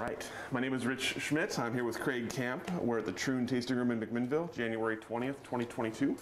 Right. 0.00 0.26
My 0.50 0.60
name 0.60 0.72
is 0.72 0.86
Rich 0.86 1.16
Schmidt. 1.18 1.58
I'm 1.58 1.74
here 1.74 1.84
with 1.84 2.00
Craig 2.00 2.30
Camp. 2.30 2.70
We're 2.80 3.00
at 3.00 3.04
the 3.04 3.12
Troon 3.12 3.46
Tasting 3.46 3.76
Room 3.76 3.90
in 3.90 4.00
McMinnville, 4.00 4.50
January 4.50 4.96
20th, 4.96 5.36
2022. 5.44 6.16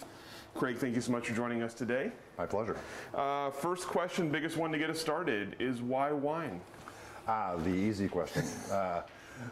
Craig, 0.53 0.77
thank 0.77 0.95
you 0.95 0.99
so 1.01 1.13
much 1.13 1.29
for 1.29 1.33
joining 1.33 1.63
us 1.63 1.73
today. 1.73 2.11
My 2.37 2.45
pleasure. 2.45 2.75
Uh, 3.15 3.51
first 3.51 3.87
question, 3.87 4.29
biggest 4.29 4.57
one 4.57 4.73
to 4.73 4.77
get 4.77 4.89
us 4.89 4.99
started, 4.99 5.55
is 5.59 5.81
why 5.81 6.11
wine? 6.11 6.59
Ah, 7.25 7.55
the 7.55 7.69
easy 7.69 8.09
question. 8.09 8.43
uh, 8.69 9.03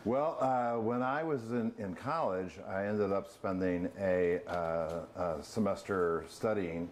well, 0.05 0.37
uh, 0.39 0.79
when 0.79 1.01
I 1.01 1.23
was 1.23 1.51
in, 1.51 1.71
in 1.77 1.95
college, 1.95 2.53
I 2.67 2.85
ended 2.85 3.11
up 3.11 3.31
spending 3.31 3.89
a, 3.99 4.39
uh, 4.47 5.05
a 5.15 5.43
semester 5.43 6.25
studying, 6.29 6.89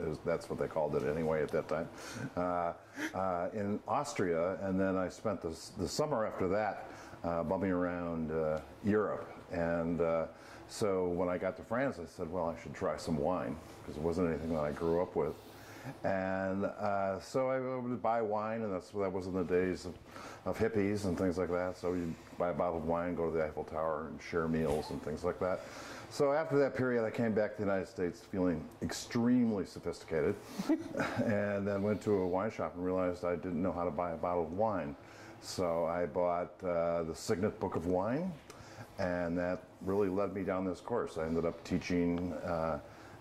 is, 0.00 0.18
that's 0.24 0.48
what 0.50 0.58
they 0.58 0.66
called 0.66 0.94
it 0.96 1.04
anyway 1.04 1.42
at 1.42 1.50
that 1.50 1.68
time, 1.68 1.88
uh, 2.36 2.72
uh, 3.14 3.48
in 3.52 3.80
Austria, 3.88 4.58
and 4.62 4.78
then 4.78 4.96
I 4.96 5.08
spent 5.08 5.40
the, 5.42 5.56
the 5.78 5.88
summer 5.88 6.26
after 6.26 6.48
that 6.48 6.90
uh, 7.24 7.42
bumping 7.42 7.70
around 7.70 8.30
uh, 8.30 8.60
Europe. 8.84 9.30
And 9.52 10.00
so 10.68 11.06
when 11.06 11.28
I 11.28 11.38
got 11.38 11.56
to 11.56 11.62
France, 11.62 11.98
I 12.02 12.06
said, 12.06 12.30
well, 12.30 12.48
I 12.56 12.60
should 12.62 12.74
try 12.74 12.96
some 12.96 13.16
wine, 13.16 13.56
because 13.82 13.96
it 13.96 14.02
wasn't 14.02 14.28
anything 14.28 14.54
that 14.54 14.64
I 14.64 14.72
grew 14.72 15.00
up 15.00 15.14
with. 15.14 15.34
And 16.04 16.64
uh, 16.64 17.20
so 17.20 17.48
I 17.48 17.60
would 17.60 18.02
buy 18.02 18.22
wine, 18.22 18.62
and 18.62 18.72
that's 18.72 18.90
that 18.90 19.12
was 19.12 19.26
in 19.26 19.34
the 19.34 19.44
days 19.44 19.86
of, 19.86 19.94
of, 20.44 20.58
hippies 20.58 21.04
and 21.04 21.16
things 21.16 21.38
like 21.38 21.50
that. 21.50 21.76
So 21.76 21.92
you 21.92 22.14
buy 22.38 22.50
a 22.50 22.54
bottle 22.54 22.78
of 22.78 22.84
wine, 22.84 23.14
go 23.14 23.30
to 23.30 23.36
the 23.36 23.44
Eiffel 23.44 23.64
Tower, 23.64 24.08
and 24.10 24.20
share 24.22 24.48
meals 24.48 24.90
and 24.90 25.02
things 25.02 25.24
like 25.24 25.38
that. 25.40 25.60
So 26.10 26.32
after 26.32 26.58
that 26.58 26.76
period, 26.76 27.04
I 27.04 27.10
came 27.10 27.32
back 27.32 27.56
to 27.56 27.62
the 27.62 27.68
United 27.68 27.88
States 27.88 28.20
feeling 28.20 28.64
extremely 28.82 29.66
sophisticated, 29.66 30.36
and 31.24 31.66
then 31.66 31.82
went 31.82 32.00
to 32.02 32.12
a 32.12 32.26
wine 32.26 32.50
shop 32.50 32.74
and 32.76 32.84
realized 32.84 33.24
I 33.24 33.36
didn't 33.36 33.62
know 33.62 33.72
how 33.72 33.84
to 33.84 33.90
buy 33.90 34.12
a 34.12 34.16
bottle 34.16 34.44
of 34.44 34.52
wine. 34.52 34.94
So 35.40 35.86
I 35.86 36.06
bought 36.06 36.52
uh, 36.64 37.02
the 37.02 37.14
Signet 37.14 37.58
Book 37.60 37.76
of 37.76 37.86
Wine, 37.86 38.32
and 38.98 39.36
that 39.38 39.62
really 39.82 40.08
led 40.08 40.34
me 40.34 40.42
down 40.42 40.64
this 40.64 40.80
course. 40.80 41.18
I 41.18 41.26
ended 41.26 41.44
up 41.44 41.62
teaching. 41.64 42.32
Uh, 42.44 42.78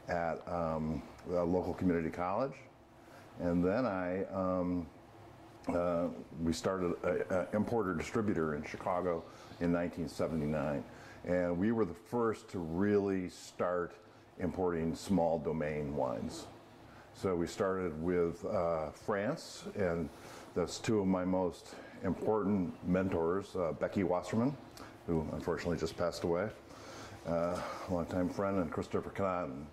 at 0.07 0.41
um, 0.47 1.01
a 1.31 1.43
local 1.43 1.73
community 1.73 2.09
college. 2.09 2.53
And 3.39 3.63
then 3.63 3.85
I, 3.85 4.25
um, 4.25 4.87
uh, 5.69 6.07
we 6.43 6.53
started 6.53 6.93
an 7.03 7.47
importer 7.53 7.93
distributor 7.95 8.55
in 8.55 8.63
Chicago 8.63 9.23
in 9.61 9.71
1979. 9.73 10.83
And 11.25 11.57
we 11.57 11.71
were 11.71 11.85
the 11.85 11.93
first 11.93 12.49
to 12.49 12.59
really 12.59 13.29
start 13.29 13.95
importing 14.39 14.95
small 14.95 15.39
domain 15.39 15.95
wines. 15.95 16.45
So 17.13 17.35
we 17.35 17.47
started 17.47 17.99
with 18.03 18.45
uh, 18.45 18.91
France, 18.91 19.63
and 19.75 20.09
that's 20.53 20.79
two 20.79 20.99
of 20.99 21.07
my 21.07 21.23
most 21.23 21.75
important 22.03 22.73
mentors, 22.87 23.55
uh, 23.55 23.71
Becky 23.71 24.03
Wasserman, 24.03 24.55
who 25.07 25.25
unfortunately 25.31 25.77
just 25.77 25.97
passed 25.97 26.25
away, 26.25 26.49
uh, 27.25 27.59
longtime 27.89 28.29
friend, 28.29 28.59
and 28.59 28.69
Christopher 28.69 29.11
Cannan, 29.11 29.65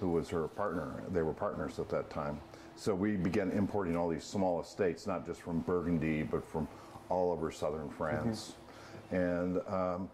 who 0.00 0.10
was 0.10 0.28
her 0.28 0.48
partner. 0.48 1.02
They 1.12 1.22
were 1.22 1.32
partners 1.32 1.78
at 1.78 1.88
that 1.90 2.10
time. 2.10 2.40
So 2.76 2.94
we 2.94 3.16
began 3.16 3.50
importing 3.52 3.96
all 3.96 4.08
these 4.08 4.24
small 4.24 4.60
estates, 4.60 5.06
not 5.06 5.26
just 5.26 5.40
from 5.40 5.60
Burgundy, 5.60 6.22
but 6.22 6.44
from 6.44 6.68
all 7.08 7.32
over 7.32 7.50
southern 7.50 7.88
France. 7.88 8.54
Mm-hmm. 9.12 9.16
And, 9.16 9.60
um, 9.68 10.10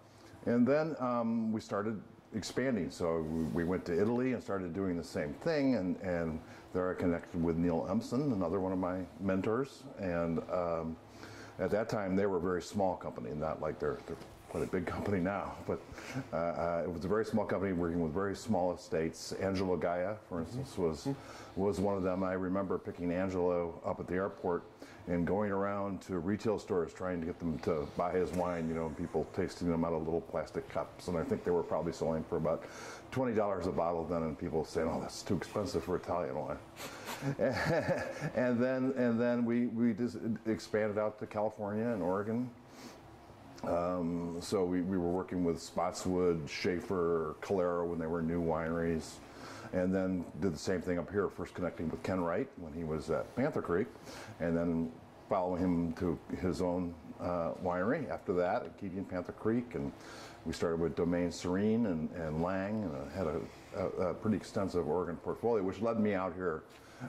and 0.47 0.66
then 0.66 0.97
um, 1.00 1.53
we 1.53 1.60
started 1.60 2.00
expanding. 2.34 2.91
So 2.91 3.21
we, 3.22 3.42
we, 3.44 3.65
went 3.65 3.84
to 3.87 4.00
Italy 4.00 4.32
and 4.32 4.42
started 4.42 4.72
doing 4.75 4.97
the 4.97 5.04
same 5.04 5.34
thing. 5.34 5.75
And, 5.75 5.97
and 6.00 6.41
there 6.72 6.91
I 6.91 6.94
connected 6.94 7.42
with 7.42 7.56
Neil 7.56 7.87
Empson, 7.91 8.32
another 8.32 8.60
one 8.60 8.72
of 8.72 8.78
my 8.78 9.00
mentors. 9.21 9.82
And 9.98 10.38
um, 10.50 10.97
at 11.59 11.71
that 11.71 11.88
time, 11.88 12.16
they 12.16 12.26
were 12.26 12.38
a 12.38 12.41
very 12.41 12.62
small 12.62 12.97
company, 12.97 13.31
not 13.34 13.60
like 13.60 13.78
they're, 13.78 13.98
they're 14.06 14.16
quite 14.53 14.65
a 14.65 14.67
big 14.67 14.85
company 14.85 15.19
now, 15.19 15.55
but 15.67 15.81
uh, 16.31 16.37
uh, 16.37 16.83
it 16.85 16.93
was 16.93 17.07
a 17.07 17.09
very 17.09 17.25
small 17.25 17.47
company 17.47 17.73
working 17.73 18.03
with 18.03 18.13
very 18.13 18.37
small 18.37 18.75
estates. 18.75 19.33
Angelo 19.41 19.79
Gaja, 19.79 20.17
for 20.29 20.41
instance, 20.41 20.77
was 20.77 21.09
was 21.57 21.81
one 21.81 21.97
of 21.97 22.03
them. 22.03 22.23
I 22.23 22.35
remember 22.35 22.77
picking 22.77 23.11
Angelo 23.13 23.81
up 23.83 23.99
at 23.99 24.07
the 24.07 24.15
airport 24.15 24.65
and 25.09 25.27
going 25.27 25.51
around 25.51 26.03
to 26.03 26.19
retail 26.19 26.59
stores 26.59 26.93
trying 26.93 27.19
to 27.21 27.27
get 27.27 27.39
them 27.39 27.59
to 27.61 27.89
buy 27.97 28.13
his 28.13 28.31
wine. 28.33 28.69
You 28.69 28.75
know, 28.75 28.91
people 28.91 29.27
tasting 29.35 29.71
them 29.71 29.87
out 29.87 29.95
of 29.95 30.05
little 30.05 30.21
plastic 30.21 30.69
cups, 30.69 31.09
and 31.09 31.17
I 31.17 31.25
think 31.25 31.45
they 31.45 31.51
were 31.51 31.63
probably 31.63 31.95
selling 31.95 32.23
for 32.23 32.37
about 32.37 32.63
twenty 33.11 33.34
dollars 33.34 33.67
a 33.67 33.73
bottle 33.73 34.05
then, 34.05 34.23
and 34.23 34.39
people 34.39 34.67
saying, 34.67 34.87
"Oh, 34.87 35.01
that's 35.01 35.23
too 35.23 35.34
expensive 35.34 35.83
for 35.83 35.97
Italian 35.97 36.34
wine." 36.37 36.59
and 38.37 38.63
then 38.63 38.93
and 38.99 39.19
then 39.19 39.47
we 39.47 39.69
we 39.69 39.95
just 39.95 40.19
expanded 40.45 40.99
out 40.99 41.19
to 41.21 41.27
California 41.27 41.87
and 41.87 42.03
Oregon 42.03 42.51
um, 43.65 44.39
so 44.41 44.65
we, 44.65 44.81
we 44.81 44.99
were 44.99 45.11
working 45.11 45.45
with 45.45 45.61
Spotswood, 45.61 46.49
Shafer, 46.49 47.37
Calero 47.41 47.87
when 47.87 47.99
they 47.99 48.06
were 48.06 48.23
new 48.23 48.43
wineries. 48.43 49.15
And 49.73 49.95
then 49.95 50.25
did 50.41 50.53
the 50.53 50.59
same 50.59 50.83
thing 50.83 50.99
up 50.99 51.11
here, 51.11 51.28
first 51.28 51.55
connecting 51.55 51.89
with 51.89 52.03
Ken 52.03 52.21
Wright 52.21 52.49
when 52.59 52.72
he 52.75 52.84
was 52.84 53.09
at 53.11 53.34
Panther 53.37 53.62
Creek, 53.62 53.87
and 54.41 54.56
then 54.56 54.93
following 55.31 55.62
him 55.62 55.93
to 55.95 56.19
his 56.43 56.61
own 56.61 56.95
uh, 57.21 57.53
winery 57.65 58.11
after 58.11 58.34
that 58.34 58.65
at 58.65 58.78
Keating 58.78 59.05
Panther 59.05 59.33
Creek. 59.33 59.75
And 59.75 59.91
we 60.45 60.53
started 60.53 60.78
with 60.78 60.95
Domaine 60.95 61.31
Serene 61.31 61.87
and, 61.87 62.11
and 62.11 62.43
Lang, 62.43 62.83
and 62.83 63.12
had 63.12 63.27
a, 63.27 63.41
a, 63.77 64.11
a 64.11 64.15
pretty 64.15 64.37
extensive 64.37 64.87
Oregon 64.87 65.17
portfolio, 65.17 65.62
which 65.62 65.81
led 65.81 65.99
me 65.99 66.12
out 66.15 66.34
here 66.34 66.65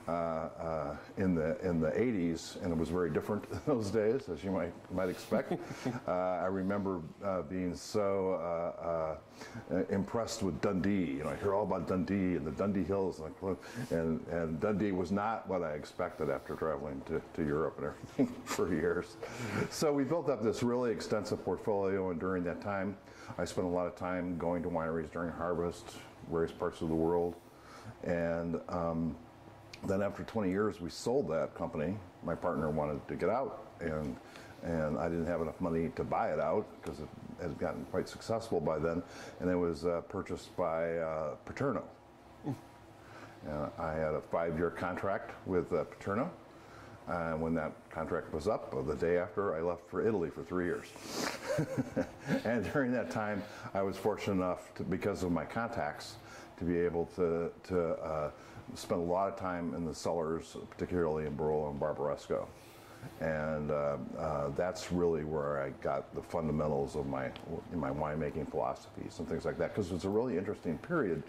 uh, 0.07 0.11
uh, 0.11 0.95
in 1.17 1.35
the 1.35 1.59
in 1.67 1.79
the 1.79 1.89
80s, 1.91 2.61
and 2.63 2.71
it 2.71 2.77
was 2.77 2.89
very 2.89 3.09
different 3.09 3.45
in 3.51 3.59
those 3.65 3.89
days, 3.91 4.29
as 4.29 4.43
you 4.43 4.51
might 4.51 4.73
might 4.91 5.09
expect. 5.09 5.53
uh, 6.07 6.11
I 6.11 6.45
remember 6.45 7.01
uh, 7.23 7.43
being 7.43 7.75
so 7.75 8.33
uh, 8.33 9.17
uh, 9.73 9.83
impressed 9.89 10.43
with 10.43 10.59
Dundee. 10.61 11.17
You 11.17 11.23
know, 11.23 11.29
I 11.29 11.35
hear 11.35 11.53
all 11.53 11.63
about 11.63 11.87
Dundee 11.87 12.35
and 12.35 12.45
the 12.45 12.51
Dundee 12.51 12.83
Hills, 12.83 13.21
and, 13.21 13.57
and, 13.91 14.27
and 14.27 14.59
Dundee 14.59 14.91
was 14.91 15.11
not 15.11 15.47
what 15.47 15.63
I 15.63 15.73
expected 15.73 16.29
after 16.29 16.55
traveling 16.55 17.01
to, 17.07 17.21
to 17.35 17.45
Europe 17.45 17.75
and 17.77 17.87
everything 17.87 18.35
for 18.45 18.73
years. 18.73 19.17
So 19.69 19.91
we 19.93 20.03
built 20.03 20.29
up 20.29 20.43
this 20.43 20.63
really 20.63 20.91
extensive 20.91 21.43
portfolio, 21.43 22.11
and 22.11 22.19
during 22.19 22.43
that 22.43 22.61
time, 22.61 22.97
I 23.37 23.45
spent 23.45 23.67
a 23.67 23.69
lot 23.69 23.87
of 23.87 23.95
time 23.95 24.37
going 24.37 24.63
to 24.63 24.69
wineries 24.69 25.11
during 25.11 25.31
harvest, 25.31 25.85
various 26.29 26.51
parts 26.51 26.81
of 26.81 26.89
the 26.89 26.95
world, 26.95 27.35
and 28.03 28.59
um, 28.69 29.15
then 29.85 30.01
after 30.01 30.23
20 30.23 30.49
years, 30.49 30.79
we 30.79 30.89
sold 30.89 31.29
that 31.29 31.55
company. 31.55 31.95
My 32.23 32.35
partner 32.35 32.69
wanted 32.69 33.05
to 33.07 33.15
get 33.15 33.29
out, 33.29 33.67
and 33.79 34.15
and 34.63 34.97
I 34.97 35.09
didn't 35.09 35.25
have 35.25 35.41
enough 35.41 35.59
money 35.59 35.91
to 35.97 36.05
buy 36.05 36.31
it 36.31 36.39
out 36.39 36.65
because 36.81 37.01
it 37.01 37.07
had 37.41 37.57
gotten 37.57 37.83
quite 37.85 38.07
successful 38.07 38.61
by 38.61 38.79
then, 38.79 39.03
and 39.41 39.49
it 39.49 39.55
was 39.55 39.85
uh, 39.85 40.01
purchased 40.07 40.55
by 40.55 40.97
uh, 40.97 41.35
Paterno. 41.45 41.83
Uh, 42.47 43.67
I 43.77 43.91
had 43.91 44.13
a 44.13 44.21
five-year 44.31 44.69
contract 44.69 45.31
with 45.45 45.73
uh, 45.73 45.83
Paterno, 45.83 46.31
and 47.09 47.41
when 47.41 47.53
that 47.55 47.73
contract 47.89 48.33
was 48.33 48.47
up, 48.47 48.73
the 48.87 48.95
day 48.95 49.17
after, 49.17 49.53
I 49.53 49.59
left 49.59 49.89
for 49.89 50.07
Italy 50.07 50.29
for 50.29 50.43
three 50.43 50.63
years. 50.63 50.87
and 52.45 52.71
during 52.71 52.93
that 52.93 53.11
time, 53.11 53.43
I 53.73 53.81
was 53.81 53.97
fortunate 53.97 54.35
enough, 54.35 54.73
to, 54.75 54.83
because 54.83 55.23
of 55.23 55.31
my 55.33 55.43
contacts, 55.43 56.15
to 56.57 56.63
be 56.63 56.79
able 56.79 57.07
to 57.17 57.51
to 57.67 57.93
uh, 57.95 58.29
spent 58.75 59.01
a 59.01 59.03
lot 59.03 59.31
of 59.31 59.37
time 59.37 59.73
in 59.75 59.85
the 59.85 59.93
cellars, 59.93 60.57
particularly 60.69 61.25
in 61.25 61.35
Barolo 61.35 61.69
and 61.71 61.79
Barbaresco. 61.79 62.47
And 63.19 63.69
uh, 63.69 63.97
uh, 64.17 64.49
that's 64.55 64.91
really 64.91 65.23
where 65.23 65.61
I 65.61 65.71
got 65.81 66.13
the 66.15 66.21
fundamentals 66.21 66.95
of 66.95 67.05
my 67.05 67.31
my 67.73 67.89
winemaking 67.91 68.49
philosophies 68.49 69.19
and 69.19 69.27
things 69.27 69.43
like 69.45 69.57
that. 69.57 69.75
Because 69.75 69.91
it's 69.91 70.05
a 70.05 70.09
really 70.09 70.37
interesting 70.37 70.77
period, 70.77 71.21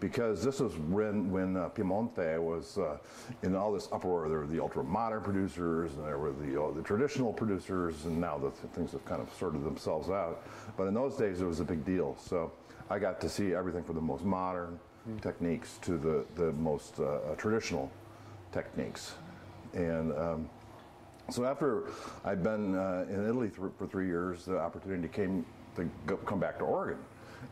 because 0.00 0.44
this 0.44 0.60
was 0.60 0.76
when 0.76 1.30
when 1.30 1.56
uh, 1.56 1.70
Piemonte 1.70 2.38
was 2.38 2.76
uh, 2.76 2.98
in 3.42 3.54
all 3.54 3.72
this 3.72 3.88
uproar. 3.90 4.28
There 4.28 4.40
were 4.40 4.46
the 4.46 4.60
ultra 4.60 4.84
modern 4.84 5.22
producers, 5.22 5.94
and 5.94 6.06
there 6.06 6.18
were 6.18 6.32
the 6.32 6.62
uh, 6.62 6.72
the 6.72 6.82
traditional 6.82 7.32
producers, 7.32 8.04
and 8.04 8.20
now 8.20 8.38
the 8.38 8.50
things 8.68 8.92
have 8.92 9.04
kind 9.06 9.22
of 9.22 9.32
sorted 9.38 9.64
themselves 9.64 10.10
out. 10.10 10.42
But 10.76 10.88
in 10.88 10.94
those 10.94 11.16
days, 11.16 11.40
it 11.40 11.46
was 11.46 11.60
a 11.60 11.64
big 11.64 11.86
deal. 11.86 12.16
So 12.20 12.52
I 12.90 12.98
got 12.98 13.18
to 13.22 13.28
see 13.28 13.54
everything 13.54 13.82
from 13.82 13.94
the 13.94 14.02
most 14.02 14.24
modern 14.24 14.78
techniques 15.20 15.78
to 15.82 15.98
the, 15.98 16.24
the 16.36 16.52
most 16.52 16.98
uh, 16.98 17.04
uh, 17.04 17.34
traditional 17.36 17.90
techniques. 18.52 19.14
And 19.72 20.12
um, 20.12 20.50
so 21.30 21.44
after 21.44 21.84
I'd 22.24 22.42
been 22.42 22.74
uh, 22.74 23.06
in 23.08 23.24
Italy 23.24 23.48
th- 23.48 23.72
for 23.78 23.86
three 23.86 24.06
years, 24.06 24.44
the 24.44 24.58
opportunity 24.58 25.08
came 25.08 25.44
to 25.76 25.88
go, 26.06 26.16
come 26.18 26.38
back 26.38 26.58
to 26.58 26.64
Oregon. 26.64 26.98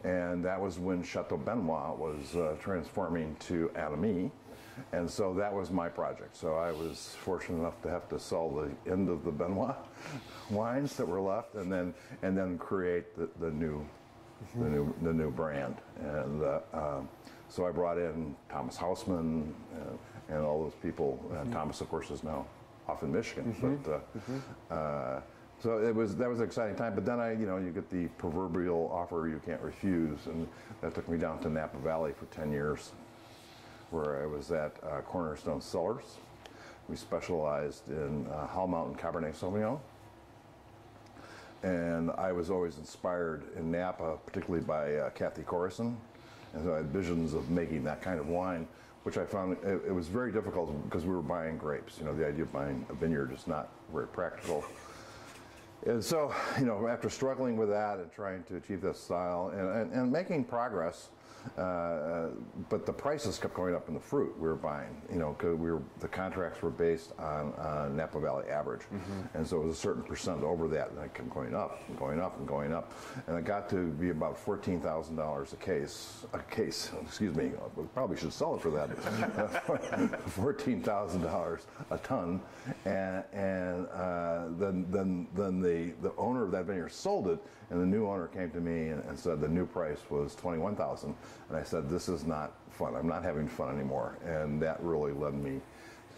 And 0.04 0.44
that 0.44 0.60
was 0.60 0.78
when 0.78 1.02
Chateau 1.02 1.36
Benoit 1.36 1.98
was 1.98 2.36
uh, 2.36 2.56
transforming 2.60 3.36
to 3.40 3.70
Anne 3.74 3.92
Amie. 3.92 4.30
And 4.92 5.08
so 5.08 5.34
that 5.34 5.52
was 5.52 5.70
my 5.70 5.88
project. 5.88 6.36
So 6.36 6.54
I 6.54 6.72
was 6.72 7.14
fortunate 7.20 7.58
enough 7.58 7.80
to 7.82 7.90
have 7.90 8.08
to 8.08 8.18
sell 8.18 8.48
the 8.50 8.90
end 8.90 9.10
of 9.10 9.24
the 9.24 9.30
Benoit 9.30 9.76
wines 10.50 10.96
that 10.96 11.06
were 11.06 11.20
left, 11.20 11.54
and 11.54 11.70
then 11.70 11.92
and 12.22 12.36
then 12.36 12.56
create 12.56 13.14
the, 13.16 13.28
the 13.38 13.50
new 13.50 13.86
the 14.56 14.68
new 14.68 14.94
the 15.02 15.12
new 15.12 15.30
brand. 15.30 15.76
And 16.00 16.42
uh, 16.42 16.60
um, 16.72 17.08
so 17.52 17.66
I 17.66 17.70
brought 17.70 17.98
in 17.98 18.34
Thomas 18.50 18.78
Houseman 18.78 19.54
uh, 19.74 20.34
and 20.34 20.42
all 20.42 20.62
those 20.62 20.74
people. 20.82 21.22
And 21.38 21.52
Thomas, 21.52 21.82
of 21.82 21.90
course, 21.90 22.10
is 22.10 22.24
now 22.24 22.46
off 22.88 23.02
in 23.02 23.12
Michigan, 23.12 23.54
but. 23.84 24.02
Uh, 24.70 24.74
uh, 24.74 25.20
so 25.62 25.78
it 25.78 25.94
was 25.94 26.16
that 26.16 26.28
was 26.28 26.40
an 26.40 26.46
exciting 26.46 26.74
time, 26.74 26.92
but 26.96 27.04
then 27.04 27.20
I, 27.20 27.32
you 27.32 27.46
know, 27.46 27.56
you 27.58 27.70
get 27.70 27.88
the 27.88 28.08
proverbial 28.18 28.90
offer 28.92 29.28
you 29.28 29.40
can't 29.46 29.60
refuse, 29.60 30.26
and 30.26 30.48
that 30.80 30.92
took 30.92 31.08
me 31.08 31.18
down 31.18 31.38
to 31.40 31.48
Napa 31.48 31.78
Valley 31.78 32.12
for 32.18 32.24
10 32.34 32.50
years, 32.50 32.90
where 33.92 34.20
I 34.20 34.26
was 34.26 34.50
at 34.50 34.76
uh, 34.82 35.02
Cornerstone 35.02 35.60
Cellars. 35.60 36.16
We 36.88 36.96
specialized 36.96 37.88
in 37.90 38.26
uh, 38.26 38.48
Howell 38.48 38.66
Mountain 38.66 38.96
Cabernet 38.96 39.36
Sauvignon, 39.36 39.78
and 41.62 42.10
I 42.18 42.32
was 42.32 42.50
always 42.50 42.78
inspired 42.78 43.44
in 43.56 43.70
Napa, 43.70 44.18
particularly 44.26 44.64
by 44.64 44.96
uh, 44.96 45.10
Cathy 45.10 45.42
Corison, 45.42 45.94
and 46.54 46.64
so 46.64 46.74
I 46.74 46.78
had 46.78 46.86
visions 46.86 47.34
of 47.34 47.50
making 47.50 47.84
that 47.84 48.02
kind 48.02 48.20
of 48.20 48.28
wine, 48.28 48.66
which 49.04 49.18
I 49.18 49.24
found 49.24 49.56
it, 49.64 49.82
it 49.86 49.94
was 49.94 50.08
very 50.08 50.32
difficult 50.32 50.72
because 50.84 51.04
we 51.04 51.14
were 51.14 51.22
buying 51.22 51.56
grapes. 51.56 51.98
You 51.98 52.04
know, 52.04 52.14
the 52.14 52.26
idea 52.26 52.42
of 52.42 52.52
buying 52.52 52.86
a 52.88 52.94
vineyard 52.94 53.32
is 53.32 53.46
not 53.46 53.70
very 53.92 54.06
practical. 54.06 54.64
And 55.86 56.02
so, 56.02 56.32
you 56.58 56.64
know, 56.64 56.86
after 56.86 57.10
struggling 57.10 57.56
with 57.56 57.68
that 57.70 57.98
and 57.98 58.12
trying 58.12 58.44
to 58.44 58.56
achieve 58.56 58.80
this 58.80 59.00
style 59.00 59.52
and, 59.54 59.68
and, 59.68 59.92
and 59.92 60.12
making 60.12 60.44
progress, 60.44 61.08
uh, 61.58 62.28
but 62.68 62.86
the 62.86 62.92
prices 62.92 63.38
kept 63.38 63.54
going 63.54 63.74
up 63.74 63.88
in 63.88 63.94
the 63.94 64.00
fruit 64.00 64.34
we 64.38 64.48
were 64.48 64.54
buying. 64.54 65.00
You 65.10 65.18
know, 65.18 65.34
because 65.38 65.56
we 65.56 65.70
were 65.70 65.82
the 66.00 66.08
contracts 66.08 66.62
were 66.62 66.70
based 66.70 67.12
on 67.18 67.52
uh, 67.54 67.88
Napa 67.92 68.20
Valley 68.20 68.48
average, 68.48 68.82
and 69.34 69.46
so 69.46 69.60
it 69.60 69.66
was 69.66 69.76
a 69.76 69.80
certain 69.80 70.02
percent 70.02 70.42
over 70.42 70.68
that, 70.68 70.90
and 70.90 70.98
it 70.98 71.14
kept 71.14 71.30
going 71.30 71.54
up 71.54 71.80
and 71.88 71.98
going 71.98 72.20
up 72.20 72.38
and 72.38 72.46
going 72.46 72.72
up, 72.72 72.92
and 73.26 73.38
it 73.38 73.44
got 73.44 73.68
to 73.70 73.88
be 73.92 74.10
about 74.10 74.38
fourteen 74.38 74.80
thousand 74.80 75.16
dollars 75.16 75.52
a 75.52 75.56
case. 75.56 76.26
A 76.32 76.38
case, 76.38 76.90
excuse 77.02 77.34
me. 77.34 77.52
We 77.76 77.84
probably 77.94 78.16
should 78.16 78.32
sell 78.32 78.54
it 78.56 78.62
for 78.62 78.70
that. 78.70 80.20
fourteen 80.30 80.82
thousand 80.82 81.22
dollars 81.22 81.66
a 81.90 81.98
ton, 81.98 82.40
and 82.84 83.24
and 83.32 83.86
uh, 83.88 84.44
then 84.58 84.86
then 84.90 85.28
then 85.34 85.60
the 85.60 85.92
the 86.02 86.14
owner 86.16 86.44
of 86.44 86.50
that 86.52 86.64
vineyard 86.66 86.90
sold 86.90 87.28
it, 87.28 87.38
and 87.70 87.80
the 87.80 87.86
new 87.86 88.06
owner 88.06 88.28
came 88.28 88.50
to 88.50 88.60
me 88.60 88.88
and, 88.88 89.02
and 89.04 89.18
said 89.18 89.40
the 89.40 89.48
new 89.48 89.66
price 89.66 89.98
was 90.10 90.34
twenty 90.34 90.58
one 90.58 90.76
thousand, 90.76 91.14
and 91.48 91.56
I 91.56 91.62
said 91.62 91.88
this 91.88 92.08
is 92.08 92.24
not 92.24 92.52
fun. 92.70 92.94
I'm 92.94 93.08
not 93.08 93.22
having 93.22 93.48
fun 93.48 93.74
anymore, 93.74 94.18
and 94.24 94.60
that 94.62 94.82
really 94.82 95.12
led 95.12 95.34
me 95.34 95.60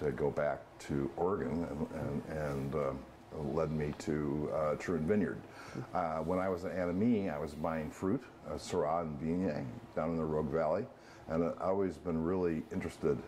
to 0.00 0.10
go 0.12 0.30
back 0.30 0.60
to 0.80 1.10
Oregon 1.16 1.66
and 1.70 1.86
and, 2.00 2.38
and 2.38 2.74
uh, 2.74 2.92
led 3.52 3.70
me 3.70 3.94
to 3.98 4.50
uh, 4.54 4.74
Troon 4.76 5.06
Vineyard. 5.06 5.38
Uh, 5.92 6.18
when 6.18 6.38
I 6.38 6.48
was 6.48 6.64
at 6.64 6.72
Anne 6.72 6.90
Amie, 6.90 7.28
I 7.30 7.38
was 7.38 7.54
buying 7.54 7.90
fruit, 7.90 8.22
uh, 8.48 8.54
Syrah 8.54 9.02
and 9.02 9.20
Viognier, 9.20 9.64
down 9.96 10.10
in 10.10 10.16
the 10.16 10.24
Rogue 10.24 10.50
Valley, 10.50 10.86
and 11.28 11.44
I've 11.44 11.60
always 11.60 11.96
been 11.96 12.22
really 12.22 12.62
interested 12.72 13.18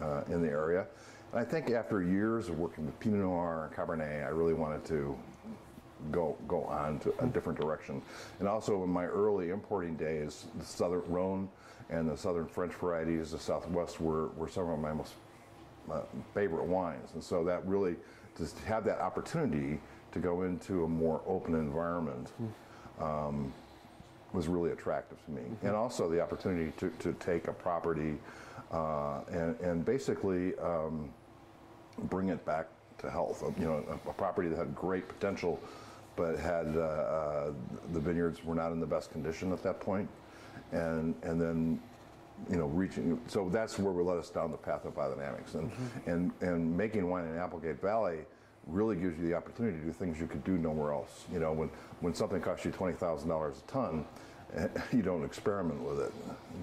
uh, 0.00 0.22
in 0.28 0.42
the 0.42 0.48
area. 0.48 0.86
And 1.32 1.40
I 1.40 1.44
think 1.44 1.70
after 1.70 2.02
years 2.02 2.48
of 2.48 2.58
working 2.58 2.86
with 2.86 2.98
Pinot 3.00 3.20
Noir 3.20 3.70
and 3.70 3.76
Cabernet, 3.76 4.24
I 4.24 4.28
really 4.28 4.54
wanted 4.54 4.84
to 4.86 5.18
go 6.10 6.36
go 6.46 6.64
on 6.64 6.98
to 7.00 7.14
a 7.20 7.26
different 7.26 7.60
direction. 7.60 8.02
And 8.38 8.48
also 8.48 8.82
in 8.84 8.90
my 8.90 9.06
early 9.06 9.50
importing 9.50 9.96
days, 9.96 10.46
the 10.58 10.64
Southern 10.64 11.02
Rhone 11.08 11.48
and 11.90 12.08
the 12.08 12.16
Southern 12.16 12.46
French 12.46 12.74
varieties, 12.74 13.30
the 13.32 13.38
Southwest 13.38 14.00
were, 14.00 14.28
were 14.28 14.48
some 14.48 14.68
of 14.68 14.78
my 14.78 14.92
most 14.92 15.14
uh, 15.90 16.00
favorite 16.34 16.64
wines. 16.64 17.10
And 17.14 17.24
so 17.24 17.44
that 17.44 17.66
really, 17.66 17.96
to 18.36 18.46
have 18.66 18.84
that 18.84 19.00
opportunity 19.00 19.80
to 20.12 20.18
go 20.18 20.42
into 20.42 20.84
a 20.84 20.88
more 20.88 21.20
open 21.26 21.54
environment 21.54 22.30
um, 23.00 23.52
was 24.32 24.48
really 24.48 24.70
attractive 24.70 25.22
to 25.24 25.30
me. 25.30 25.42
And 25.62 25.74
also 25.74 26.08
the 26.08 26.20
opportunity 26.20 26.72
to, 26.78 26.90
to 26.98 27.12
take 27.14 27.48
a 27.48 27.52
property 27.52 28.18
uh, 28.70 29.20
and, 29.30 29.58
and 29.60 29.84
basically 29.84 30.58
um, 30.58 31.08
bring 32.04 32.28
it 32.28 32.44
back 32.44 32.68
to 32.98 33.10
health. 33.10 33.42
You 33.58 33.64
know, 33.64 33.98
a, 34.06 34.10
a 34.10 34.12
property 34.12 34.48
that 34.48 34.58
had 34.58 34.74
great 34.74 35.08
potential, 35.08 35.58
but 36.18 36.36
had 36.36 36.76
uh, 36.76 36.80
uh, 36.80 37.52
the 37.92 38.00
vineyards 38.00 38.44
were 38.44 38.56
not 38.56 38.72
in 38.72 38.80
the 38.80 38.86
best 38.86 39.12
condition 39.12 39.52
at 39.52 39.62
that 39.62 39.80
point, 39.80 40.08
and 40.72 41.14
and 41.22 41.40
then 41.40 41.80
you 42.50 42.56
know 42.56 42.66
reaching. 42.66 43.20
So 43.28 43.48
that's 43.48 43.78
where 43.78 43.92
we 43.92 44.02
led 44.02 44.18
us 44.18 44.28
down 44.28 44.50
the 44.50 44.56
path 44.56 44.84
of 44.84 44.96
biodynamics, 44.96 45.54
and 45.54 45.70
and 46.06 46.32
and 46.40 46.76
making 46.76 47.08
wine 47.08 47.24
in 47.24 47.38
Applegate 47.38 47.80
Valley 47.80 48.18
really 48.66 48.96
gives 48.96 49.18
you 49.18 49.28
the 49.28 49.34
opportunity 49.34 49.78
to 49.78 49.84
do 49.84 49.92
things 49.92 50.18
you 50.20 50.26
could 50.26 50.44
do 50.44 50.58
nowhere 50.58 50.92
else. 50.92 51.24
You 51.32 51.38
know, 51.38 51.52
when 51.52 51.70
when 52.00 52.14
something 52.14 52.40
costs 52.40 52.64
you 52.64 52.72
twenty 52.72 52.94
thousand 52.94 53.28
dollars 53.28 53.62
a 53.66 53.70
ton. 53.70 54.04
You 54.92 55.02
don't 55.02 55.26
experiment 55.26 55.82
with 55.82 56.00
it, 56.00 56.12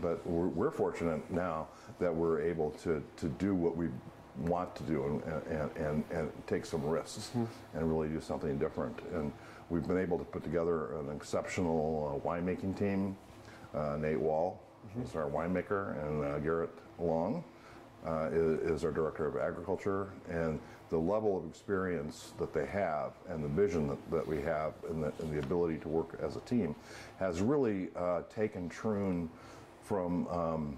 but 0.01 0.25
we're, 0.25 0.47
we're 0.47 0.71
fortunate 0.71 1.21
now 1.29 1.67
that 1.99 2.11
we're 2.11 2.41
able 2.41 2.71
to, 2.83 3.03
to 3.17 3.29
do 3.29 3.53
what 3.53 3.77
we 3.77 3.89
want 4.39 4.75
to 4.75 4.83
do 4.83 5.03
and, 5.03 5.43
and, 5.47 5.77
and, 5.77 6.03
and 6.11 6.31
take 6.47 6.65
some 6.65 6.83
risks 6.83 7.31
and 7.73 7.89
really 7.89 8.07
do 8.09 8.19
something 8.19 8.57
different. 8.57 8.99
And 9.13 9.31
we've 9.69 9.88
been 9.88 9.97
able 9.97 10.17
to 10.17 10.23
put 10.25 10.44
together 10.44 10.97
an 11.00 11.15
exceptional 11.15 12.21
uh, 12.23 12.27
winemaking 12.27 12.77
team. 12.77 13.15
Uh, 13.73 13.97
Nate 13.97 14.19
Wall 14.19 14.59
is 15.03 15.15
our 15.15 15.29
winemaker, 15.29 16.01
and 16.07 16.23
uh, 16.23 16.39
Garrett 16.39 16.69
Long 17.00 17.44
uh, 18.06 18.29
is, 18.31 18.59
is 18.71 18.85
our 18.85 18.91
director 18.91 19.27
of 19.27 19.38
agriculture. 19.38 20.09
And 20.29 20.59
the 20.89 20.97
level 20.97 21.38
of 21.38 21.45
experience 21.45 22.33
that 22.39 22.53
they 22.53 22.65
have 22.67 23.13
and 23.27 23.44
the 23.44 23.47
vision 23.47 23.88
that, 23.88 24.12
that 24.12 24.27
we 24.27 24.41
have 24.44 24.73
and 24.89 25.03
the, 25.03 25.12
and 25.19 25.33
the 25.33 25.39
ability 25.39 25.77
to 25.79 25.89
work 25.89 26.17
as 26.21 26.35
a 26.35 26.41
team 26.41 26.75
has 27.19 27.41
really 27.41 27.89
uh, 27.95 28.21
taken 28.33 28.69
Troon 28.69 29.29
from 29.83 30.27
um, 30.27 30.77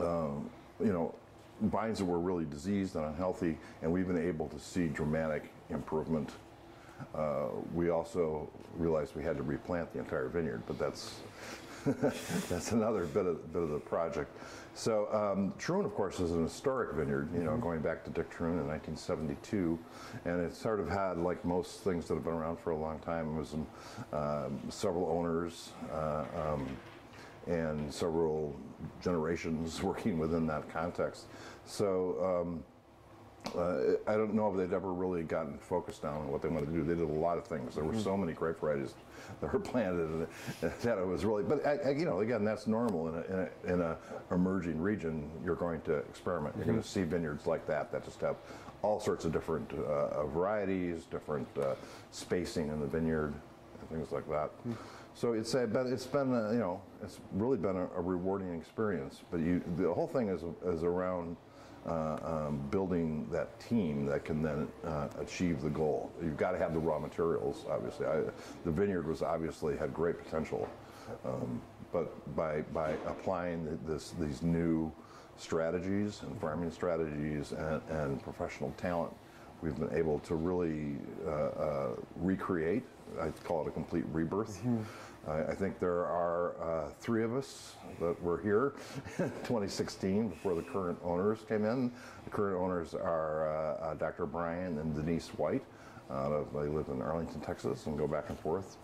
um, 0.00 0.50
you 0.80 0.92
know, 0.92 1.14
vines 1.62 1.98
that 1.98 2.04
were 2.04 2.20
really 2.20 2.44
diseased 2.44 2.94
and 2.96 3.04
unhealthy, 3.04 3.56
and 3.82 3.92
we've 3.92 4.06
been 4.06 4.28
able 4.28 4.48
to 4.48 4.58
see 4.58 4.86
dramatic 4.86 5.52
improvement. 5.70 6.30
Uh, 7.14 7.48
we 7.74 7.90
also 7.90 8.48
realized 8.76 9.14
we 9.14 9.22
had 9.22 9.36
to 9.36 9.42
replant 9.42 9.92
the 9.92 9.98
entire 9.98 10.28
vineyard, 10.28 10.62
but 10.66 10.78
that's 10.78 11.16
that's 12.48 12.72
another 12.72 13.06
bit 13.06 13.26
of 13.26 13.52
bit 13.52 13.62
of 13.62 13.70
the 13.70 13.78
project. 13.78 14.36
So 14.74 15.08
um, 15.12 15.54
Troon, 15.58 15.84
of 15.84 15.94
course, 15.94 16.20
is 16.20 16.32
an 16.32 16.42
historic 16.42 16.94
vineyard. 16.94 17.30
You 17.34 17.44
know, 17.44 17.56
going 17.56 17.80
back 17.80 18.04
to 18.04 18.10
Dick 18.10 18.30
Troon 18.30 18.58
in 18.58 18.66
1972, 18.68 19.78
and 20.24 20.40
it 20.40 20.54
sort 20.54 20.80
of 20.80 20.88
had, 20.88 21.18
like 21.18 21.44
most 21.44 21.80
things 21.80 22.06
that 22.08 22.14
have 22.14 22.24
been 22.24 22.34
around 22.34 22.58
for 22.60 22.70
a 22.70 22.76
long 22.76 22.98
time, 23.00 23.36
was 23.36 23.54
um, 23.54 23.66
um, 24.12 24.60
several 24.68 25.06
owners. 25.10 25.70
Uh, 25.92 26.24
um, 26.36 26.68
and 27.46 27.92
several 27.92 28.54
generations 29.02 29.82
working 29.82 30.18
within 30.18 30.46
that 30.46 30.68
context. 30.70 31.24
So 31.64 32.42
um, 32.42 32.64
uh, 33.56 33.96
I 34.06 34.14
don't 34.14 34.34
know 34.34 34.50
if 34.50 34.56
they'd 34.56 34.74
ever 34.74 34.92
really 34.92 35.22
gotten 35.22 35.58
focused 35.58 36.02
down 36.02 36.18
on 36.18 36.28
what 36.28 36.42
they 36.42 36.48
wanted 36.48 36.66
to 36.66 36.72
do. 36.72 36.82
They 36.82 36.94
did 36.94 37.08
a 37.08 37.20
lot 37.20 37.38
of 37.38 37.46
things. 37.46 37.74
There 37.74 37.84
were 37.84 37.98
so 37.98 38.16
many 38.16 38.32
grape 38.32 38.60
varieties 38.60 38.94
that 39.40 39.52
were 39.52 39.58
planted, 39.58 40.26
that 40.60 40.98
it 40.98 41.06
was 41.06 41.24
really. 41.24 41.44
But 41.44 41.66
I, 41.66 41.76
I, 41.76 41.90
you 41.90 42.04
know, 42.04 42.20
again, 42.20 42.44
that's 42.44 42.66
normal 42.66 43.08
in 43.08 43.14
a, 43.14 43.22
in 43.22 43.38
a, 43.38 43.74
in 43.74 43.80
a 43.80 43.96
emerging 44.30 44.80
region. 44.80 45.30
You're 45.44 45.56
going 45.56 45.80
to 45.82 45.96
experiment. 45.96 46.56
You're 46.56 46.66
going 46.66 46.82
to 46.82 46.86
see 46.86 47.02
vineyards 47.02 47.46
like 47.46 47.66
that 47.66 47.90
that 47.92 48.04
just 48.04 48.20
have 48.20 48.36
all 48.82 49.00
sorts 49.00 49.24
of 49.24 49.32
different 49.32 49.72
uh, 49.72 50.24
varieties, 50.26 51.04
different 51.10 51.48
uh, 51.58 51.74
spacing 52.10 52.68
in 52.68 52.80
the 52.80 52.86
vineyard, 52.86 53.34
and 53.80 53.88
things 53.90 54.12
like 54.12 54.28
that. 54.28 54.50
So 55.14 55.32
it's 55.32 55.54
a, 55.54 55.66
but 55.66 55.86
it's 55.86 56.06
been 56.06 56.32
a, 56.32 56.52
you 56.52 56.60
know 56.60 56.80
it's 57.02 57.18
really 57.32 57.56
been 57.56 57.76
a, 57.76 57.88
a 57.96 58.00
rewarding 58.00 58.54
experience. 58.54 59.22
But 59.30 59.40
you 59.40 59.62
the 59.76 59.92
whole 59.92 60.06
thing 60.06 60.28
is 60.28 60.42
is 60.66 60.84
around 60.84 61.36
uh, 61.36 61.47
um, 61.90 62.58
building 62.70 63.26
that 63.30 63.58
team 63.60 64.06
that 64.06 64.24
can 64.24 64.42
then 64.42 64.68
uh, 64.84 65.08
achieve 65.18 65.60
the 65.62 65.70
goal. 65.70 66.10
You've 66.22 66.36
got 66.36 66.52
to 66.52 66.58
have 66.58 66.72
the 66.74 66.80
raw 66.80 66.98
materials. 66.98 67.64
Obviously, 67.70 68.06
I, 68.06 68.20
the 68.64 68.70
vineyard 68.70 69.06
was 69.06 69.22
obviously 69.22 69.76
had 69.76 69.94
great 69.94 70.22
potential, 70.22 70.68
um, 71.24 71.60
but 71.92 72.36
by 72.36 72.62
by 72.72 72.90
applying 73.06 73.78
this 73.86 74.14
these 74.20 74.42
new 74.42 74.92
strategies 75.36 76.22
and 76.22 76.40
farming 76.40 76.70
strategies 76.70 77.52
and, 77.52 77.80
and 77.90 78.22
professional 78.22 78.72
talent, 78.76 79.12
we've 79.62 79.76
been 79.76 79.92
able 79.96 80.18
to 80.20 80.34
really 80.34 80.96
uh, 81.26 81.30
uh, 81.30 81.88
recreate. 82.16 82.82
I 83.20 83.30
call 83.44 83.62
it 83.62 83.68
a 83.68 83.70
complete 83.70 84.04
rebirth. 84.12 84.60
I, 85.28 85.52
I 85.52 85.54
think 85.54 85.78
there 85.78 86.06
are 86.06 86.54
uh, 86.60 86.90
three 87.00 87.22
of 87.22 87.34
us 87.34 87.74
that 88.00 88.20
were 88.22 88.38
here 88.38 88.74
in 89.18 89.30
2016 89.44 90.28
before 90.28 90.54
the 90.54 90.62
current 90.62 90.98
owners 91.02 91.40
came 91.48 91.64
in. 91.64 91.92
The 92.24 92.30
current 92.30 92.60
owners 92.60 92.94
are 92.94 93.48
uh, 93.48 93.84
uh, 93.84 93.94
Dr. 93.94 94.26
Brian 94.26 94.78
and 94.78 94.94
Denise 94.94 95.28
White. 95.28 95.64
Of, 96.10 96.54
they 96.54 96.60
live 96.60 96.88
in 96.88 97.02
Arlington, 97.02 97.40
Texas, 97.42 97.84
and 97.84 97.98
go 97.98 98.06
back 98.06 98.30
and 98.30 98.38
forth. 98.38 98.78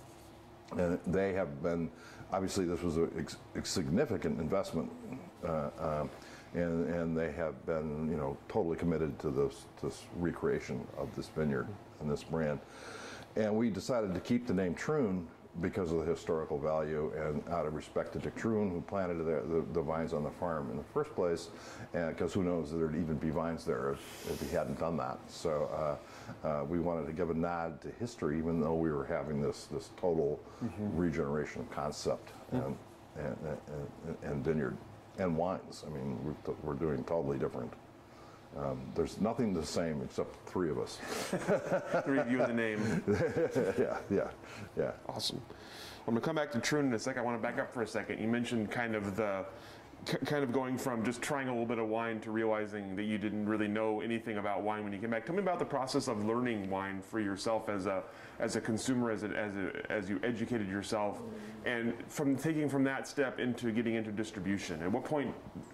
and 0.77 0.99
they 1.07 1.33
have 1.33 1.63
been 1.63 1.91
obviously 2.33 2.65
this 2.65 2.83
was 2.83 2.97
a, 2.97 3.09
a 3.55 3.65
significant 3.65 4.41
investment 4.41 4.91
uh, 5.47 5.71
um, 5.79 6.11
and, 6.55 6.89
and 6.89 7.17
they 7.17 7.33
have 7.33 7.65
been 7.67 8.11
you 8.11 8.17
know 8.17 8.37
totally 8.49 8.77
committed 8.77 9.19
to 9.21 9.31
this, 9.31 9.65
this 9.83 10.03
recreation 10.17 10.87
of 10.99 11.15
this 11.17 11.29
vineyard 11.29 11.69
and 12.01 12.11
this 12.11 12.25
brand 12.25 12.59
and 13.37 13.55
we 13.55 13.71
decided 13.71 14.15
to 14.15 14.21
keep 14.21 14.47
the 14.47 14.55
name 14.55 14.75
Troon 14.75 15.27
because 15.61 15.93
of 15.93 15.99
the 15.99 16.05
historical 16.05 16.59
value 16.59 17.13
and 17.17 17.43
out 17.49 17.67
of 17.67 17.75
respect 17.75 18.13
to 18.13 18.19
Dick 18.19 18.35
Troon, 18.35 18.71
who 18.71 18.81
planted 18.81 19.19
the, 19.19 19.43
the, 19.47 19.65
the 19.73 19.81
vines 19.83 20.13
on 20.13 20.25
the 20.25 20.31
farm 20.31 20.71
in 20.71 20.77
the 20.77 20.85
first 20.93 21.15
place, 21.15 21.51
because 21.93 22.33
who 22.33 22.43
knows 22.43 22.71
that 22.71 22.79
there'd 22.79 22.97
even 22.97 23.17
be 23.17 23.31
vines 23.31 23.65
there 23.65 23.93
if, 23.93 24.31
if 24.31 24.41
he 24.41 24.55
hadn't 24.55 24.79
done 24.81 24.97
that. 24.97 25.19
So 25.29 25.99
uh, 26.43 26.47
uh, 26.47 26.65
we 26.65 26.81
wanted 26.81 27.07
to 27.07 27.13
give 27.13 27.31
a 27.31 27.35
nod 27.35 27.81
to 27.83 27.89
history, 28.01 28.39
even 28.39 28.61
though 28.61 28.75
we 28.75 28.91
were 28.91 29.05
having 29.05 29.41
this, 29.41 29.67
this 29.67 29.91
total 29.97 30.41
regeneration 30.95 31.61
of 31.63 31.71
concept 31.71 32.31
and, 32.53 32.77
and, 33.17 33.37
and, 33.47 34.17
and 34.23 34.45
vineyard 34.45 34.77
and 35.19 35.37
wines. 35.37 35.85
I 35.87 35.91
mean, 35.91 36.19
we're, 36.25 36.55
we're 36.63 36.75
doing 36.75 37.05
totally 37.05 37.39
different. 37.39 37.73
Um, 38.57 38.81
there's 38.95 39.21
nothing 39.21 39.53
the 39.53 39.65
same 39.65 40.01
except 40.03 40.37
three 40.49 40.71
of 40.71 40.79
us. 40.79 40.99
Three 42.05 42.19
of 42.19 42.31
you 42.31 42.43
in 42.43 42.49
the 42.49 42.55
name. 42.55 43.03
yeah, 43.79 43.99
yeah, 44.11 44.29
yeah. 44.77 44.93
Awesome. 45.09 45.43
I'm 46.07 46.15
going 46.15 46.21
to 46.21 46.25
come 46.25 46.37
back 46.37 46.53
to 46.53 46.61
Troon 46.61 46.87
in 46.87 46.93
a 46.93 46.99
second. 46.99 47.23
I 47.23 47.25
want 47.25 47.37
to 47.37 47.43
back 47.43 47.59
up 47.59 47.73
for 47.73 47.83
a 47.83 47.87
second. 47.87 48.21
You 48.21 48.29
mentioned 48.29 48.71
kind 48.71 48.95
of 48.95 49.17
the 49.17 49.45
kind 50.27 50.45
of 50.45 50.53
going 50.53 50.77
from 50.77 51.03
just 51.05 51.23
trying 51.23 51.49
a 51.49 51.51
little 51.51 51.67
bit 51.67 51.79
of 51.79 51.89
wine 51.89 52.21
to 52.21 52.31
realizing 52.31 52.95
that 52.97 53.05
you 53.05 53.17
didn't 53.19 53.49
really 53.49 53.69
know 53.69 54.01
anything 54.03 54.37
about 54.39 54.63
wine 54.63 54.85
when 54.85 54.93
you 54.93 54.99
came 54.99 55.11
back. 55.11 55.25
Tell 55.25 55.35
me 55.35 55.41
about 55.43 55.59
the 55.59 55.65
process 55.65 56.09
of 56.09 56.25
learning 56.25 56.69
wine 56.69 57.01
for 57.03 57.21
yourself 57.21 57.69
as 57.69 57.87
a 57.87 58.03
as 58.41 58.57
a 58.57 58.61
consumer, 58.61 59.11
as 59.13 59.23
a, 59.23 59.29
as 59.29 59.53
a, 59.57 59.93
as 59.93 60.11
you 60.11 60.21
educated 60.25 60.69
yourself, 60.69 61.21
and 61.65 61.95
from 62.09 62.37
taking 62.37 62.69
from 62.69 62.83
that 62.85 63.07
step 63.07 63.39
into 63.39 63.71
getting 63.71 63.95
into 63.95 64.11
distribution. 64.11 64.83
At 64.83 64.91
what 64.91 65.05
point 65.05 65.33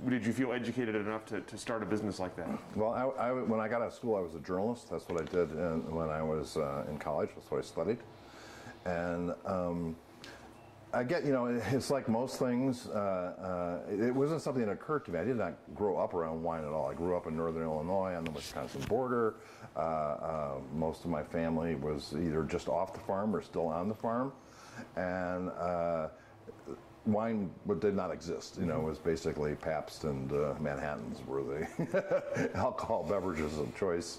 did 0.09 0.25
you 0.27 0.33
feel 0.33 0.53
educated 0.53 0.95
enough 0.95 1.25
to, 1.27 1.41
to 1.41 1.57
start 1.59 1.83
a 1.83 1.87
business 1.87 2.19
like 2.21 2.37
that? 2.37 2.49
Well, 2.77 2.93
I, 2.93 3.29
I- 3.29 3.33
when 3.33 3.61
I 3.61 3.69
got 3.69 3.81
out 3.81 3.89
of 3.89 3.95
school, 3.95 4.15
I 4.17 4.21
was 4.21 4.35
a 4.35 4.41
journalist. 4.41 4.91
That's 4.91 5.09
what 5.09 5.23
I 5.23 5.25
did 5.25 5.51
in, 5.53 5.95
when 5.95 6.11
I 6.11 6.23
was 6.23 6.57
uh, 6.59 6.85
in 6.91 6.99
college. 6.99 7.31
That's 7.35 7.51
what 7.51 7.59
I 7.59 7.63
studied. 7.63 7.99
And 8.85 9.35
um, 9.47 9.97
I 10.93 11.05
get, 11.05 11.25
you 11.25 11.33
know, 11.33 11.47
it's 11.71 11.91
like 11.91 12.09
most 12.09 12.39
things. 12.39 12.89
Uh, 12.89 13.81
uh, 13.89 13.93
it 13.93 14.15
wasn't 14.15 14.43
something 14.43 14.65
that 14.65 14.73
occurred 14.73 15.05
to 15.07 15.13
me. 15.13 15.19
I 15.19 15.25
did 15.25 15.37
not 15.37 15.55
grow 15.75 15.97
up 15.97 16.15
around 16.15 16.43
wine 16.43 16.65
at 16.65 16.71
all. 16.71 16.91
I 16.91 16.95
grew 16.95 17.17
up 17.17 17.27
in 17.27 17.37
northern 17.37 17.63
Illinois 17.63 18.15
on 18.15 18.25
the 18.25 18.31
Wisconsin 18.31 18.83
border. 18.83 19.37
Uh, 19.77 19.81
uh, 19.81 20.51
most 20.75 21.05
of 21.05 21.11
my 21.11 21.23
family 21.23 21.75
was 21.77 22.15
either 22.15 22.43
just 22.43 22.69
off 22.69 22.93
the 22.93 23.01
farm 23.01 23.35
or 23.35 23.43
still 23.43 23.67
on 23.67 23.89
the 23.89 23.95
farm. 23.95 24.33
And 24.97 25.51
uh, 25.51 26.09
wine 27.07 27.51
did 27.79 27.95
not 27.95 28.11
exist. 28.11 28.57
You 28.59 28.67
know, 28.67 28.81
it 28.81 28.85
was 28.85 28.99
basically 28.99 29.55
Pabst 29.55 30.05
and 30.05 30.33
uh, 30.33 30.55
Manhattans 30.61 31.21
were 31.27 31.43
the 31.43 32.51
alcohol 32.55 33.05
beverages 33.09 33.59
of 33.59 33.75
choice, 33.77 34.19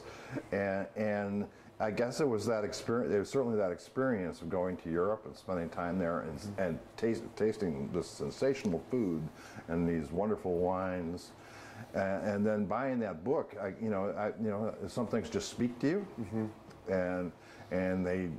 and 0.51 0.88
and 0.96 1.46
I 1.82 1.90
guess 1.90 2.22
it 2.22 2.28
was 2.28 2.46
that 2.46 2.64
experience. 2.64 3.12
It 3.12 3.18
was 3.18 3.30
certainly 3.30 3.58
that 3.58 3.72
experience 3.72 4.42
of 4.42 4.50
going 4.50 4.78
to 4.78 4.92
Europe 4.92 5.24
and 5.26 5.36
spending 5.36 5.68
time 5.70 5.98
there 5.98 6.22
and 6.22 6.38
mm-hmm. 6.38 6.62
and 6.62 6.80
taste, 6.96 7.24
tasting 7.36 7.90
this 7.92 8.08
sensational 8.08 8.84
food 8.92 9.28
and 9.68 9.90
these 9.90 10.12
wonderful 10.12 10.58
wines. 10.58 11.32
And, 11.96 12.24
and 12.24 12.46
then 12.46 12.66
buying 12.66 13.00
that 13.00 13.24
book, 13.24 13.56
I, 13.60 13.70
you 13.82 13.90
know, 13.90 14.14
I, 14.16 14.28
you 14.42 14.50
know, 14.52 14.76
some 14.88 15.08
things 15.08 15.30
just 15.30 15.50
speak 15.50 15.80
to 15.80 15.88
you, 15.88 16.08
mm-hmm. 16.22 16.94
and 16.94 17.32
and 17.72 18.06
they 18.06 18.30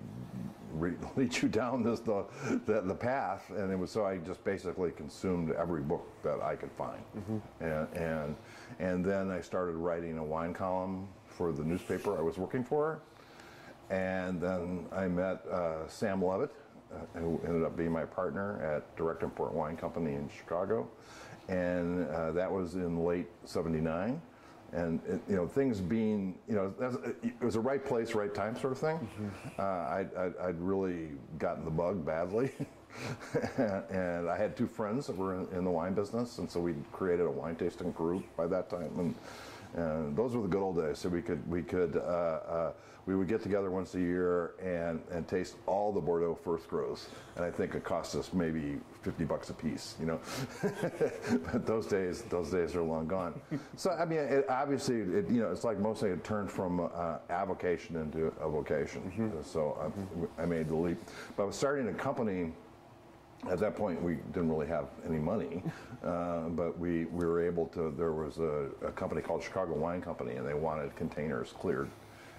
re- 0.72 0.94
lead 1.16 1.36
you 1.42 1.48
down 1.48 1.82
this 1.82 1.98
the, 1.98 2.24
the 2.66 2.82
the 2.82 2.94
path. 2.94 3.50
And 3.50 3.72
it 3.72 3.76
was 3.76 3.90
so 3.90 4.06
I 4.06 4.18
just 4.18 4.44
basically 4.44 4.92
consumed 4.92 5.50
every 5.50 5.82
book 5.82 6.06
that 6.22 6.40
I 6.40 6.54
could 6.54 6.70
find. 6.78 7.02
Mm-hmm. 7.16 7.64
And 7.64 7.96
and 7.96 8.36
and 8.78 9.04
then 9.04 9.32
I 9.32 9.40
started 9.40 9.74
writing 9.74 10.18
a 10.18 10.24
wine 10.24 10.54
column 10.54 11.08
for 11.26 11.50
the 11.50 11.64
newspaper 11.64 12.16
I 12.16 12.22
was 12.22 12.38
working 12.38 12.62
for 12.62 13.00
and 13.90 14.40
then 14.40 14.86
I 14.92 15.08
met 15.08 15.44
uh, 15.46 15.86
Sam 15.88 16.24
Levitt 16.24 16.52
uh, 16.92 17.18
who 17.18 17.40
ended 17.46 17.64
up 17.64 17.76
being 17.76 17.92
my 17.92 18.04
partner 18.04 18.62
at 18.62 18.96
Direct 18.96 19.22
Import 19.22 19.52
Wine 19.52 19.76
Company 19.76 20.14
in 20.14 20.28
Chicago. 20.36 20.88
And 21.48 22.08
uh, 22.08 22.32
that 22.32 22.50
was 22.50 22.74
in 22.74 23.04
late 23.04 23.28
79 23.44 24.20
and 24.72 25.00
it, 25.06 25.20
you 25.28 25.36
know 25.36 25.46
things 25.46 25.80
being 25.80 26.34
you 26.48 26.54
know 26.54 26.72
that's, 26.78 26.96
it 27.22 27.38
was 27.42 27.56
a 27.56 27.60
right 27.60 27.84
place 27.84 28.14
right 28.14 28.34
time 28.34 28.58
sort 28.58 28.72
of 28.72 28.78
thing. 28.78 29.08
Uh, 29.58 29.62
I'd, 29.62 30.08
I'd, 30.16 30.36
I'd 30.38 30.60
really 30.60 31.10
gotten 31.38 31.64
the 31.64 31.70
bug 31.70 32.04
badly. 32.04 32.50
And 33.88 34.28
i 34.28 34.36
had 34.36 34.54
two 34.54 34.66
friends 34.66 35.06
that 35.06 35.16
were 35.16 35.34
in, 35.34 35.48
in 35.56 35.64
the 35.64 35.70
wine 35.70 35.94
business. 35.94 36.36
And 36.36 36.50
so 36.50 36.60
we 36.60 36.74
created 36.92 37.24
a 37.24 37.30
wine 37.30 37.56
tasting 37.56 37.90
group 37.92 38.24
by 38.36 38.46
that 38.48 38.68
time. 38.68 38.98
And 38.98 39.14
and 39.74 40.16
those 40.16 40.34
were 40.34 40.42
the 40.42 40.48
good 40.48 40.62
old 40.62 40.76
days. 40.76 40.98
So 40.98 41.08
we 41.08 41.22
could 41.22 41.48
we 41.50 41.62
could 41.62 41.96
uh, 41.96 42.00
uh, 42.00 42.72
we 43.06 43.16
would 43.16 43.28
get 43.28 43.42
together 43.42 43.70
once 43.70 43.94
a 43.94 44.00
year 44.00 44.54
and 44.62 45.00
and 45.10 45.26
taste 45.26 45.56
all 45.66 45.92
the 45.92 46.00
Bordeaux 46.00 46.38
first 46.44 46.68
grows. 46.68 47.08
And 47.36 47.44
I 47.44 47.50
think 47.50 47.74
it 47.74 47.84
cost 47.84 48.14
us 48.14 48.32
maybe 48.32 48.78
fifty 49.02 49.24
bucks 49.24 49.50
a 49.50 49.54
piece. 49.54 49.96
You 49.98 50.06
know, 50.06 50.20
but 51.52 51.66
those 51.66 51.86
days 51.86 52.22
those 52.22 52.50
days 52.50 52.76
are 52.76 52.82
long 52.82 53.06
gone. 53.06 53.40
So 53.76 53.90
I 53.90 54.04
mean, 54.04 54.18
it, 54.18 54.46
obviously, 54.48 55.00
it, 55.00 55.28
you 55.30 55.40
know, 55.40 55.50
it's 55.50 55.64
like 55.64 55.78
most 55.78 56.00
things. 56.00 56.18
It 56.18 56.24
turned 56.24 56.50
from 56.50 56.90
uh, 56.94 57.18
avocation 57.30 57.96
into 57.96 58.26
a 58.40 58.48
vocation. 58.48 59.32
So 59.44 59.92
I, 60.38 60.42
I 60.42 60.46
made 60.46 60.68
the 60.68 60.76
leap. 60.76 60.98
But 61.36 61.44
I 61.44 61.46
was 61.46 61.56
starting 61.56 61.88
a 61.88 61.94
company 61.94 62.52
at 63.50 63.58
that 63.58 63.76
point 63.76 64.00
we 64.02 64.14
didn't 64.32 64.48
really 64.48 64.66
have 64.66 64.86
any 65.06 65.18
money 65.18 65.62
uh, 66.04 66.48
but 66.50 66.78
we, 66.78 67.06
we 67.06 67.24
were 67.26 67.44
able 67.44 67.66
to 67.66 67.92
there 67.96 68.12
was 68.12 68.38
a, 68.38 68.68
a 68.86 68.92
company 68.92 69.20
called 69.20 69.42
chicago 69.42 69.74
wine 69.74 70.00
company 70.00 70.36
and 70.36 70.46
they 70.46 70.54
wanted 70.54 70.94
containers 70.96 71.52
cleared. 71.52 71.88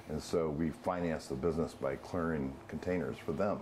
And 0.09 0.21
so 0.21 0.49
we 0.49 0.69
financed 0.69 1.29
the 1.29 1.35
business 1.35 1.73
by 1.73 1.95
clearing 1.95 2.53
containers 2.67 3.17
for 3.17 3.31
them 3.31 3.59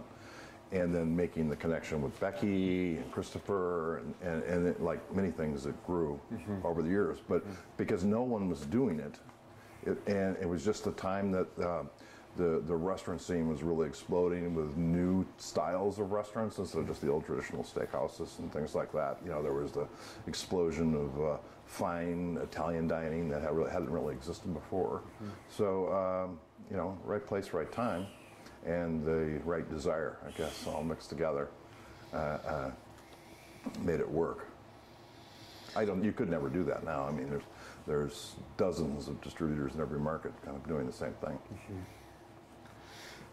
and 0.71 0.95
then 0.95 1.15
making 1.15 1.49
the 1.49 1.55
connection 1.55 2.01
with 2.01 2.17
becky 2.19 2.97
and 2.97 3.11
christopher 3.11 3.99
and, 3.99 4.15
and, 4.21 4.43
and 4.43 4.67
it, 4.67 4.81
like 4.81 4.99
many 5.13 5.29
things 5.29 5.63
that 5.63 5.85
grew 5.85 6.19
over 6.63 6.81
the 6.81 6.89
years. 6.89 7.19
But 7.27 7.43
because 7.77 8.03
no 8.03 8.23
one 8.23 8.49
was 8.49 8.61
doing 8.61 8.99
it, 8.99 9.19
it 9.83 9.97
and 10.07 10.37
it 10.37 10.47
was 10.47 10.63
just 10.63 10.83
the 10.83 10.91
time 10.91 11.31
that 11.31 11.47
uh, 11.59 11.83
the, 12.37 12.61
the 12.65 12.75
restaurant 12.75 13.21
scene 13.21 13.47
was 13.49 13.61
really 13.61 13.87
exploding 13.87 14.55
with 14.55 14.77
new 14.77 15.25
styles 15.37 15.99
of 15.99 16.11
restaurants 16.11 16.57
instead 16.57 16.79
of 16.79 16.87
just 16.87 17.01
the 17.01 17.09
old 17.09 17.25
traditional 17.25 17.63
steakhouses 17.63 18.39
and 18.39 18.51
things 18.53 18.73
like 18.73 18.91
that. 18.93 19.17
You 19.23 19.31
know, 19.31 19.43
there 19.43 19.53
was 19.53 19.71
the 19.71 19.87
explosion 20.27 20.95
of 20.95 21.21
uh, 21.21 21.37
fine 21.65 22.37
Italian 22.41 22.87
dining 22.87 23.29
that 23.29 23.41
had 23.41 23.55
really, 23.55 23.71
hadn't 23.71 23.89
really 23.89 24.13
existed 24.13 24.53
before. 24.53 25.01
So, 25.49 25.91
um, 25.91 26.39
you 26.69 26.77
know, 26.77 26.97
right 27.03 27.25
place, 27.25 27.53
right 27.53 27.71
time, 27.71 28.07
and 28.65 29.03
the 29.05 29.41
right 29.43 29.69
desire, 29.69 30.17
I 30.25 30.31
guess, 30.31 30.65
all 30.67 30.83
mixed 30.83 31.09
together, 31.09 31.49
uh, 32.13 32.17
uh, 32.17 32.71
made 33.81 33.99
it 33.99 34.09
work. 34.09 34.47
I 35.75 35.85
don't. 35.85 36.03
You 36.03 36.11
could 36.11 36.29
never 36.29 36.49
do 36.49 36.63
that 36.65 36.83
now. 36.83 37.05
I 37.05 37.11
mean, 37.11 37.29
there's 37.29 37.43
there's 37.87 38.35
dozens 38.57 39.07
of 39.07 39.21
distributors 39.21 39.73
in 39.75 39.81
every 39.81 39.99
market, 39.99 40.33
kind 40.43 40.55
of 40.55 40.67
doing 40.67 40.85
the 40.85 40.93
same 40.93 41.13
thing. 41.25 41.37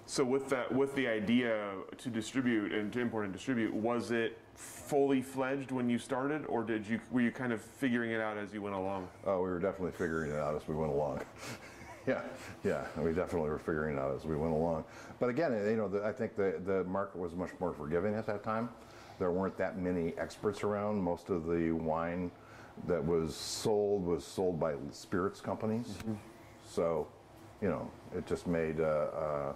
So 0.09 0.25
with 0.25 0.49
that, 0.49 0.75
with 0.75 0.95
the 0.95 1.07
idea 1.07 1.71
to 1.99 2.09
distribute 2.09 2.73
and 2.73 2.91
to 2.95 3.01
import 3.01 3.27
and 3.27 3.33
distribute, 3.33 3.75
was 3.75 4.11
it 4.11 4.39
fully 4.55 5.21
fledged 5.21 5.71
when 5.71 5.91
you 5.91 5.99
started, 5.99 6.47
or 6.47 6.65
did 6.65 6.87
you 6.89 6.99
were 7.11 7.21
you 7.21 7.31
kind 7.31 7.53
of 7.53 7.61
figuring 7.61 8.13
it 8.13 8.21
out 8.21 8.39
as 8.39 8.55
you 8.55 8.63
went 8.63 8.75
along? 8.75 9.07
Oh, 9.27 9.43
we 9.43 9.51
were 9.51 9.59
definitely 9.59 9.93
figuring 9.93 10.31
it 10.31 10.39
out 10.39 10.57
as 10.57 10.67
we 10.67 10.75
went 10.75 10.93
along. 10.93 11.21
yeah, 12.07 12.23
yeah, 12.65 12.87
we 12.97 13.13
definitely 13.13 13.51
were 13.51 13.59
figuring 13.59 13.99
it 13.99 14.01
out 14.01 14.15
as 14.17 14.25
we 14.25 14.35
went 14.35 14.55
along. 14.55 14.83
But 15.21 15.29
again, 15.29 15.53
you 15.53 15.77
know, 15.77 15.89
the, 15.89 16.03
I 16.03 16.13
think 16.13 16.37
the 16.37 16.59
the 16.65 16.85
market 16.85 17.19
was 17.19 17.35
much 17.35 17.51
more 17.61 17.75
forgiving 17.75 18.15
at 18.15 18.25
that 18.29 18.43
time. 18.43 18.71
There 19.19 19.31
weren't 19.31 19.59
that 19.59 19.79
many 19.79 20.15
experts 20.17 20.63
around. 20.65 21.03
Most 21.03 21.29
of 21.29 21.45
the 21.45 21.73
wine 21.73 22.31
that 22.87 23.05
was 23.05 23.37
sold 23.37 24.07
was 24.07 24.25
sold 24.25 24.59
by 24.59 24.73
spirits 24.91 25.43
companies. 25.43 25.99
So, 26.67 27.09
you 27.61 27.69
know, 27.69 27.91
it 28.17 28.27
just 28.27 28.47
made. 28.47 28.81
Uh, 28.81 28.85
uh, 28.85 29.53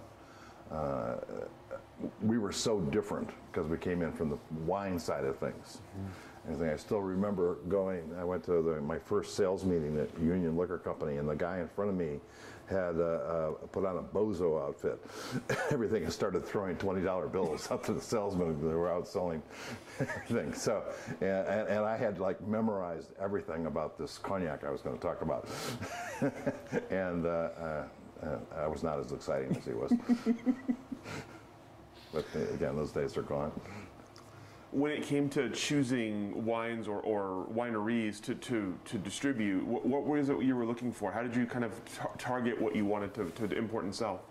uh, 0.73 1.15
we 2.21 2.37
were 2.37 2.51
so 2.51 2.79
different 2.81 3.29
because 3.51 3.69
we 3.69 3.77
came 3.77 4.01
in 4.01 4.11
from 4.11 4.29
the 4.29 4.37
wine 4.65 4.99
side 4.99 5.23
of 5.25 5.37
things. 5.37 5.79
And 6.47 6.61
I 6.61 6.75
still 6.75 7.01
remember 7.01 7.55
going. 7.69 8.13
I 8.19 8.25
went 8.25 8.43
to 8.45 8.61
the, 8.61 8.81
my 8.81 8.99
first 8.99 9.35
sales 9.35 9.63
meeting 9.63 9.97
at 9.97 10.09
Union 10.21 10.57
Liquor 10.57 10.77
Company, 10.77 11.15
and 11.17 11.29
the 11.29 11.35
guy 11.35 11.59
in 11.59 11.69
front 11.69 11.89
of 11.89 11.95
me 11.95 12.19
had 12.69 12.95
uh, 12.97 13.03
uh, 13.03 13.51
put 13.71 13.85
on 13.85 13.97
a 13.97 14.01
bozo 14.01 14.61
outfit. 14.61 14.99
everything 15.71 16.03
and 16.03 16.11
started 16.11 16.45
throwing 16.45 16.75
twenty 16.75 17.01
dollar 17.01 17.27
bills 17.27 17.71
up 17.71 17.85
to 17.85 17.93
the 17.93 18.01
salesmen 18.01 18.59
who 18.59 18.67
were 18.67 18.91
out 18.91 19.07
selling 19.07 19.41
everything. 20.01 20.53
So, 20.53 20.83
and, 21.21 21.47
and, 21.47 21.67
and 21.69 21.85
I 21.85 21.95
had 21.95 22.19
like 22.19 22.45
memorized 22.45 23.11
everything 23.21 23.67
about 23.67 23.97
this 23.97 24.17
cognac 24.17 24.65
I 24.65 24.69
was 24.69 24.81
going 24.81 24.97
to 24.97 25.01
talk 25.01 25.21
about, 25.21 25.47
and. 26.89 27.25
Uh, 27.25 27.29
uh, 27.29 27.83
I 28.55 28.67
was 28.67 28.83
not 28.83 28.99
as 28.99 29.11
exciting 29.11 29.55
as 29.55 29.65
he 29.65 29.73
was. 29.73 29.93
But 32.13 32.25
uh, 32.35 32.53
again, 32.53 32.75
those 32.75 32.91
days 32.91 33.17
are 33.17 33.23
gone. 33.23 33.51
When 34.71 34.91
it 34.91 35.03
came 35.03 35.29
to 35.29 35.49
choosing 35.49 36.45
wines 36.45 36.87
or, 36.87 36.99
or 37.01 37.47
wineries 37.53 38.21
to, 38.21 38.35
to, 38.35 38.77
to 38.85 38.97
distribute, 38.97 39.65
what, 39.65 39.85
what 39.85 40.05
was 40.05 40.29
it 40.29 40.41
you 40.41 40.55
were 40.55 40.65
looking 40.65 40.91
for? 40.91 41.11
How 41.11 41.21
did 41.21 41.35
you 41.35 41.45
kind 41.45 41.65
of 41.65 41.73
tar- 41.93 42.11
target 42.17 42.59
what 42.61 42.75
you 42.75 42.85
wanted 42.85 43.13
to, 43.15 43.47
to 43.47 43.57
import 43.57 43.83
and 43.83 43.93
sell? 43.93 44.21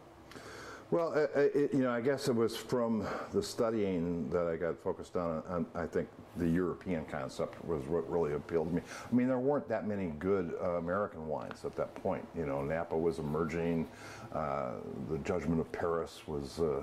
Well, 0.93 1.15
uh, 1.17 1.41
it, 1.41 1.73
you 1.73 1.81
know, 1.81 1.91
I 1.91 2.03
guess 2.03 2.29
it 2.29 2.35
was 2.35 2.55
from 2.55 3.07
the 3.33 3.43
studying 3.43 4.29
that 4.29 4.47
I 4.47 4.57
got 4.57 4.79
focused 4.79 5.17
on, 5.17 5.43
on. 5.49 5.65
I 5.75 5.87
think 5.87 6.07
the 6.37 6.47
European 6.47 7.07
concept 7.07 7.65
was 7.65 7.83
what 7.87 8.09
really 8.11 8.35
appealed 8.35 8.69
to 8.69 8.75
me. 8.75 8.83
I 9.11 9.15
mean, 9.15 9.27
there 9.27 9.39
weren't 9.39 9.67
that 9.71 9.89
many 9.89 10.09
good 10.19 10.53
uh, 10.63 10.73
American 10.73 11.27
wines 11.27 11.65
at 11.65 11.75
that 11.77 11.95
point. 11.95 12.29
You 12.37 12.45
know, 12.45 12.61
Napa 12.61 12.95
was 12.95 13.21
emerging. 13.21 13.89
Uh, 14.35 14.73
the 15.09 15.17
Judgment 15.21 15.63
of 15.63 15.73
Paris 15.73 16.21
was 16.27 16.61
uh, 16.61 16.83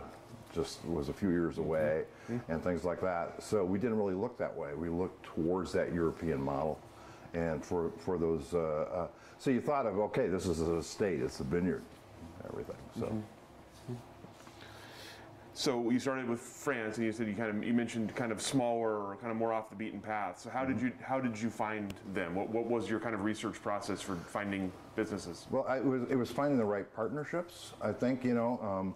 just 0.56 0.84
was 0.86 1.10
a 1.10 1.14
few 1.14 1.30
years 1.30 1.60
away, 1.60 2.06
mm-hmm. 2.32 2.52
and 2.52 2.64
things 2.64 2.84
like 2.84 3.02
that. 3.02 3.44
So 3.44 3.64
we 3.64 3.78
didn't 3.78 3.98
really 3.98 4.16
look 4.16 4.40
that 4.40 4.58
way. 4.58 4.74
We 4.74 4.90
looked 4.90 5.24
towards 5.24 5.72
that 5.74 5.94
European 5.94 6.42
model, 6.42 6.80
and 7.36 7.64
for 7.64 7.92
for 8.00 8.18
those. 8.18 8.56
Uh, 8.56 8.58
uh, 8.92 9.08
so 9.38 9.52
you 9.52 9.62
thought 9.62 9.86
of 9.86 10.00
okay, 10.00 10.26
this 10.26 10.48
is 10.48 10.62
a 10.62 10.78
estate. 10.78 11.22
It's 11.22 11.42
a 11.42 11.44
vineyard, 11.44 11.84
everything. 12.44 12.78
So. 12.98 13.06
Mm-hmm. 13.06 13.20
So 15.60 15.90
you 15.90 16.00
started 16.00 16.30
with 16.30 16.40
France, 16.40 16.96
and 16.96 17.06
you 17.06 17.12
said 17.12 17.28
you 17.28 17.34
kind 17.34 17.50
of 17.50 17.62
you 17.68 17.74
mentioned 17.74 18.16
kind 18.16 18.32
of 18.32 18.42
smaller, 18.42 19.18
kind 19.18 19.30
of 19.30 19.36
more 19.36 19.52
off 19.52 19.70
the 19.70 19.76
beaten 19.76 20.00
path. 20.00 20.40
So 20.40 20.50
how 20.50 20.64
did 20.64 20.78
mm-hmm. 20.78 20.86
you 20.86 20.94
how 21.02 21.20
did 21.20 21.38
you 21.38 21.50
find 21.50 21.94
them? 22.14 22.34
What, 22.34 22.48
what 22.50 22.66
was 22.70 22.90
your 22.90 23.02
kind 23.02 23.14
of 23.14 23.26
research 23.26 23.62
process 23.62 24.00
for 24.00 24.16
finding 24.16 24.72
businesses? 24.96 25.48
Well, 25.52 25.66
I, 25.68 25.80
it 25.80 25.84
was 25.84 26.04
it 26.10 26.16
was 26.16 26.32
finding 26.32 26.58
the 26.58 26.64
right 26.64 26.86
partnerships. 26.96 27.74
I 27.82 27.92
think 27.92 28.24
you 28.24 28.36
know 28.36 28.58
um, 28.64 28.96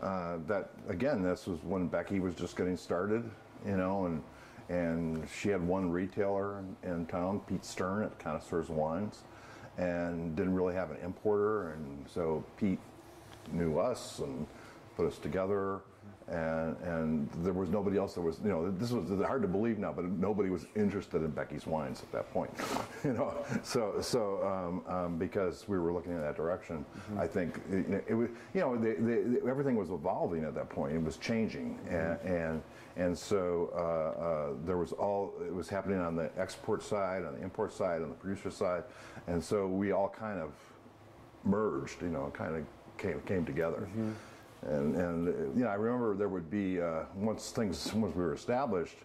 uh, 0.00 0.36
that 0.46 0.70
again. 0.88 1.20
This 1.20 1.48
was 1.48 1.58
when 1.64 1.88
Becky 1.88 2.20
was 2.20 2.36
just 2.36 2.56
getting 2.56 2.76
started, 2.76 3.28
you 3.66 3.76
know, 3.76 4.06
and 4.06 4.22
and 4.68 5.28
she 5.28 5.48
had 5.48 5.66
one 5.66 5.90
retailer 5.90 6.60
in, 6.60 6.92
in 6.92 7.06
town, 7.06 7.40
Pete 7.40 7.64
Stern 7.64 8.04
at 8.04 8.16
Connoisseurs 8.20 8.68
Wines, 8.68 9.22
and 9.78 10.36
didn't 10.36 10.54
really 10.54 10.74
have 10.74 10.92
an 10.92 10.98
importer, 11.02 11.72
and 11.72 12.06
so 12.08 12.44
Pete 12.56 12.78
knew 13.50 13.80
us 13.80 14.20
and 14.20 14.46
put 14.96 15.06
us 15.06 15.18
together 15.18 15.80
and 16.28 16.76
and 16.82 17.28
there 17.42 17.52
was 17.52 17.68
nobody 17.68 17.98
else 17.98 18.14
that 18.14 18.22
was 18.22 18.40
you 18.42 18.48
know 18.48 18.70
this 18.70 18.90
was 18.90 19.10
hard 19.26 19.42
to 19.42 19.48
believe 19.48 19.78
now 19.78 19.92
but 19.92 20.04
nobody 20.04 20.48
was 20.48 20.66
interested 20.74 21.22
in 21.22 21.30
Becky's 21.30 21.66
wines 21.66 22.00
at 22.02 22.10
that 22.12 22.32
point 22.32 22.50
you 23.04 23.12
know 23.12 23.34
so 23.62 24.00
so 24.00 24.42
um, 24.42 24.94
um, 24.94 25.18
because 25.18 25.68
we 25.68 25.78
were 25.78 25.92
looking 25.92 26.12
in 26.12 26.20
that 26.20 26.36
direction 26.36 26.84
mm-hmm. 26.96 27.18
I 27.18 27.26
think 27.26 27.60
it, 27.70 28.04
it, 28.08 28.14
was 28.14 28.30
you 28.54 28.60
know 28.60 28.76
the, 28.76 28.94
the, 28.94 29.48
everything 29.48 29.76
was 29.76 29.90
evolving 29.90 30.44
at 30.44 30.54
that 30.54 30.70
point 30.70 30.94
it 30.94 31.02
was 31.02 31.18
changing 31.18 31.78
mm-hmm. 31.78 31.94
and, 31.94 32.20
and 32.20 32.62
and 32.96 33.18
so 33.18 33.70
uh, 33.74 34.20
uh, 34.20 34.54
there 34.64 34.78
was 34.78 34.92
all 34.92 35.34
it 35.44 35.54
was 35.54 35.68
happening 35.68 35.98
on 35.98 36.16
the 36.16 36.30
export 36.38 36.82
side 36.82 37.24
on 37.24 37.34
the 37.34 37.42
import 37.42 37.72
side 37.72 38.00
on 38.00 38.08
the 38.08 38.14
producer 38.14 38.50
side 38.50 38.84
and 39.26 39.42
so 39.42 39.66
we 39.66 39.92
all 39.92 40.08
kind 40.08 40.40
of 40.40 40.52
merged 41.44 42.00
you 42.00 42.08
know 42.08 42.32
kind 42.34 42.56
of 42.56 42.64
came 42.98 43.20
came 43.26 43.44
together. 43.44 43.88
Mm-hmm. 43.90 44.12
And, 44.66 44.96
and 44.96 45.26
you 45.56 45.64
know, 45.64 45.68
I 45.68 45.74
remember 45.74 46.14
there 46.14 46.28
would 46.28 46.50
be 46.50 46.80
uh, 46.80 47.04
once 47.14 47.50
things 47.50 47.92
once 47.94 48.14
we 48.14 48.22
were 48.22 48.34
established, 48.34 48.96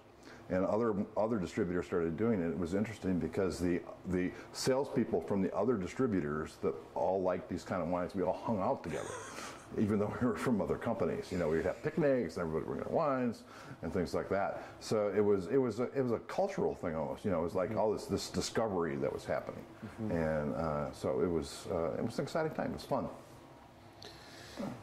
and 0.49 0.65
other 0.65 0.95
other 1.15 1.37
distributors 1.37 1.85
started 1.85 2.17
doing 2.17 2.41
it. 2.41 2.47
It 2.47 2.57
was 2.57 2.73
interesting 2.73 3.19
because 3.19 3.59
the 3.59 3.81
the 4.07 4.31
salespeople 4.53 5.21
from 5.21 5.41
the 5.41 5.55
other 5.55 5.75
distributors 5.75 6.57
that 6.61 6.73
all 6.95 7.21
liked 7.21 7.49
these 7.49 7.63
kind 7.63 7.81
of 7.81 7.89
wines, 7.89 8.15
we 8.15 8.23
all 8.23 8.41
hung 8.43 8.59
out 8.59 8.83
together, 8.83 9.09
even 9.77 9.99
though 9.99 10.13
we 10.21 10.27
were 10.27 10.35
from 10.35 10.61
other 10.61 10.77
companies. 10.77 11.31
You 11.31 11.37
know, 11.37 11.49
we'd 11.49 11.65
have 11.65 11.83
picnics, 11.83 12.37
and 12.37 12.47
everybody 12.47 12.69
would 12.69 12.83
get 12.83 12.91
wines 12.91 13.43
and 13.81 13.93
things 13.93 14.13
like 14.13 14.29
that. 14.29 14.63
So 14.79 15.11
it 15.15 15.21
was 15.21 15.47
it 15.47 15.57
was 15.57 15.79
a, 15.79 15.91
it 15.95 16.01
was 16.01 16.13
a 16.13 16.19
cultural 16.19 16.75
thing 16.75 16.95
almost. 16.95 17.25
You 17.25 17.31
know, 17.31 17.39
it 17.39 17.43
was 17.43 17.55
like 17.55 17.69
mm-hmm. 17.69 17.79
all 17.79 17.91
this 17.93 18.05
this 18.05 18.29
discovery 18.29 18.95
that 18.95 19.11
was 19.11 19.25
happening, 19.25 19.63
mm-hmm. 19.85 20.11
and 20.11 20.55
uh, 20.55 20.91
so 20.93 21.21
it 21.21 21.29
was 21.29 21.67
uh, 21.71 21.91
it 21.97 22.05
was 22.05 22.17
an 22.17 22.23
exciting 22.23 22.53
time. 22.53 22.71
It 22.71 22.75
was 22.75 22.83
fun. 22.83 23.07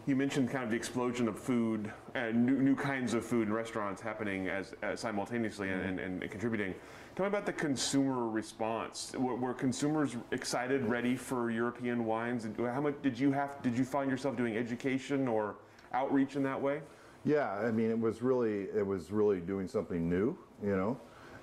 You 0.06 0.16
mentioned 0.16 0.50
kind 0.50 0.64
of 0.64 0.70
the 0.70 0.76
explosion 0.76 1.28
of 1.28 1.38
food 1.38 1.92
and 2.14 2.46
new, 2.46 2.56
new 2.58 2.76
kinds 2.76 3.14
of 3.14 3.24
food 3.24 3.48
and 3.48 3.54
restaurants 3.54 4.00
happening 4.00 4.48
as, 4.48 4.74
as 4.82 5.00
simultaneously 5.00 5.70
and, 5.70 6.00
and, 6.00 6.22
and, 6.22 6.30
contributing. 6.30 6.74
Tell 7.14 7.24
me 7.24 7.28
about 7.28 7.46
the 7.46 7.52
consumer 7.52 8.28
response. 8.28 9.12
Were, 9.18 9.34
were, 9.34 9.54
consumers 9.54 10.16
excited, 10.30 10.84
ready 10.84 11.16
for 11.16 11.50
European 11.50 12.04
wines? 12.04 12.46
How 12.58 12.80
much 12.80 12.94
did 13.02 13.18
you 13.18 13.32
have? 13.32 13.60
Did 13.62 13.76
you 13.76 13.84
find 13.84 14.10
yourself 14.10 14.36
doing 14.36 14.56
education 14.56 15.26
or 15.26 15.56
outreach 15.92 16.36
in 16.36 16.42
that 16.44 16.60
way? 16.60 16.80
Yeah, 17.24 17.50
I 17.50 17.72
mean, 17.72 17.90
it 17.90 17.98
was 17.98 18.22
really 18.22 18.68
it 18.74 18.86
was 18.86 19.10
really 19.10 19.40
doing 19.40 19.66
something 19.66 20.08
new, 20.08 20.38
you 20.62 20.76
know, 20.76 20.96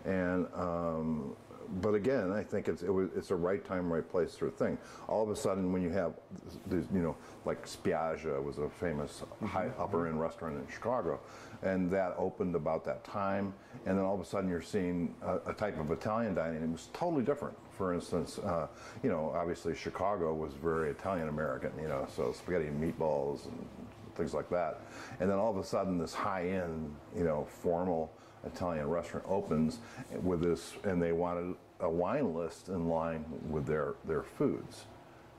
and 0.06 0.48
um, 0.56 1.36
but 1.82 1.94
again, 1.96 2.32
I 2.32 2.44
think 2.44 2.68
it's 2.68 2.84
it 2.84 2.90
was, 2.90 3.10
it's 3.16 3.32
a 3.32 3.36
right 3.36 3.64
time, 3.66 3.92
right 3.92 4.08
place 4.08 4.32
sort 4.38 4.52
of 4.52 4.58
thing. 4.58 4.78
All 5.08 5.24
of 5.24 5.30
a 5.30 5.36
sudden, 5.36 5.72
when 5.74 5.82
you 5.82 5.90
have, 5.90 6.14
you 6.70 6.86
know, 6.92 7.16
like 7.46 7.66
Spiaggia 7.66 8.42
was 8.44 8.58
a 8.58 8.70
famous 8.70 9.22
mm-hmm. 9.22 9.48
high 9.48 9.70
upper 9.80 10.08
end 10.08 10.20
restaurant 10.20 10.56
in 10.56 10.68
Chicago, 10.74 11.20
and 11.62 11.90
that 11.92 12.16
opened 12.18 12.56
about 12.56 12.86
that 12.86 13.04
time. 13.04 13.54
And 13.86 13.98
then 13.98 14.06
all 14.06 14.16
of 14.16 14.22
a 14.22 14.26
sudden, 14.26 14.50
you're 14.50 14.62
seeing 14.62 15.14
a, 15.24 15.38
a 15.48 15.54
type 15.54 15.80
of 15.80 15.92
Italian 15.92 16.36
dining. 16.36 16.62
It 16.62 16.70
was 16.70 16.90
totally 16.94 17.24
different. 17.24 17.58
For 17.78 17.94
instance, 17.94 18.40
uh, 18.40 18.68
you 19.02 19.10
know, 19.10 19.34
obviously 19.36 19.76
Chicago 19.76 20.34
was 20.34 20.54
very 20.54 20.92
Italian 20.92 21.28
American. 21.28 21.72
You 21.82 21.88
know, 21.88 22.08
so 22.16 22.32
spaghetti 22.34 22.68
and 22.68 22.82
meatballs 22.82 23.46
and 23.46 23.66
things 24.16 24.34
like 24.34 24.50
that. 24.50 24.82
And 25.20 25.30
then 25.30 25.38
all 25.38 25.50
of 25.50 25.58
a 25.58 25.64
sudden, 25.64 25.98
this 25.98 26.14
high 26.14 26.50
end, 26.50 26.96
you 27.16 27.24
know, 27.24 27.48
formal 27.62 28.12
Italian 28.46 28.88
restaurant 28.90 29.26
opens 29.28 29.80
with 30.22 30.42
this, 30.42 30.74
and 30.84 31.02
they 31.02 31.12
wanted 31.12 31.56
a 31.80 31.90
wine 31.90 32.34
list 32.34 32.70
in 32.70 32.88
line 32.88 33.26
with 33.50 33.66
their 33.66 33.96
their 34.06 34.24
foods. 34.24 34.86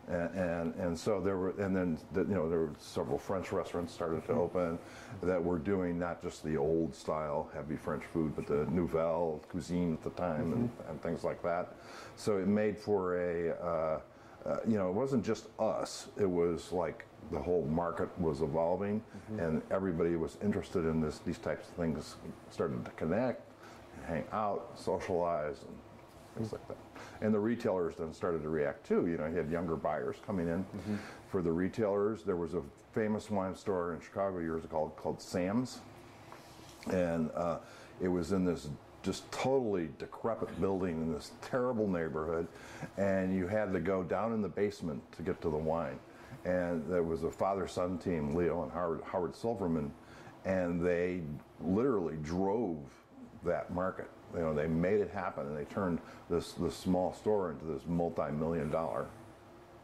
And, 0.06 0.34
and, 0.34 0.74
and 0.74 0.98
so 0.98 1.18
there 1.18 1.38
were 1.38 1.54
and 1.58 1.74
then 1.74 1.98
the, 2.12 2.20
you 2.22 2.34
know 2.34 2.48
there 2.48 2.58
were 2.58 2.72
several 2.78 3.18
French 3.18 3.52
restaurants 3.52 3.92
started 3.92 4.26
to 4.26 4.32
open 4.32 4.78
that 5.22 5.42
were 5.42 5.58
doing 5.58 5.98
not 5.98 6.22
just 6.22 6.44
the 6.44 6.58
old 6.58 6.94
style 6.94 7.48
heavy 7.54 7.76
French 7.76 8.04
food 8.04 8.36
but 8.36 8.46
the 8.46 8.66
nouvelle 8.70 9.40
cuisine 9.48 9.94
at 9.94 10.02
the 10.02 10.10
time 10.10 10.50
mm-hmm. 10.50 10.52
and, 10.52 10.70
and 10.90 11.02
things 11.02 11.24
like 11.24 11.42
that. 11.42 11.74
So 12.16 12.36
it 12.36 12.46
made 12.46 12.76
for 12.76 13.18
a 13.18 13.54
uh, 13.54 14.00
uh, 14.46 14.56
you 14.68 14.76
know 14.76 14.90
it 14.90 14.94
wasn't 14.94 15.24
just 15.24 15.46
us. 15.58 16.08
It 16.18 16.28
was 16.28 16.70
like 16.70 17.06
the 17.30 17.38
whole 17.38 17.64
market 17.66 18.08
was 18.18 18.42
evolving 18.42 19.00
mm-hmm. 19.00 19.40
and 19.40 19.62
everybody 19.70 20.16
was 20.16 20.36
interested 20.42 20.84
in 20.84 21.00
this 21.00 21.18
these 21.20 21.38
types 21.38 21.68
of 21.68 21.74
things 21.74 22.16
started 22.50 22.84
to 22.84 22.90
connect 22.92 23.42
hang 24.06 24.24
out 24.32 24.72
socialize 24.76 25.56
and 25.62 25.76
things 26.36 26.52
like 26.52 26.66
that. 26.68 26.76
And 27.20 27.32
the 27.32 27.38
retailers 27.38 27.96
then 27.96 28.12
started 28.12 28.42
to 28.42 28.48
react 28.48 28.86
too. 28.86 29.06
You 29.06 29.16
know 29.16 29.26
you 29.26 29.36
had 29.36 29.50
younger 29.50 29.76
buyers 29.76 30.16
coming 30.26 30.48
in. 30.48 30.64
Mm-hmm. 30.64 30.96
for 31.30 31.42
the 31.42 31.52
retailers 31.52 32.22
there 32.22 32.36
was 32.36 32.54
a 32.54 32.62
famous 32.92 33.30
wine 33.30 33.54
store 33.54 33.94
in 33.94 34.00
chicago 34.00 34.38
years 34.38 34.64
ago 34.64 34.76
called, 34.76 34.96
called 34.96 35.22
sam's. 35.22 35.80
And 36.90 37.30
uh, 37.34 37.58
it 38.00 38.08
was 38.08 38.32
in 38.32 38.44
this 38.44 38.68
just 39.02 39.30
totally 39.30 39.90
decrepit 39.98 40.60
building 40.60 41.02
in 41.02 41.12
this 41.12 41.32
terrible 41.42 41.86
neighborhood. 41.86 42.48
And 42.96 43.34
you 43.34 43.46
had 43.46 43.72
to 43.72 43.80
go 43.80 44.02
down 44.02 44.32
in 44.32 44.42
the 44.42 44.48
basement 44.48 45.02
to 45.12 45.22
get 45.22 45.40
to 45.42 45.50
the 45.50 45.56
wine 45.56 45.98
and 46.44 46.84
there 46.88 47.02
was 47.02 47.24
a 47.24 47.30
father-son 47.30 47.98
team, 47.98 48.34
Leo 48.34 48.62
and 48.62 48.72
Howard, 48.72 49.00
Howard 49.04 49.34
Silverman, 49.34 49.90
and 50.44 50.84
they 50.84 51.22
literally 51.62 52.16
drove 52.22 52.78
that 53.44 53.72
market. 53.72 54.10
You 54.34 54.40
know, 54.40 54.54
they 54.54 54.66
made 54.66 55.00
it 55.00 55.10
happen, 55.10 55.46
and 55.46 55.56
they 55.56 55.64
turned 55.64 56.00
this 56.28 56.52
this 56.52 56.74
small 56.74 57.12
store 57.14 57.50
into 57.52 57.64
this 57.66 57.82
multi-million 57.86 58.70
dollar 58.70 59.06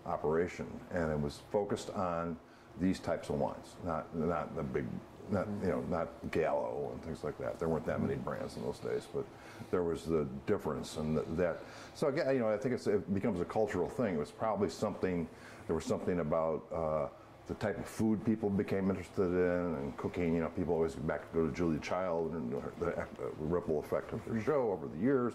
operation, 0.06 0.66
and 0.92 1.10
it 1.10 1.20
was 1.20 1.40
focused 1.52 1.90
on 1.90 2.36
these 2.80 2.98
types 2.98 3.28
of 3.28 3.36
wines, 3.36 3.76
not 3.84 4.14
not 4.16 4.54
the 4.56 4.62
big, 4.62 4.86
not 5.30 5.46
you 5.62 5.68
know, 5.68 5.84
not 5.88 6.08
Gallo 6.30 6.90
and 6.92 7.02
things 7.04 7.22
like 7.22 7.38
that. 7.38 7.58
There 7.58 7.68
weren't 7.68 7.86
that 7.86 8.00
many 8.00 8.16
brands 8.16 8.56
in 8.56 8.62
those 8.62 8.78
days, 8.78 9.06
but 9.14 9.24
there 9.70 9.82
was 9.82 10.04
the 10.04 10.26
difference, 10.46 10.96
and 10.96 11.18
that. 11.38 11.60
So 11.94 12.08
again, 12.08 12.34
you 12.34 12.40
know, 12.40 12.48
I 12.48 12.56
think 12.56 12.74
it 12.74 13.14
becomes 13.14 13.40
a 13.40 13.44
cultural 13.44 13.88
thing. 13.88 14.14
It 14.14 14.18
was 14.18 14.30
probably 14.30 14.68
something 14.68 15.28
there 15.70 15.76
was 15.76 15.84
something 15.84 16.18
about 16.18 16.64
uh, 16.74 17.06
the 17.46 17.54
type 17.54 17.78
of 17.78 17.86
food 17.86 18.24
people 18.24 18.50
became 18.50 18.90
interested 18.90 19.22
in 19.22 19.76
and 19.76 19.96
cooking. 19.96 20.34
You 20.34 20.40
know, 20.40 20.48
people 20.48 20.74
always 20.74 20.96
go 20.96 21.02
back 21.02 21.30
to 21.30 21.38
go 21.38 21.46
to 21.46 21.54
Julia 21.54 21.78
Child 21.78 22.32
and 22.32 22.52
the, 22.80 23.06
ripple 23.38 23.78
effect 23.78 24.12
of 24.12 24.20
her 24.24 24.32
mm-hmm. 24.32 24.44
show 24.44 24.72
over 24.72 24.88
the 24.88 24.98
years. 25.00 25.34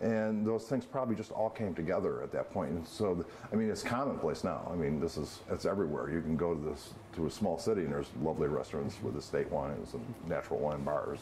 And 0.00 0.44
those 0.44 0.64
things 0.64 0.84
probably 0.84 1.14
just 1.14 1.30
all 1.30 1.50
came 1.50 1.72
together 1.72 2.20
at 2.24 2.32
that 2.32 2.50
point. 2.50 2.70
And 2.72 2.84
so, 2.84 3.14
the, 3.14 3.24
I 3.52 3.54
mean, 3.54 3.70
it's 3.70 3.84
commonplace 3.84 4.42
now. 4.42 4.68
I 4.72 4.74
mean, 4.74 4.98
this 4.98 5.16
is 5.16 5.38
it's 5.52 5.66
everywhere. 5.66 6.10
You 6.10 6.20
can 6.20 6.36
go 6.36 6.52
to 6.52 6.60
this 6.60 6.94
to 7.14 7.26
a 7.26 7.30
small 7.30 7.56
city 7.56 7.82
and 7.82 7.92
there's 7.92 8.10
lovely 8.20 8.48
restaurants 8.48 8.96
with 9.04 9.16
estate 9.16 9.48
wines 9.52 9.94
and 9.94 10.04
natural 10.28 10.58
wine 10.58 10.82
bars 10.82 11.20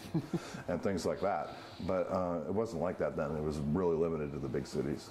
and 0.68 0.82
things 0.86 1.04
like 1.04 1.20
that. 1.20 1.54
But 1.86 2.10
uh, 2.10 2.40
it 2.48 2.54
wasn't 2.54 2.80
like 2.80 2.98
that 2.98 3.14
then. 3.14 3.36
It 3.36 3.42
was 3.42 3.58
really 3.58 3.96
limited 3.96 4.32
to 4.32 4.38
the 4.38 4.48
big 4.48 4.66
cities. 4.66 5.10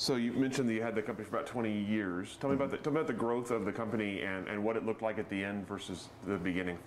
So 0.00 0.16
you 0.16 0.32
mentioned 0.32 0.66
that 0.70 0.72
you 0.72 0.80
had 0.80 0.94
the 0.94 1.02
company 1.02 1.28
for 1.28 1.36
about 1.36 1.46
20 1.46 1.70
years. 1.70 2.38
Tell 2.40 2.48
me 2.48 2.56
about 2.56 2.70
the, 2.70 2.78
tell 2.78 2.90
me 2.90 3.00
about 3.00 3.06
the 3.06 3.12
growth 3.12 3.50
of 3.50 3.66
the 3.66 3.72
company 3.72 4.22
and, 4.22 4.48
and 4.48 4.64
what 4.64 4.74
it 4.78 4.86
looked 4.86 5.02
like 5.02 5.18
at 5.18 5.28
the 5.28 5.44
end 5.44 5.68
versus 5.68 6.08
the 6.26 6.38
beginning. 6.38 6.78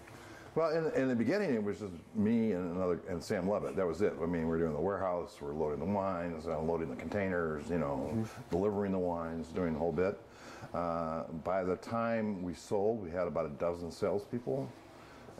Well, 0.55 0.71
in, 0.71 0.91
in 0.99 1.09
the 1.09 1.15
beginning, 1.15 1.53
it 1.53 1.63
was 1.63 1.77
just 1.77 1.93
me 2.15 2.53
and 2.53 2.75
another 2.75 2.99
and 3.07 3.23
Sam 3.23 3.47
Levitt. 3.47 3.75
That 3.75 3.85
was 3.85 4.01
it. 4.01 4.15
I 4.19 4.25
mean, 4.25 4.47
we 4.47 4.55
are 4.55 4.59
doing 4.61 4.73
the 4.73 4.79
warehouse, 4.79 5.37
we 5.39 5.47
are 5.47 5.53
loading 5.53 5.77
the 5.77 5.85
wines, 5.85 6.47
unloading 6.47 6.89
the 6.89 6.95
containers, 6.95 7.69
you 7.69 7.77
know, 7.77 8.09
mm-hmm. 8.11 8.23
delivering 8.49 8.93
the 8.93 8.97
wines, 8.97 9.49
doing 9.49 9.73
the 9.73 9.79
whole 9.79 9.91
bit. 9.91 10.19
Uh, 10.73 11.25
by 11.43 11.63
the 11.63 11.75
time 11.75 12.41
we 12.41 12.55
sold, 12.55 13.03
we 13.03 13.11
had 13.11 13.27
about 13.27 13.45
a 13.45 13.49
dozen 13.59 13.91
salespeople, 13.91 14.67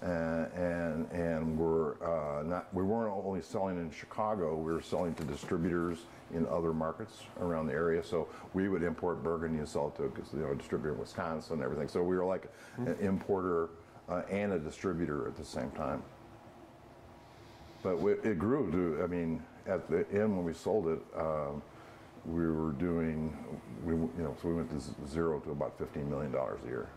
and 0.04 0.52
and, 0.54 1.12
and 1.12 1.58
we're 1.58 1.94
uh, 2.04 2.44
not. 2.44 2.74
We 2.74 2.84
weren't 2.84 3.14
only 3.26 3.42
selling 3.42 3.78
in 3.78 3.90
Chicago; 3.92 4.56
we 4.56 4.74
were 4.74 4.82
selling 4.82 5.14
to 5.16 5.24
distributors 5.24 6.00
in 6.34 6.46
other 6.48 6.74
markets 6.74 7.24
around 7.40 7.68
the 7.68 7.74
area. 7.74 8.04
So 8.04 8.28
we 8.54 8.68
would 8.68 8.84
import 8.84 9.24
Burgundy 9.24 9.60
and 9.60 9.68
sell 9.68 9.88
it 9.88 9.96
to 9.98 10.12
you 10.36 10.44
know, 10.44 10.52
a 10.52 10.56
distributor 10.56 10.94
in 10.94 11.00
Wisconsin 11.00 11.56
and 11.56 11.64
everything. 11.64 11.88
So 11.88 12.04
we 12.04 12.18
were 12.18 12.26
like 12.26 12.44
mm-hmm. 12.74 12.88
an 12.88 12.98
importer 13.00 13.70
uh, 14.10 14.24
and 14.30 14.54
a 14.54 14.60
distributor 14.60 15.28
at 15.28 15.36
the 15.38 15.46
same 15.46 15.72
time. 15.72 16.04
But 17.82 17.98
it 18.24 18.40
grew 18.40 18.72
to, 18.72 19.04
I 19.04 19.08
mean, 19.08 19.44
at 19.68 19.90
the 19.90 20.06
end 20.12 20.36
when 20.36 20.46
we 20.46 20.54
sold 20.54 20.88
it, 20.88 21.00
um, 21.18 21.62
we 22.26 22.48
were 22.48 22.72
doing, 22.72 23.36
we, 23.84 23.94
you 23.94 24.12
know, 24.18 24.36
so 24.42 24.48
we 24.48 24.56
went 24.56 24.70
to 24.70 25.08
zero 25.10 25.40
to 25.42 25.52
about 25.52 25.78
$15 25.78 26.08
million 26.08 26.34
a 26.34 26.68
year. 26.68 26.88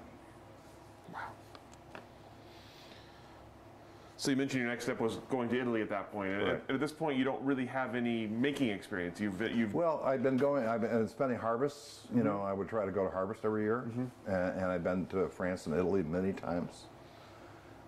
So 4.19 4.31
you 4.31 4.37
mentioned 4.37 4.63
your 4.63 4.71
next 4.71 4.85
step 4.85 4.99
was 4.99 5.17
going 5.29 5.51
to 5.51 5.61
Italy 5.61 5.83
at 5.83 5.91
that 5.91 6.11
point. 6.11 6.33
Right. 6.33 6.49
At, 6.49 6.71
at, 6.71 6.81
this 6.81 6.93
point, 6.93 7.19
you 7.19 7.25
don't 7.25 7.43
really 7.43 7.67
have 7.67 7.95
any 7.95 8.27
making 8.27 8.71
experience. 8.71 9.21
You've 9.21 9.41
you've 9.55 9.75
well, 9.75 10.03
I've 10.05 10.23
been 10.23 10.39
going. 10.39 10.67
I've 10.67 10.81
been 10.81 11.07
spending 11.07 11.39
harvests. 11.39 12.01
You 12.11 12.19
mm-hmm. 12.19 12.29
know, 12.29 12.41
I 12.41 12.53
would 12.53 12.69
try 12.69 12.87
to 12.87 12.93
go 12.93 13.05
to 13.05 13.11
harvest 13.11 13.45
every 13.45 13.65
year, 13.65 13.85
mm-hmm. 13.87 14.31
and, 14.31 14.61
and, 14.61 14.67
I've 14.67 14.83
been 14.83 15.07
to 15.07 15.29
France 15.29 15.67
and 15.67 15.75
Italy 15.75 16.03
many 16.03 16.33
times. 16.33 16.85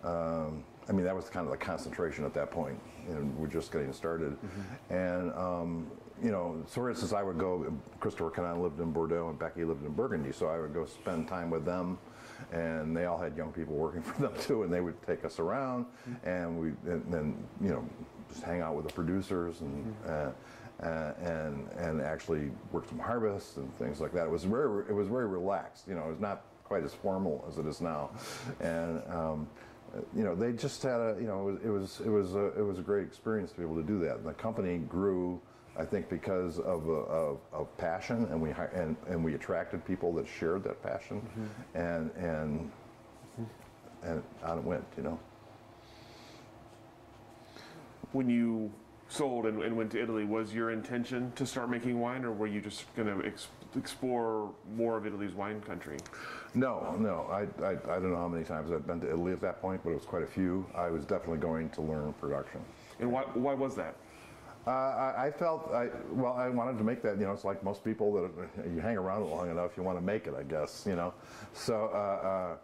Um, 0.04 0.64
I 0.88 0.92
mean, 0.92 1.04
that 1.04 1.16
was 1.16 1.30
kind 1.30 1.46
of 1.46 1.50
the 1.50 1.58
concentration 1.58 2.24
at 2.24 2.34
that 2.34 2.50
point, 2.50 2.78
and 3.08 3.34
we're 3.36 3.48
just 3.48 3.72
getting 3.72 3.92
started. 3.92 4.32
Mm-hmm. 4.32 4.94
And 4.94 5.32
um, 5.32 5.90
you 6.22 6.30
know, 6.30 6.62
so 6.66 6.82
for 6.82 6.90
instance, 6.90 7.14
I 7.14 7.22
would 7.22 7.38
go. 7.38 7.72
Christopher 8.00 8.30
Cannan 8.30 8.62
lived 8.62 8.80
in 8.80 8.92
Bordeaux, 8.92 9.30
and 9.30 9.38
Becky 9.38 9.64
lived 9.64 9.84
in 9.84 9.92
Burgundy, 9.92 10.32
so 10.32 10.48
I 10.48 10.58
would 10.58 10.74
go 10.74 10.84
spend 10.84 11.26
time 11.26 11.48
with 11.48 11.64
them 11.64 11.98
and 12.52 12.96
they 12.96 13.06
all 13.06 13.18
had 13.18 13.36
young 13.36 13.52
people 13.52 13.74
working 13.74 14.02
for 14.08 14.20
them 14.22 14.32
too, 14.40 14.62
and 14.62 14.72
they 14.72 14.80
would 14.80 15.00
take 15.06 15.24
us 15.24 15.38
around, 15.38 15.86
and 16.24 16.58
we 16.58 16.68
and 16.90 17.12
then 17.12 17.36
you 17.60 17.70
know 17.70 17.84
just 18.28 18.42
hang 18.42 18.60
out 18.60 18.74
with 18.74 18.86
the 18.86 18.92
producers 18.92 19.60
and. 19.60 19.94
Uh, 20.06 20.30
uh, 20.82 21.12
and 21.20 21.68
and 21.78 22.00
actually 22.00 22.52
work 22.70 22.88
some 22.88 23.00
harvests 23.00 23.56
and 23.56 23.76
things 23.78 24.00
like 24.00 24.12
that. 24.12 24.26
It 24.26 24.30
was 24.30 24.44
very 24.44 24.84
it 24.88 24.94
was 24.94 25.08
very 25.08 25.26
relaxed. 25.26 25.88
You 25.88 25.96
know, 25.96 26.04
it 26.04 26.10
was 26.10 26.20
not 26.20 26.44
quite 26.62 26.84
as 26.84 26.94
formal 26.94 27.44
as 27.48 27.58
it 27.58 27.66
is 27.66 27.80
now, 27.80 28.10
and 28.60 29.02
um, 29.10 29.48
you 30.14 30.22
know 30.22 30.34
they 30.34 30.52
just 30.52 30.82
had 30.82 31.00
a 31.00 31.16
you 31.20 31.26
know 31.26 31.48
it 31.48 31.52
was 31.52 31.60
it 31.64 31.70
was 31.70 32.00
it 32.06 32.10
was 32.10 32.34
a, 32.34 32.58
it 32.58 32.64
was 32.64 32.78
a 32.78 32.82
great 32.82 33.04
experience 33.04 33.50
to 33.52 33.56
be 33.56 33.64
able 33.64 33.76
to 33.76 33.82
do 33.82 33.98
that. 34.00 34.18
And 34.18 34.26
the 34.26 34.34
company 34.34 34.78
grew 34.78 35.40
I 35.78 35.84
think 35.84 36.08
because 36.08 36.58
of, 36.58 36.88
of, 36.88 37.38
of, 37.52 37.78
passion, 37.78 38.26
and 38.30 38.42
we 38.42 38.50
and, 38.74 38.96
and 39.08 39.24
we 39.24 39.34
attracted 39.34 39.84
people 39.84 40.12
that 40.14 40.26
shared 40.26 40.64
that 40.64 40.82
passion, 40.82 41.20
mm-hmm. 41.20 41.78
and 41.78 42.10
and 42.16 42.70
and 44.02 44.22
on 44.42 44.58
it 44.58 44.64
went, 44.64 44.84
you 44.96 45.04
know. 45.04 45.20
When 48.12 48.28
you 48.28 48.72
sold 49.08 49.46
and, 49.46 49.62
and, 49.62 49.76
went 49.76 49.92
to 49.92 50.02
Italy, 50.02 50.24
was 50.24 50.52
your 50.52 50.70
intention 50.70 51.32
to 51.36 51.46
start 51.46 51.70
making 51.70 52.00
wine, 52.00 52.24
or 52.24 52.32
were 52.32 52.46
you 52.46 52.60
just 52.60 52.92
going 52.96 53.08
to 53.08 53.26
ex- 53.26 53.48
explore 53.76 54.50
more 54.76 54.96
of 54.96 55.06
Italy's 55.06 55.32
wine 55.32 55.60
country? 55.60 55.98
No, 56.54 56.96
no. 56.98 57.26
I, 57.30 57.42
I, 57.64 57.70
I 57.70 58.00
don't 58.00 58.10
know 58.10 58.16
how 58.16 58.28
many 58.28 58.44
times 58.44 58.70
I've 58.70 58.86
been 58.86 59.00
to 59.00 59.08
Italy 59.08 59.32
at 59.32 59.40
that 59.42 59.60
point, 59.60 59.82
but 59.84 59.90
it 59.90 59.94
was 59.94 60.04
quite 60.04 60.22
a 60.22 60.26
few. 60.26 60.66
I 60.74 60.88
was 60.88 61.04
definitely 61.04 61.38
going 61.38 61.70
to 61.70 61.82
learn 61.82 62.12
production. 62.14 62.60
And 63.00 63.12
why, 63.12 63.22
why 63.34 63.54
was 63.54 63.74
that? 63.76 63.96
Uh, 64.68 65.14
I, 65.16 65.26
I, 65.26 65.30
felt, 65.30 65.72
I, 65.72 65.88
well, 66.12 66.34
I 66.34 66.50
wanted 66.50 66.76
to 66.76 66.84
make 66.84 67.00
that, 67.00 67.18
you 67.18 67.24
know, 67.24 67.32
it's 67.32 67.44
like 67.44 67.64
most 67.64 67.82
people 67.82 68.12
that 68.12 68.68
you 68.70 68.80
hang 68.80 68.98
around 68.98 69.24
long 69.30 69.50
enough, 69.50 69.78
you 69.78 69.82
want 69.82 69.96
to 69.96 70.04
make 70.04 70.26
it, 70.26 70.34
I 70.38 70.42
guess, 70.42 70.84
you 70.86 70.94
know. 70.94 71.14
So, 71.54 71.86
uh, 71.86 72.58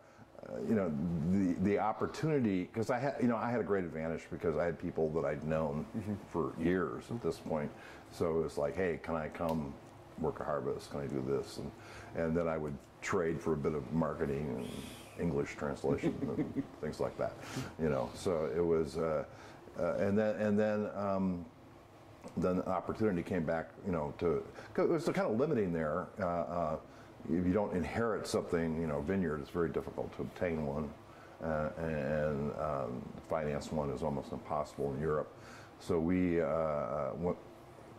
uh, 0.44 0.58
you 0.68 0.74
know, 0.74 0.92
the, 1.32 1.54
the 1.62 1.78
opportunity, 1.78 2.64
because 2.64 2.90
I 2.90 2.98
had, 2.98 3.14
you 3.22 3.26
know, 3.26 3.36
I 3.36 3.50
had 3.50 3.58
a 3.58 3.62
great 3.62 3.84
advantage 3.84 4.24
because 4.30 4.58
I 4.58 4.66
had 4.66 4.78
people 4.78 5.08
that 5.12 5.24
I'd 5.24 5.44
known 5.44 5.86
mm-hmm. 5.96 6.12
for 6.30 6.52
years 6.62 7.04
at 7.08 7.22
this 7.22 7.38
point. 7.38 7.70
So 8.12 8.38
it 8.38 8.42
was 8.42 8.58
like, 8.58 8.76
hey, 8.76 9.00
can 9.02 9.14
I 9.14 9.28
come 9.28 9.72
work 10.18 10.40
a 10.40 10.44
harvest? 10.44 10.90
Can 10.90 11.00
I 11.00 11.06
do 11.06 11.24
this? 11.26 11.56
And, 11.56 11.70
and 12.16 12.36
then 12.36 12.48
I 12.48 12.58
would 12.58 12.76
trade 13.00 13.40
for 13.40 13.54
a 13.54 13.56
bit 13.56 13.72
of 13.72 13.90
marketing 13.94 14.54
and 14.58 14.68
English 15.18 15.54
translation 15.56 16.14
and 16.36 16.64
things 16.82 17.00
like 17.00 17.16
that, 17.16 17.32
you 17.80 17.88
know. 17.88 18.10
So 18.14 18.50
it 18.54 18.60
was, 18.60 18.98
uh, 18.98 19.24
uh, 19.80 19.94
and 19.94 20.18
then, 20.18 20.36
and 20.36 20.58
then, 20.58 20.90
um, 20.94 21.46
then 22.36 22.56
the 22.56 22.68
opportunity 22.68 23.22
came 23.22 23.44
back, 23.44 23.70
you 23.86 23.92
know, 23.92 24.12
to, 24.18 24.42
it 24.76 24.88
was 24.88 25.04
kind 25.04 25.30
of 25.30 25.38
limiting 25.38 25.72
there. 25.72 26.06
Uh, 26.20 26.24
uh, 26.24 26.76
if 27.26 27.46
you 27.46 27.52
don't 27.52 27.74
inherit 27.74 28.26
something, 28.26 28.80
you 28.80 28.86
know, 28.86 29.00
vineyard, 29.00 29.40
it's 29.40 29.50
very 29.50 29.68
difficult 29.68 30.14
to 30.16 30.22
obtain 30.22 30.66
one. 30.66 30.90
Uh, 31.42 31.68
and 31.78 32.52
um, 32.60 33.02
finance 33.28 33.70
one 33.70 33.90
is 33.90 34.02
almost 34.02 34.32
impossible 34.32 34.92
in 34.94 35.00
Europe. 35.00 35.32
So 35.78 35.98
we, 35.98 36.40
uh, 36.40 37.10
went, 37.16 37.36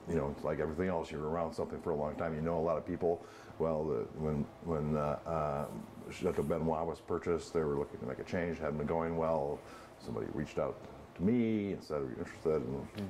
you 0.09 0.15
know, 0.15 0.35
like 0.43 0.59
everything 0.59 0.89
else, 0.89 1.11
you're 1.11 1.27
around 1.27 1.53
something 1.53 1.79
for 1.81 1.91
a 1.91 1.95
long 1.95 2.15
time. 2.15 2.35
You 2.35 2.41
know 2.41 2.59
a 2.59 2.61
lot 2.61 2.77
of 2.77 2.85
people. 2.85 3.23
Well, 3.57 3.85
the, 3.85 4.05
when 4.19 4.45
when 4.65 4.97
uh, 4.97 5.17
uh, 5.25 5.65
Chateau 6.11 6.43
Benoit 6.43 6.85
was 6.85 6.99
purchased, 6.99 7.53
they 7.53 7.61
were 7.61 7.77
looking 7.77 7.99
to 7.99 8.05
make 8.05 8.19
a 8.19 8.23
change. 8.23 8.59
Hadn't 8.59 8.77
been 8.77 8.85
going 8.85 9.17
well. 9.17 9.59
Somebody 10.03 10.27
reached 10.33 10.59
out 10.59 10.75
to 11.15 11.23
me 11.23 11.73
and 11.73 11.83
said, 11.83 12.01
"Are 12.01 12.05
you 12.05 12.15
interested?" 12.19 12.61
And, 12.61 12.81
mm-hmm 12.81 13.05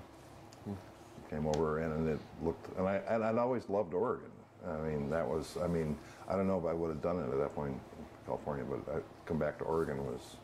came 1.30 1.48
over 1.48 1.80
and, 1.80 1.94
and 1.94 2.10
it 2.10 2.20
looked, 2.44 2.78
and 2.78 2.88
I 2.88 2.96
and 3.10 3.24
I'd 3.24 3.38
always 3.38 3.68
loved 3.70 3.94
Oregon. 3.94 4.32
I 4.68 4.78
mean, 4.78 5.10
that 5.12 5.28
was, 5.28 5.58
I 5.64 5.68
mean, 5.68 5.96
I 6.28 6.36
don't 6.36 6.48
know 6.48 6.58
if 6.58 6.66
I 6.66 6.74
would 6.74 6.90
have 6.90 7.02
done 7.02 7.20
it 7.20 7.32
at 7.32 7.38
that 7.38 7.54
point 7.54 7.74
in 7.74 7.80
California, 8.26 8.66
but 8.68 8.96
I 8.96 9.00
come 9.26 9.38
back 9.38 9.60
to 9.60 9.66
Oregon 9.66 10.06
was 10.06 10.38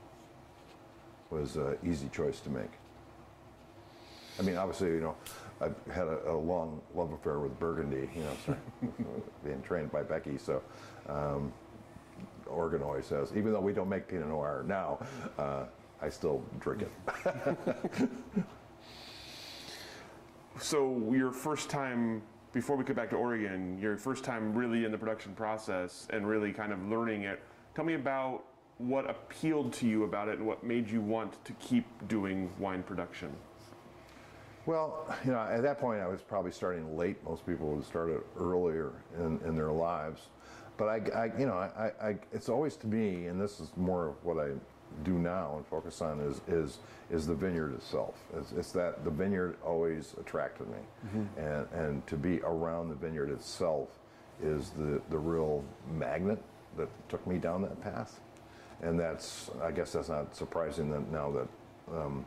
was 1.30 1.56
an 1.56 1.78
easy 1.84 2.10
choice 2.10 2.40
to 2.42 2.50
make. 2.50 2.72
I 4.38 4.44
mean, 4.44 4.58
obviously, 4.58 4.90
you 4.90 5.02
know, 5.02 5.16
I've 5.62 5.76
had 5.94 6.08
a, 6.08 6.32
a 6.32 6.36
long 6.36 6.82
love 6.94 7.14
affair 7.14 7.40
with 7.40 7.58
Burgundy, 7.60 8.10
you 8.16 8.24
know, 8.24 8.58
being 9.46 9.62
trained 9.62 9.92
by 9.92 10.04
Becky, 10.04 10.38
so 10.38 10.62
um, 11.08 11.54
Oregon 12.48 12.82
always 12.84 13.06
says, 13.06 13.32
even 13.36 13.54
though 13.54 13.62
we 13.62 13.74
don't 13.74 13.90
make 13.90 14.08
Pinot 14.08 14.28
Noir 14.28 14.64
now, 14.68 15.00
uh, 15.38 15.66
I 16.02 16.10
still 16.10 16.44
drink 16.60 16.84
it. 16.84 18.10
So 20.60 21.12
your 21.14 21.32
first 21.32 21.70
time 21.70 22.22
before 22.54 22.76
we 22.76 22.84
get 22.84 22.96
back 22.96 23.10
to 23.12 23.16
Oregon, 23.16 23.80
your 23.80 23.98
first 23.98 24.24
time 24.24 24.54
really 24.54 24.86
in 24.86 24.92
the 24.92 24.98
production 24.98 25.34
process 25.34 26.08
and 26.10 26.28
really 26.28 26.52
kind 26.52 26.74
of 26.74 26.84
learning 26.88 27.24
it. 27.24 27.42
Tell 27.76 27.86
me 27.86 27.94
about 27.94 28.44
what 28.78 29.10
appealed 29.10 29.72
to 29.74 29.88
you 29.88 30.04
about 30.04 30.28
it 30.28 30.40
and 30.40 30.48
what 30.48 30.64
made 30.64 30.90
you 30.90 31.02
want 31.02 31.44
to 31.46 31.54
keep 31.54 31.86
doing 32.08 32.52
wine 32.60 32.84
production. 32.84 33.32
Well, 34.66 35.16
you 35.26 35.32
know, 35.32 35.40
at 35.40 35.62
that 35.64 35.80
point 35.80 36.02
I 36.02 36.08
was 36.08 36.22
probably 36.22 36.52
starting 36.52 36.98
late. 36.98 37.24
Most 37.24 37.46
people 37.46 37.68
would 37.70 37.86
start 37.86 38.10
it 38.10 38.26
earlier 38.38 38.92
in, 39.18 39.40
in 39.46 39.56
their 39.56 39.72
lives. 39.72 40.28
But 40.78 40.86
I, 40.88 41.02
I 41.16 41.40
you 41.40 41.46
know, 41.46 41.54
I, 41.54 41.92
I, 42.02 42.16
it's 42.32 42.50
always 42.50 42.76
to 42.78 42.88
me, 42.88 43.28
and 43.28 43.40
this 43.40 43.60
is 43.60 43.72
more 43.76 44.08
of 44.10 44.24
what 44.24 44.38
I 44.38 44.50
do 45.04 45.14
now 45.14 45.56
and 45.58 45.66
focus 45.66 46.02
on 46.02 46.20
is 46.20 46.42
is 46.48 46.80
is 47.10 47.28
the 47.28 47.36
vineyard 47.36 47.74
itself. 47.74 48.16
It's, 48.38 48.52
it's 48.52 48.72
that 48.74 49.04
the 49.04 49.12
vineyard 49.12 49.58
always 49.66 50.16
attracted 50.20 50.68
me, 50.68 50.78
mm-hmm. 51.08 51.40
and 51.40 51.68
and 51.74 52.08
to 52.08 52.18
be 52.18 52.42
around 52.42 52.90
the 52.90 52.96
vineyard 52.96 53.30
itself 53.30 53.90
is 54.42 54.72
the 54.72 55.02
the 55.10 55.18
real 55.18 55.64
magnet 55.92 56.42
that 56.78 56.90
took 57.10 57.26
me 57.28 57.38
down 57.38 57.62
that 57.64 57.82
path, 57.82 58.20
and 58.82 59.00
that's 59.00 59.50
I 59.62 59.72
guess 59.72 59.94
that's 59.94 60.10
not 60.10 60.36
surprising 60.36 60.90
that 60.92 61.12
now 61.12 61.32
that 61.32 61.48
um, 61.96 62.26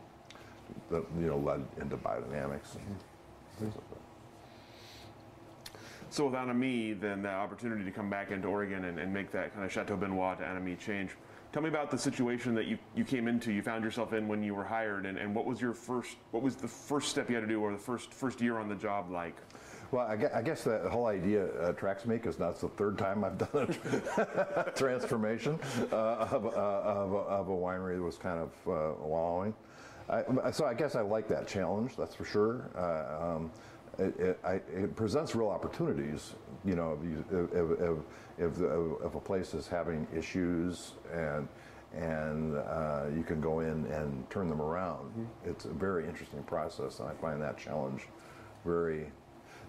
that 0.91 1.05
you 1.19 1.27
know 1.27 1.39
led 1.39 1.65
into 1.81 1.97
biodynamics. 1.97 2.77
Mm-hmm. 3.61 3.71
So 6.11 6.27
with 6.27 6.37
Anne 6.37 6.51
Amie, 6.51 6.93
then 6.93 7.23
the 7.23 7.31
opportunity 7.31 7.83
to 7.85 7.91
come 7.91 8.09
back 8.09 8.31
into 8.31 8.47
Oregon 8.47 8.85
and, 8.85 9.01
and 9.01 9.13
make 9.13 9.33
that 9.33 9.53
kind 9.53 9.65
of 9.65 9.73
Chateau 9.73 9.97
Benoit 9.97 10.39
to 10.39 10.47
Anne 10.47 10.57
Amie 10.57 10.77
change 10.77 11.11
Tell 11.55 11.63
me 11.63 11.69
about 11.69 11.89
the 11.89 11.99
situation 11.99 12.53
that 12.57 12.67
you, 12.67 12.77
you 12.97 13.05
came 13.05 13.29
into, 13.29 13.53
you 13.53 13.63
found 13.63 13.85
yourself 13.85 14.13
in 14.13 14.27
when 14.27 14.43
you 14.43 14.57
were 14.57 14.65
hired, 14.65 15.07
and, 15.07 15.17
and 15.17 15.33
what 15.33 15.45
was 15.45 15.61
your 15.61 15.73
first, 15.73 16.17
what 16.33 16.43
was 16.43 16.57
the 16.57 16.67
first 16.67 17.11
step 17.11 17.29
you 17.29 17.37
had 17.37 17.43
to 17.43 17.47
do, 17.47 17.61
or 17.61 17.71
the 17.71 17.79
first 17.79 18.13
first 18.13 18.41
year 18.41 18.59
on 18.59 18.69
the 18.69 18.75
job 18.75 19.09
like? 19.09 19.37
Well, 19.93 20.05
I 20.05 20.17
guess, 20.17 20.33
I 20.35 20.43
guess 20.43 20.65
that 20.65 20.85
whole 20.87 21.07
idea 21.07 21.47
attracts 21.65 22.07
me 22.07 22.17
because 22.17 22.37
that's 22.37 22.63
the 22.63 22.71
third 22.71 22.99
time 22.99 23.23
I've 23.23 23.39
done 23.39 23.73
a 24.17 24.73
transformation 24.77 25.61
uh, 25.93 26.27
of, 26.29 26.45
uh, 26.45 26.49
of, 26.49 27.13
a, 27.13 27.19
of, 27.19 27.49
a, 27.49 27.53
winery 27.53 27.99
that 27.99 28.03
was 28.03 28.19
kind 28.19 28.41
of 28.41 28.51
uh, 28.67 29.01
wallowing. 29.01 29.55
I, 30.09 30.51
so 30.51 30.67
I 30.67 30.75
guess 30.75 30.97
I 30.97 31.03
like 31.03 31.29
that 31.29 31.47
challenge, 31.47 31.95
that's 31.97 32.17
for 32.17 32.25
sure. 32.25 32.69
Uh, 32.77 33.37
um, 33.37 33.53
it, 33.99 34.19
it, 34.19 34.41
I, 34.45 34.55
it 34.55 34.97
presents 34.97 35.35
real 35.35 35.49
opportunities. 35.49 36.35
You 36.65 36.77
know, 36.77 36.99
if, 37.31 37.53
if, 37.53 37.71
if, 37.81 37.99
if, 38.39 39.05
if 39.05 39.15
a 39.15 39.21
place 39.21 39.55
is 39.55 39.69
having 39.69 40.07
issues 40.15 40.93
and 41.13 41.49
and 41.97 42.57
uh, 42.57 43.05
you 43.15 43.23
can 43.23 43.41
go 43.41 43.61
in 43.61 43.87
and 43.87 44.29
turn 44.31 44.49
them 44.49 44.61
around. 44.61 45.29
It's 45.45 45.65
a 45.65 45.73
very 45.73 46.07
interesting 46.07 46.43
process, 46.43 46.99
and 46.99 47.09
I 47.09 47.15
find 47.15 47.41
that 47.43 47.57
challenge 47.57 48.09
very. 48.65 49.07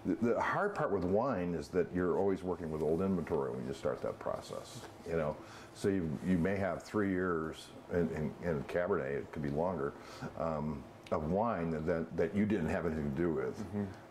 The, 0.04 0.34
the 0.34 0.40
hard 0.40 0.74
part 0.74 0.92
with 0.92 1.04
wine 1.04 1.54
is 1.54 1.68
that 1.68 1.88
you're 1.94 2.18
always 2.18 2.42
working 2.42 2.70
with 2.70 2.80
old 2.80 3.00
inventory 3.00 3.50
when 3.50 3.66
you 3.66 3.74
start 3.74 4.00
that 4.02 4.18
process. 4.20 4.80
You 5.08 5.16
know, 5.16 5.36
so 5.74 5.88
you, 5.88 6.08
you 6.24 6.38
may 6.38 6.56
have 6.56 6.82
three 6.82 7.10
years 7.10 7.68
in, 7.92 8.32
in, 8.42 8.48
in 8.48 8.62
Cabernet, 8.64 9.18
it 9.18 9.32
could 9.32 9.42
be 9.42 9.50
longer, 9.50 9.92
um, 10.38 10.82
of 11.12 11.30
wine 11.30 11.70
that, 11.70 12.16
that, 12.16 12.34
you 12.34 12.44
didn't 12.46 12.68
have 12.68 12.86
anything 12.86 13.10
to 13.10 13.16
do 13.16 13.30
with, 13.30 13.64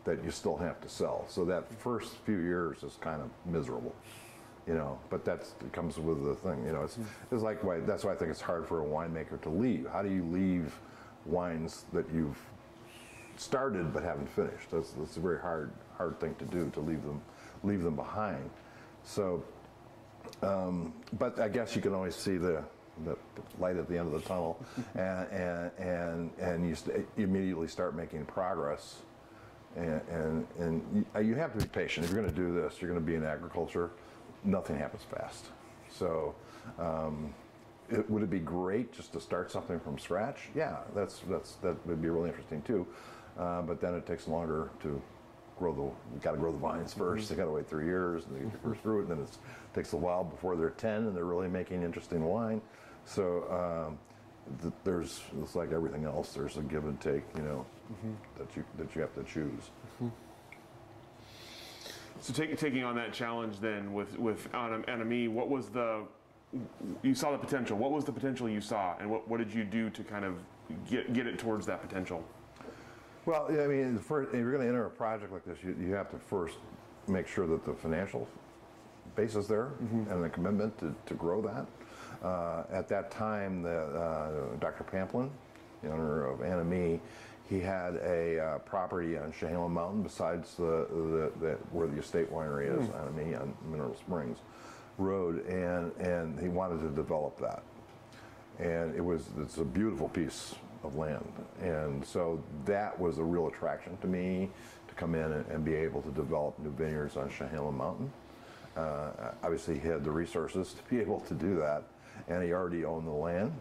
that 0.05 0.23
you 0.23 0.31
still 0.31 0.57
have 0.57 0.79
to 0.81 0.89
sell. 0.89 1.25
So 1.27 1.43
that 1.45 1.71
first 1.79 2.15
few 2.25 2.39
years 2.39 2.83
is 2.83 2.97
kind 3.01 3.21
of 3.21 3.29
miserable 3.51 3.93
you 4.67 4.73
know 4.73 4.97
but 5.09 5.23
that's 5.23 5.53
it 5.61 5.71
comes 5.71 5.97
with 5.97 6.23
the 6.23 6.35
thing 6.35 6.65
you 6.65 6.71
know 6.71 6.83
it's, 6.83 6.97
it's 7.31 7.43
like 7.43 7.63
why 7.63 7.79
that's 7.81 8.03
why 8.03 8.11
i 8.11 8.15
think 8.15 8.31
it's 8.31 8.41
hard 8.41 8.65
for 8.67 8.81
a 8.81 8.85
winemaker 8.85 9.39
to 9.41 9.49
leave. 9.49 9.87
How 9.91 10.01
do 10.01 10.09
you 10.09 10.23
leave 10.25 10.73
wines 11.25 11.85
that 11.93 12.05
you've 12.13 12.39
started 13.37 13.93
but 13.93 14.03
haven't 14.03 14.29
finished? 14.29 14.71
That's, 14.71 14.91
that's 14.91 15.17
a 15.17 15.19
very 15.19 15.39
hard 15.39 15.71
hard 15.97 16.19
thing 16.19 16.35
to 16.35 16.45
do 16.45 16.69
to 16.71 16.79
leave 16.79 17.03
them 17.03 17.21
leave 17.63 17.83
them 17.83 17.95
behind. 17.95 18.49
So 19.03 19.43
um, 20.41 20.93
but 21.19 21.39
i 21.39 21.47
guess 21.47 21.75
you 21.75 21.81
can 21.81 21.93
always 21.93 22.15
see 22.15 22.37
the 22.37 22.63
the 23.03 23.17
light 23.59 23.75
at 23.75 23.89
the 23.89 23.97
end 23.97 24.13
of 24.13 24.21
the 24.21 24.27
tunnel 24.27 24.59
and 24.95 25.27
and 25.31 25.71
and, 25.77 26.31
and 26.39 26.67
you, 26.67 26.75
st- 26.75 27.05
you 27.17 27.25
immediately 27.25 27.67
start 27.67 27.95
making 27.95 28.25
progress 28.25 28.97
and, 29.75 30.01
and, 30.09 30.47
and 30.57 31.05
you, 31.15 31.21
you 31.21 31.35
have 31.35 31.51
to 31.53 31.59
be 31.59 31.65
patient. 31.65 32.05
If 32.05 32.11
you're 32.11 32.21
going 32.21 32.33
to 32.33 32.39
do 32.39 32.53
this, 32.53 32.81
you're 32.81 32.89
going 32.89 33.01
to 33.01 33.05
be 33.05 33.15
in 33.15 33.25
agriculture. 33.25 33.91
Nothing 34.43 34.77
happens 34.77 35.03
fast. 35.03 35.47
So, 35.89 36.35
um, 36.79 37.33
it, 37.89 38.09
would 38.09 38.23
it 38.23 38.29
be 38.29 38.39
great 38.39 38.91
just 38.91 39.13
to 39.13 39.21
start 39.21 39.51
something 39.51 39.79
from 39.79 39.99
scratch? 39.99 40.49
Yeah, 40.55 40.77
that's 40.95 41.19
that's 41.29 41.55
that 41.55 41.85
would 41.85 42.01
be 42.01 42.09
really 42.09 42.29
interesting 42.29 42.61
too. 42.63 42.87
Uh, 43.37 43.61
but 43.61 43.81
then 43.81 43.93
it 43.93 44.05
takes 44.07 44.27
longer 44.27 44.69
to 44.81 45.01
grow 45.59 45.73
the. 45.73 45.81
You 45.81 46.21
got 46.21 46.31
to 46.31 46.37
grow 46.37 46.51
the 46.51 46.57
vines 46.57 46.93
1st 46.93 47.29
You 47.29 47.35
got 47.35 47.45
to 47.45 47.51
wait 47.51 47.69
three 47.69 47.85
years 47.85 48.25
and 48.25 48.35
they 48.35 48.39
get 48.39 48.51
your 48.51 48.61
first 48.71 48.81
fruit, 48.81 49.01
and 49.01 49.11
then 49.11 49.19
it's, 49.19 49.35
it 49.35 49.75
takes 49.75 49.93
a 49.93 49.97
while 49.97 50.23
before 50.23 50.55
they're 50.55 50.71
ten 50.71 51.03
and 51.07 51.15
they're 51.15 51.25
really 51.25 51.47
making 51.47 51.83
interesting 51.83 52.23
wine. 52.23 52.61
So. 53.05 53.87
Um, 53.87 53.97
th- 54.61 54.73
there's 54.83 55.21
it's 55.41 55.55
like 55.55 55.71
everything 55.71 56.05
else. 56.05 56.33
There's 56.33 56.57
a 56.57 56.61
give 56.61 56.85
and 56.85 56.99
take, 56.99 57.23
you 57.35 57.43
know, 57.43 57.65
mm-hmm. 57.91 58.13
that 58.37 58.55
you 58.55 58.63
that 58.77 58.95
you 58.95 59.01
have 59.01 59.13
to 59.15 59.23
choose. 59.23 59.71
Mm-hmm. 59.95 60.07
So 62.21 62.33
take, 62.33 62.57
taking 62.57 62.83
on 62.83 62.95
that 62.95 63.13
challenge 63.13 63.59
then 63.59 63.93
with 63.93 64.17
with 64.17 64.53
Anne 64.53 64.85
Amie, 64.87 65.27
what 65.27 65.49
was 65.49 65.69
the 65.69 66.03
you 67.03 67.15
saw 67.15 67.31
the 67.31 67.37
potential? 67.37 67.77
What 67.77 67.91
was 67.91 68.05
the 68.05 68.11
potential 68.11 68.47
you 68.47 68.61
saw, 68.61 68.95
and 68.99 69.09
what, 69.09 69.27
what 69.27 69.39
did 69.39 69.53
you 69.53 69.63
do 69.63 69.89
to 69.89 70.03
kind 70.03 70.23
of 70.23 70.37
get 70.89 71.13
get 71.13 71.27
it 71.27 71.37
towards 71.37 71.65
that 71.65 71.81
potential? 71.81 72.23
Well, 73.25 73.47
I 73.49 73.65
mean, 73.65 73.97
first, 73.97 74.29
if 74.29 74.35
you're 74.35 74.51
going 74.51 74.61
to 74.61 74.67
enter 74.67 74.85
a 74.85 74.89
project 74.89 75.33
like 75.33 75.43
this, 75.45 75.57
you, 75.63 75.75
you 75.79 75.95
have 75.95 76.11
to 76.11 76.19
first 76.19 76.57
make 77.07 77.27
sure 77.27 77.47
that 77.47 77.65
the 77.65 77.73
financial 77.73 78.27
base 79.15 79.35
is 79.35 79.47
there 79.47 79.71
mm-hmm. 79.81 80.11
and 80.11 80.23
the 80.23 80.29
commitment 80.29 80.77
to, 80.77 80.93
to 81.07 81.13
grow 81.15 81.41
that. 81.41 81.65
Uh, 82.25 82.63
at 82.71 82.87
that 82.89 83.11
time, 83.11 83.61
the, 83.61 83.69
uh, 83.69 84.55
Dr. 84.59 84.83
Pamplin, 84.83 85.29
the 85.83 85.91
owner 85.91 86.25
of 86.25 86.41
Anne 86.41 86.59
Amie, 86.59 86.99
he 87.47 87.59
had 87.59 87.97
a 87.97 88.39
uh, 88.39 88.57
property 88.59 89.17
on 89.17 89.31
Chehalem 89.31 89.71
Mountain 89.71 90.01
besides 90.01 90.55
the, 90.55 90.87
the, 90.89 91.31
the 91.39 91.51
where 91.71 91.87
the 91.87 91.99
estate 91.99 92.31
winery 92.31 92.67
is, 92.67 92.89
Anne 92.89 93.07
Amie 93.09 93.35
on 93.35 93.53
Mineral 93.69 93.95
Springs 93.95 94.39
Road, 94.97 95.45
and, 95.45 95.91
and 95.99 96.39
he 96.39 96.47
wanted 96.47 96.81
to 96.81 96.89
develop 96.89 97.39
that 97.39 97.61
and 98.59 98.95
it 98.95 99.03
was 99.03 99.25
it's 99.41 99.57
a 99.57 99.65
beautiful 99.65 100.07
piece 100.09 100.55
of 100.83 100.95
land 100.95 101.25
and 101.61 102.05
so 102.05 102.41
that 102.65 102.97
was 102.99 103.17
a 103.17 103.23
real 103.23 103.47
attraction 103.47 103.97
to 103.97 104.07
me 104.07 104.49
to 104.87 104.93
come 104.95 105.15
in 105.15 105.31
and, 105.31 105.45
and 105.47 105.65
be 105.65 105.73
able 105.73 106.01
to 106.01 106.11
develop 106.11 106.57
new 106.59 106.71
vineyards 106.71 107.17
on 107.17 107.29
Chehalem 107.29 107.75
Mountain. 107.75 108.11
Uh, 108.77 109.31
obviously, 109.41 109.79
he 109.79 109.87
had 109.87 110.03
the 110.03 110.11
resources 110.11 110.73
to 110.73 110.83
be 110.93 110.99
able 110.99 111.21
to 111.21 111.33
do 111.33 111.55
that, 111.55 111.83
and 112.27 112.43
he 112.43 112.51
already 112.51 112.85
owned 112.85 113.07
the 113.07 113.11
land. 113.11 113.53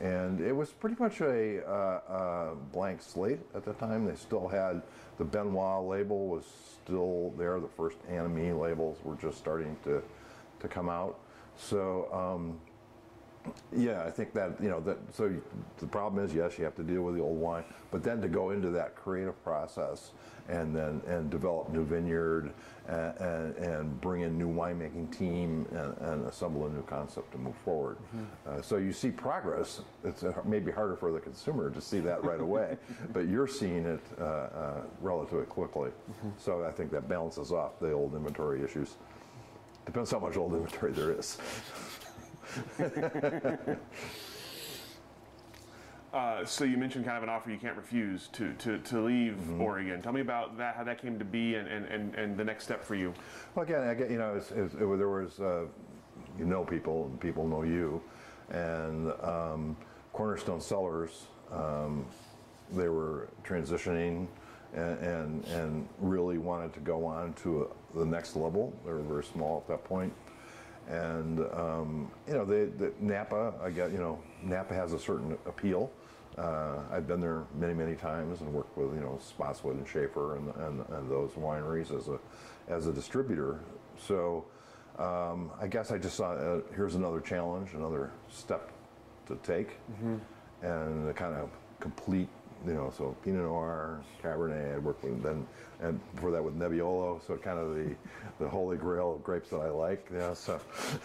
And 0.00 0.40
it 0.40 0.56
was 0.56 0.70
pretty 0.70 0.96
much 0.98 1.20
a 1.20 1.62
uh, 1.66 2.00
uh, 2.08 2.54
blank 2.72 3.02
slate 3.02 3.40
at 3.54 3.64
the 3.64 3.74
time. 3.74 4.06
They 4.06 4.14
still 4.14 4.48
had 4.48 4.82
the 5.18 5.24
Benoit 5.24 5.84
label 5.86 6.26
was 6.26 6.44
still 6.82 7.34
there. 7.36 7.60
The 7.60 7.68
first 7.68 7.98
Anne 8.08 8.24
Amie 8.24 8.52
labels 8.52 8.96
were 9.04 9.16
just 9.16 9.36
starting 9.36 9.76
to 9.84 10.02
to 10.60 10.68
come 10.68 10.88
out. 10.88 11.18
So 11.56 12.08
um, 12.12 12.58
yeah, 13.76 14.02
I 14.04 14.10
think 14.10 14.32
that 14.34 14.60
you 14.60 14.68
know 14.68 14.80
that. 14.80 14.98
So 15.14 15.32
the 15.78 15.86
problem 15.86 16.24
is, 16.24 16.34
yes, 16.34 16.58
you 16.58 16.64
have 16.64 16.74
to 16.76 16.82
deal 16.82 17.02
with 17.02 17.16
the 17.16 17.22
old 17.22 17.38
wine, 17.38 17.64
but 17.90 18.02
then 18.02 18.20
to 18.22 18.28
go 18.28 18.50
into 18.50 18.70
that 18.70 18.94
creative 18.94 19.42
process 19.44 20.10
and 20.48 20.74
then 20.74 21.00
and 21.06 21.30
develop 21.30 21.70
new 21.70 21.84
vineyard 21.84 22.52
and 22.88 23.16
and, 23.18 23.56
and 23.56 24.00
bring 24.00 24.22
in 24.22 24.36
new 24.36 24.48
winemaking 24.48 25.16
team 25.16 25.66
and, 25.70 25.96
and 26.08 26.26
assemble 26.26 26.66
a 26.66 26.70
new 26.70 26.82
concept 26.82 27.30
to 27.32 27.38
move 27.38 27.56
forward. 27.64 27.96
Uh, 28.46 28.60
so 28.60 28.76
you 28.76 28.92
see 28.92 29.10
progress. 29.10 29.80
It's 30.04 30.24
uh, 30.24 30.32
maybe 30.44 30.72
harder 30.72 30.96
for 30.96 31.12
the 31.12 31.20
consumer 31.20 31.70
to 31.70 31.80
see 31.80 32.00
that 32.00 32.24
right 32.24 32.40
away, 32.40 32.76
but 33.12 33.28
you're 33.28 33.46
seeing 33.46 33.86
it 33.86 34.04
uh, 34.20 34.24
uh, 34.24 34.80
relatively 35.00 35.46
quickly. 35.46 35.90
So 36.38 36.64
I 36.64 36.72
think 36.72 36.90
that 36.92 37.08
balances 37.08 37.52
off 37.52 37.78
the 37.80 37.92
old 37.92 38.14
inventory 38.14 38.64
issues. 38.64 38.96
Depends 39.86 40.10
how 40.10 40.18
much 40.18 40.36
old 40.36 40.52
inventory 40.52 40.92
there 40.92 41.12
is. 41.12 41.38
Uh, 46.12 46.44
so 46.44 46.64
you 46.64 46.76
mentioned 46.76 47.04
kind 47.04 47.16
of 47.16 47.22
an 47.22 47.28
offer 47.28 47.52
you 47.52 47.56
can't 47.56 47.76
refuse 47.76 48.26
to 48.32 48.52
to, 48.54 48.78
to 48.78 49.00
leave 49.00 49.38
Oregon. 49.60 50.02
Tell 50.02 50.12
me 50.12 50.20
about 50.22 50.58
that, 50.58 50.74
how 50.74 50.82
that 50.82 51.00
came 51.00 51.20
to 51.20 51.24
be, 51.24 51.54
and, 51.54 51.68
and, 51.68 51.86
and, 51.86 52.14
and 52.16 52.36
the 52.36 52.42
next 52.42 52.64
step 52.64 52.82
for 52.82 52.96
you. 52.96 53.14
Well, 53.54 53.64
again, 53.64 53.82
I 53.82 53.94
get, 53.94 54.10
you 54.10 54.18
know, 54.18 54.34
it's, 54.34 54.50
it's, 54.50 54.74
it, 54.74 54.84
was- 54.84 54.98
there 54.98 55.08
was, 55.08 55.38
uh, 55.38 55.66
you 56.36 56.44
know 56.46 56.64
people, 56.64 57.04
and 57.06 57.20
people 57.20 57.46
know 57.46 57.62
you, 57.62 58.02
and 58.50 59.12
um, 59.22 59.76
Cornerstone 60.12 60.60
Cellars, 60.60 61.26
um, 61.52 62.04
they 62.72 62.88
were 62.88 63.28
transitioning 63.44 64.26
and, 64.74 64.98
and, 64.98 65.44
and 65.46 65.88
really 66.00 66.38
wanted 66.38 66.72
to 66.74 66.80
go 66.80 67.04
on 67.04 67.34
to 67.34 67.62
a, 67.94 67.98
the 67.98 68.04
next 68.04 68.34
level. 68.34 68.72
They 68.84 68.90
were 68.92 69.02
very 69.02 69.24
small 69.24 69.58
at 69.58 69.68
that 69.68 69.84
point. 69.84 70.12
And, 70.90 71.40
um, 71.54 72.10
you 72.26 72.34
know, 72.34 72.44
they, 72.44 72.64
the, 72.64 72.92
Napa, 72.98 73.54
I 73.62 73.70
get, 73.70 73.92
you 73.92 73.98
know, 73.98 74.18
Napa 74.42 74.74
has 74.74 74.92
a 74.92 74.98
certain 74.98 75.38
appeal. 75.46 75.90
Uh, 76.36 76.80
I've 76.90 77.06
been 77.06 77.20
there 77.20 77.44
many, 77.54 77.74
many 77.74 77.94
times 77.94 78.40
and 78.40 78.52
worked 78.52 78.76
with, 78.76 78.94
you 78.94 79.00
know, 79.00 79.18
Spotswood 79.22 79.76
and 79.76 79.86
Shafer 79.86 80.36
and, 80.36 80.54
and, 80.56 80.88
and 80.88 81.10
those 81.10 81.30
wineries 81.32 81.96
as 81.96 82.08
a, 82.08 82.18
as 82.68 82.86
a 82.86 82.92
distributor. 82.92 83.60
So 83.98 84.44
um, 84.98 85.50
I 85.60 85.68
guess 85.68 85.92
I 85.92 85.98
just 85.98 86.16
saw, 86.16 86.32
uh, 86.32 86.60
here's 86.74 86.96
another 86.96 87.20
challenge, 87.20 87.74
another 87.74 88.10
step 88.28 88.70
to 89.28 89.36
take 89.42 89.76
and 90.62 91.06
to 91.06 91.12
kind 91.14 91.34
of 91.36 91.50
complete, 91.78 92.28
you 92.66 92.74
know, 92.74 92.92
so 92.96 93.16
Pinot 93.24 93.42
Noir, 93.42 94.02
Cabernet, 94.22 94.74
I 94.74 94.78
worked 94.78 95.04
with 95.04 95.22
then, 95.22 95.46
and 95.80 96.00
before 96.14 96.30
that 96.30 96.42
with 96.42 96.58
Nebbiolo, 96.58 97.26
so 97.26 97.36
kind 97.36 97.58
of 97.58 97.74
the, 97.74 97.94
the 98.38 98.48
holy 98.48 98.76
grail 98.76 99.14
of 99.14 99.24
grapes 99.24 99.50
that 99.50 99.60
I 99.60 99.70
like, 99.70 100.06
you 100.10 100.18
know, 100.18 100.34
so, 100.34 100.60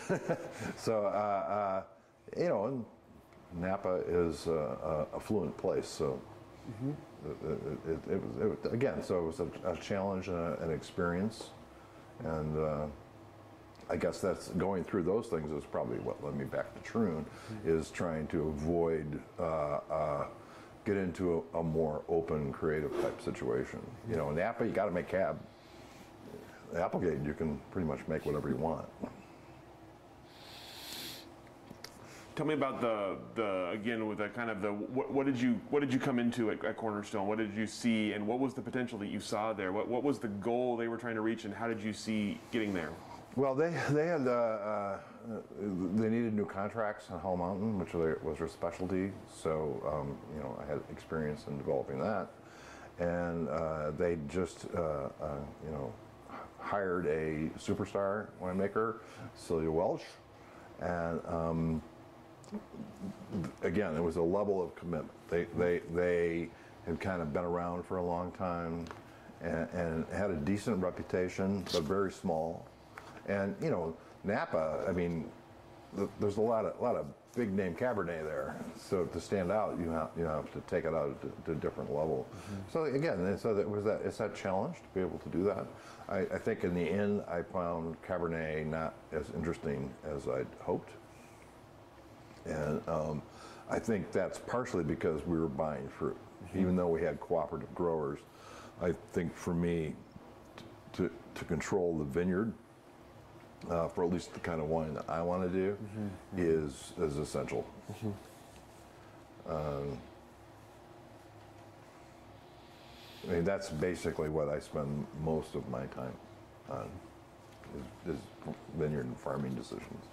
so, 0.77 1.05
uh, 1.05 1.07
uh, 1.07 1.83
you 2.37 2.49
know, 2.49 2.65
and 2.65 2.85
Napa 3.53 4.01
is 4.07 4.47
a, 4.47 5.07
a, 5.13 5.19
fluent 5.19 5.55
place, 5.57 5.87
so. 5.87 6.19
It, 7.25 7.51
it, 7.51 7.91
it, 7.91 8.11
it 8.13 8.21
was, 8.21 8.41
it 8.41 8.63
was, 8.63 8.73
again, 8.73 9.03
so 9.03 9.19
it 9.19 9.23
was 9.23 9.39
a, 9.39 9.71
a 9.71 9.77
challenge 9.77 10.27
and 10.27 10.37
a, 10.37 10.61
an 10.61 10.71
experience, 10.71 11.51
and 12.23 12.57
uh, 12.57 12.85
I 13.89 13.97
guess 13.97 14.19
that's 14.19 14.49
going 14.49 14.83
through 14.83 15.03
those 15.03 15.27
things 15.27 15.51
is 15.51 15.63
probably 15.63 15.99
what 15.99 16.23
led 16.23 16.35
me 16.35 16.45
back 16.45 16.73
to 16.75 16.81
Troon, 16.81 17.25
is 17.65 17.91
trying 17.91 18.27
to 18.27 18.49
avoid 18.49 19.21
uh, 19.39 19.79
uh, 19.89 20.27
get 20.85 20.97
into 20.97 21.43
a, 21.53 21.59
a 21.59 21.63
more 21.63 22.03
open, 22.07 22.53
creative 22.53 22.91
type 23.01 23.21
situation. 23.21 23.79
You 24.09 24.15
know, 24.15 24.29
in 24.29 24.35
Napa, 24.35 24.65
you 24.65 24.71
got 24.71 24.85
to 24.85 24.91
make 24.91 25.09
cab. 25.09 25.39
Applegate, 26.75 27.23
you 27.23 27.33
can 27.33 27.59
pretty 27.71 27.87
much 27.87 27.99
make 28.07 28.25
whatever 28.25 28.49
you 28.49 28.55
want. 28.55 28.85
Tell 32.35 32.45
me 32.45 32.53
about 32.53 32.81
the 32.81 33.17
the 33.35 33.69
again 33.69 34.09
with 34.09 34.17
the 34.17 34.27
kind 34.27 34.49
of 34.49 34.61
the 34.61 34.73
what, 34.73 35.09
what 35.09 35.25
did 35.25 35.39
you 35.39 35.59
what 35.69 35.79
did 35.79 35.93
you 35.93 35.99
come 35.99 36.19
into 36.19 36.51
at, 36.51 36.63
at 36.65 36.75
Cornerstone? 36.75 37.27
What 37.27 37.37
did 37.37 37.55
you 37.55 37.65
see, 37.65 38.11
and 38.11 38.27
what 38.27 38.39
was 38.39 38.53
the 38.53 38.61
potential 38.61 38.99
that 38.99 39.07
you 39.07 39.21
saw 39.21 39.53
there? 39.53 39.71
What 39.71 39.87
what 39.87 40.03
was 40.03 40.19
the 40.19 40.27
goal 40.27 40.75
they 40.75 40.89
were 40.89 40.97
trying 40.97 41.15
to 41.15 41.21
reach, 41.21 41.45
and 41.45 41.53
how 41.53 41.69
did 41.69 41.81
you 41.81 41.93
see 41.93 42.37
getting 42.51 42.73
there? 42.73 42.89
Well, 43.37 43.55
they 43.55 43.69
they 43.91 44.07
had 44.07 44.27
uh, 44.27 44.31
uh, 44.31 44.97
they 45.59 46.09
needed 46.09 46.33
new 46.33 46.45
contracts 46.45 47.09
on 47.11 47.19
Howell 47.19 47.37
Mountain, 47.37 47.79
which 47.79 47.93
was 47.93 48.37
their- 48.37 48.47
specialty. 48.47 49.11
So 49.33 49.81
um, 49.87 50.17
you 50.35 50.41
know, 50.41 50.57
I 50.61 50.69
had 50.69 50.79
experience 50.91 51.45
in 51.47 51.57
developing 51.57 51.99
that, 51.99 52.27
and 52.99 53.49
uh, 53.49 53.91
they 53.91 54.17
just 54.27 54.65
uh, 54.75 54.79
uh, 54.79 55.09
you 55.65 55.71
know 55.71 55.93
hired 56.59 57.05
a 57.05 57.49
superstar 57.59 58.27
winemaker, 58.41 58.95
Celia 59.35 59.69
Welch, 59.69 60.03
and 60.81 61.19
um, 61.27 61.81
again, 63.63 63.95
it 63.95 64.01
was 64.01 64.15
a 64.17 64.21
level 64.21 64.61
of 64.61 64.75
commitment. 64.75 65.11
They 65.29 65.45
they 65.57 65.81
they 65.93 66.49
had 66.85 66.99
kind 66.99 67.21
of 67.21 67.33
been 67.33 67.43
around 67.43 67.83
for 67.85 67.97
a 67.97 68.05
long 68.05 68.31
time, 68.31 68.85
and, 69.41 69.67
and 69.73 70.05
had 70.13 70.29
a 70.29 70.35
decent 70.35 70.81
reputation, 70.81 71.65
but 71.73 71.83
very 71.83 72.11
small. 72.11 72.65
And 73.27 73.55
you 73.61 73.71
know, 73.71 73.95
Napa. 74.25 74.85
I 74.87 74.91
mean, 74.91 75.29
there's 76.19 76.37
a 76.37 76.41
lot 76.41 76.65
of 76.65 76.79
a 76.79 76.83
lot 76.83 76.95
of 76.95 77.05
big 77.35 77.51
name 77.53 77.75
Cabernet 77.75 78.23
there. 78.23 78.55
So 78.77 79.05
to 79.05 79.19
stand 79.19 79.51
out, 79.51 79.77
you 79.79 79.89
have 79.89 80.09
you 80.17 80.23
have 80.23 80.51
to 80.53 80.61
take 80.61 80.85
it 80.85 80.93
out 80.93 81.21
to, 81.21 81.31
to 81.45 81.51
a 81.51 81.55
different 81.55 81.93
level. 81.93 82.27
So 82.71 82.85
again, 82.85 83.37
so 83.37 83.53
that 83.53 83.69
was 83.69 83.83
that 83.83 84.01
it's 84.03 84.17
that 84.17 84.35
challenge 84.35 84.77
to 84.77 84.87
be 84.93 85.01
able 85.01 85.19
to 85.19 85.29
do 85.29 85.43
that. 85.43 85.67
I, 86.07 86.19
I 86.35 86.37
think 86.37 86.63
in 86.63 86.73
the 86.73 86.81
end, 86.81 87.23
I 87.27 87.41
found 87.41 88.01
Cabernet 88.01 88.65
not 88.67 88.95
as 89.11 89.29
interesting 89.35 89.93
as 90.05 90.27
I'd 90.27 90.47
hoped. 90.59 90.91
And 92.45 92.81
um, 92.87 93.21
I 93.69 93.79
think 93.79 94.11
that's 94.11 94.37
partially 94.37 94.83
because 94.83 95.25
we 95.25 95.39
were 95.39 95.47
buying 95.47 95.89
fruit. 95.89 96.17
Even 96.53 96.75
though 96.75 96.87
we 96.87 97.01
had 97.01 97.19
cooperative 97.19 97.73
growers, 97.73 98.19
I 98.81 98.93
think 99.13 99.35
for 99.35 99.53
me, 99.53 99.95
t- 100.55 100.63
to, 100.93 101.11
to 101.33 101.45
control 101.45 101.97
the 101.97 102.03
vineyard, 102.03 102.53
uh, 103.69 103.87
for 103.87 104.03
at 104.03 104.11
least 104.11 104.33
the 104.33 104.39
kind 104.39 104.59
of 104.61 104.67
wine 104.67 104.93
that 104.93 105.09
I 105.09 105.21
want 105.21 105.43
to 105.43 105.49
do, 105.49 105.77
is 106.37 106.93
is 106.99 107.17
essential. 107.17 107.65
Um, 109.49 109.97
I 113.27 113.31
mean, 113.33 113.43
that's 113.43 113.69
basically 113.69 114.29
what 114.29 114.49
I 114.49 114.59
spend 114.59 115.05
most 115.23 115.55
of 115.55 115.67
my 115.69 115.85
time 115.87 116.13
on, 116.69 116.89
is, 118.07 118.15
is 118.15 118.19
vineyard 118.77 119.05
and 119.05 119.17
farming 119.17 119.55
decisions. 119.55 120.05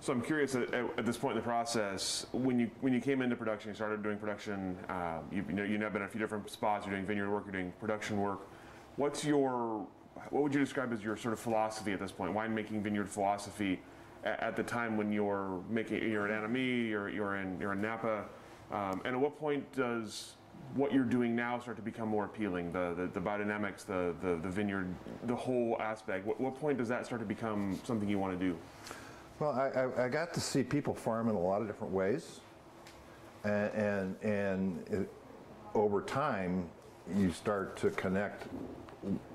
So 0.00 0.12
I'm 0.12 0.22
curious 0.22 0.54
at, 0.54 0.72
at, 0.72 0.98
at 0.98 1.06
this 1.06 1.16
point 1.16 1.36
in 1.36 1.42
the 1.42 1.44
process, 1.44 2.26
when 2.32 2.60
you 2.60 2.70
when 2.80 2.92
you 2.92 3.00
came 3.00 3.22
into 3.22 3.34
production, 3.34 3.70
you 3.70 3.74
started 3.74 4.02
doing 4.02 4.18
production. 4.18 4.76
Uh, 4.88 5.18
you, 5.32 5.44
you 5.48 5.54
know 5.54 5.64
you've 5.64 5.80
been 5.80 6.02
in 6.02 6.02
a 6.02 6.08
few 6.08 6.20
different 6.20 6.48
spots. 6.48 6.86
You're 6.86 6.94
doing 6.94 7.06
vineyard 7.06 7.30
work. 7.30 7.44
You're 7.46 7.52
doing 7.52 7.72
production 7.80 8.20
work. 8.20 8.40
What's 8.96 9.24
your 9.24 9.86
what 10.30 10.42
would 10.42 10.54
you 10.54 10.60
describe 10.60 10.92
as 10.92 11.02
your 11.02 11.16
sort 11.16 11.32
of 11.32 11.40
philosophy 11.40 11.92
at 11.92 12.00
this 12.00 12.12
point? 12.12 12.34
Winemaking 12.34 12.82
vineyard 12.82 13.08
philosophy 13.08 13.80
at, 14.24 14.40
at 14.40 14.56
the 14.56 14.62
time 14.62 14.96
when 14.96 15.12
you're 15.12 15.60
making 15.70 16.02
you're 16.10 16.26
at 16.26 16.30
Anne 16.30 16.44
Amie, 16.44 16.88
you're 16.88 17.08
you're 17.08 17.36
in 17.36 17.58
you're 17.60 17.72
in 17.72 17.80
Napa, 17.80 18.24
um, 18.72 19.00
and 19.04 19.14
at 19.14 19.20
what 19.20 19.38
point 19.38 19.70
does 19.72 20.34
what 20.74 20.92
you're 20.92 21.04
doing 21.04 21.36
now 21.36 21.58
start 21.58 21.76
to 21.76 21.82
become 21.82 22.08
more 22.08 22.24
appealing? 22.24 22.72
The 22.72 22.94
the, 22.96 23.06
the 23.06 23.20
biodynamics, 23.20 23.86
the, 23.86 24.14
the 24.20 24.36
the 24.36 24.48
vineyard, 24.48 24.92
the 25.24 25.36
whole 25.36 25.76
aspect. 25.80 26.26
What, 26.26 26.40
what 26.40 26.58
point 26.58 26.78
does 26.78 26.88
that 26.88 27.06
start 27.06 27.20
to 27.20 27.26
become 27.26 27.78
something 27.84 28.08
you 28.08 28.18
want 28.18 28.38
to 28.38 28.44
do? 28.44 28.56
Well, 29.38 29.52
I, 29.52 29.68
I, 29.68 30.06
I 30.06 30.08
got 30.08 30.32
to 30.34 30.40
see 30.40 30.62
people 30.62 30.94
farm 30.94 31.28
in 31.28 31.34
a 31.34 31.40
lot 31.40 31.60
of 31.60 31.68
different 31.68 31.92
ways, 31.92 32.40
and 33.44 33.72
and, 33.72 34.16
and 34.22 34.88
it, 34.90 35.10
over 35.74 36.00
time, 36.00 36.68
you 37.14 37.30
start 37.30 37.76
to 37.76 37.90
connect 37.90 38.48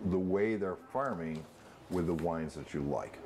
the 0.06 0.20
way 0.20 0.56
they're 0.56 0.78
farming 0.92 1.44
with 1.90 2.08
the 2.08 2.14
wines 2.16 2.54
that 2.56 2.74
you 2.74 2.82
like. 2.82 3.18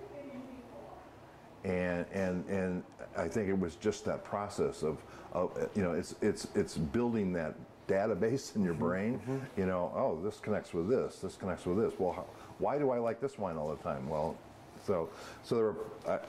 And 1.63 2.05
and 2.13 2.47
and 2.47 2.84
I 3.17 3.27
think 3.27 3.49
it 3.49 3.60
was 3.60 3.75
just 3.75 4.05
that 4.05 4.23
process 4.23 4.84
of, 4.84 4.99
of 5.34 5.51
you 5.75 5.81
know 5.81 5.93
it's 5.93 6.15
it's 6.21 6.47
it's 6.53 6.77
building 6.77 7.34
that 7.34 7.55
database 7.88 8.55
in 8.55 8.63
your 8.63 8.73
mm-hmm. 8.73 8.84
brain. 8.84 9.19
Mm-hmm. 9.19 9.60
You 9.60 9.65
know, 9.65 9.91
oh, 9.95 10.19
this 10.23 10.39
connects 10.39 10.73
with 10.73 10.89
this. 10.89 11.17
This 11.17 11.36
connects 11.36 11.65
with 11.65 11.77
this. 11.77 11.93
Well, 11.99 12.13
how, 12.13 12.25
why 12.60 12.77
do 12.77 12.91
I 12.91 12.99
like 12.99 13.19
this 13.19 13.38
wine 13.38 13.58
all 13.58 13.69
the 13.69 13.81
time? 13.84 14.08
Well, 14.08 14.38
so, 14.86 15.10
so 15.43 15.55
there 15.55 15.65
were, 15.65 15.75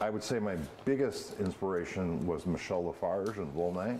I, 0.00 0.07
I 0.07 0.11
would 0.11 0.22
say 0.22 0.38
my 0.38 0.57
biggest 0.85 1.38
inspiration 1.40 2.26
was 2.26 2.46
Michel 2.46 2.85
Lafarge 2.85 3.37
and 3.37 3.52
Volnay, 3.55 3.98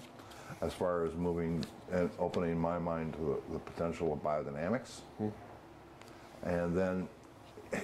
as 0.61 0.73
far 0.73 1.05
as 1.05 1.15
moving 1.15 1.65
and 1.93 2.11
opening 2.19 2.59
my 2.59 2.79
mind 2.79 3.13
to 3.15 3.41
the, 3.49 3.55
the 3.55 3.59
potential 3.59 4.13
of 4.13 4.23
biodynamics. 4.23 5.01
Hmm. 5.19 5.29
And 6.47 6.77
then, 6.77 7.09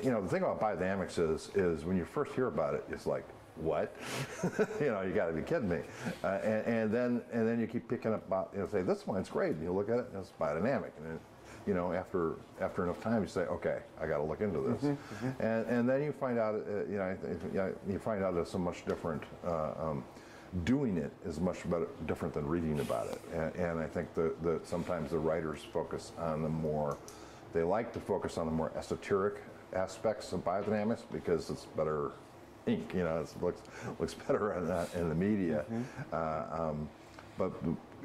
you 0.03 0.11
know, 0.11 0.23
the 0.23 0.29
thing 0.29 0.43
about 0.43 0.61
biodynamics 0.61 1.19
is, 1.19 1.51
is 1.55 1.85
when 1.85 1.97
you 1.97 2.05
first 2.05 2.33
hear 2.33 2.47
about 2.47 2.75
it, 2.75 2.85
it's 2.91 3.07
like, 3.07 3.25
what? 3.57 3.95
you 4.81 4.87
know, 4.87 5.03
you 5.03 5.13
got 5.13 5.27
to 5.27 5.33
be 5.33 5.43
kidding 5.43 5.69
me. 5.69 5.81
Uh, 6.25 6.39
and, 6.43 6.67
and 6.67 6.93
then, 6.93 7.23
and 7.33 7.47
then 7.47 7.61
you 7.61 7.67
keep 7.67 7.89
picking 7.89 8.15
up 8.15 8.27
about, 8.27 8.51
you 8.55 8.61
know, 8.61 8.67
say 8.69 8.83
this 8.83 9.07
wine's 9.07 9.29
great, 9.29 9.53
and 9.53 9.63
you 9.63 9.73
look 9.73 9.91
at 9.91 9.99
it, 9.99 10.07
and 10.13 10.23
it's 10.23 10.33
biodynamic, 10.41 10.91
and 10.99 11.15
it, 11.15 11.21
you 11.67 11.75
know, 11.75 11.93
after 11.93 12.37
after 12.61 12.83
enough 12.83 13.01
time, 13.01 13.23
you 13.23 13.29
say, 13.29 13.43
okay, 13.43 13.79
I 14.01 14.07
got 14.07 14.17
to 14.17 14.25
look 14.25 14.41
into 14.41 14.61
this, 14.61 14.83
and 15.39 15.67
and 15.67 15.89
then 15.89 16.03
you 16.03 16.11
find 16.13 16.37
out, 16.39 16.55
uh, 16.57 16.85
you 16.91 16.97
know, 16.97 17.05
I 17.05 17.15
think- 17.15 17.39
yeah, 17.55 17.69
you 17.89 17.99
find 18.01 18.25
out 18.25 18.35
it's 18.37 18.55
a 18.55 18.59
much 18.59 18.85
different. 18.87 19.23
Uh, 19.47 19.73
um, 19.79 20.05
doing 20.65 20.99
it 20.99 21.11
is 21.25 21.41
much 21.41 21.63
better, 21.71 21.87
different 22.07 22.35
than 22.35 22.47
reading 22.47 22.81
about 22.81 23.07
it, 23.07 23.21
and, 23.33 23.55
and 23.55 23.81
I 23.81 23.87
think 23.87 24.13
that 24.15 24.61
sometimes 24.67 25.11
the 25.11 25.19
writers 25.19 25.61
focus 25.73 26.13
on 26.19 26.43
the 26.43 26.49
more, 26.49 26.99
they 27.53 27.63
like 27.63 27.93
to 27.93 28.01
focus 28.01 28.39
on 28.39 28.47
the 28.47 28.53
more 28.53 28.73
esoteric 28.77 29.43
aspects 29.75 30.33
of 30.33 30.45
biodynamics 30.45 31.03
because 31.11 31.51
it's 31.51 31.65
better 31.77 32.13
ink, 32.67 32.93
you 32.95 33.05
know, 33.05 33.21
it 33.21 33.43
looks 33.43 33.63
looks 33.99 34.15
better 34.29 34.55
in, 34.55 34.67
that, 34.67 34.95
in 34.95 35.09
the 35.09 35.15
media. 35.15 35.65
Uh, 36.13 36.45
um, 36.51 36.89
but 37.39 37.53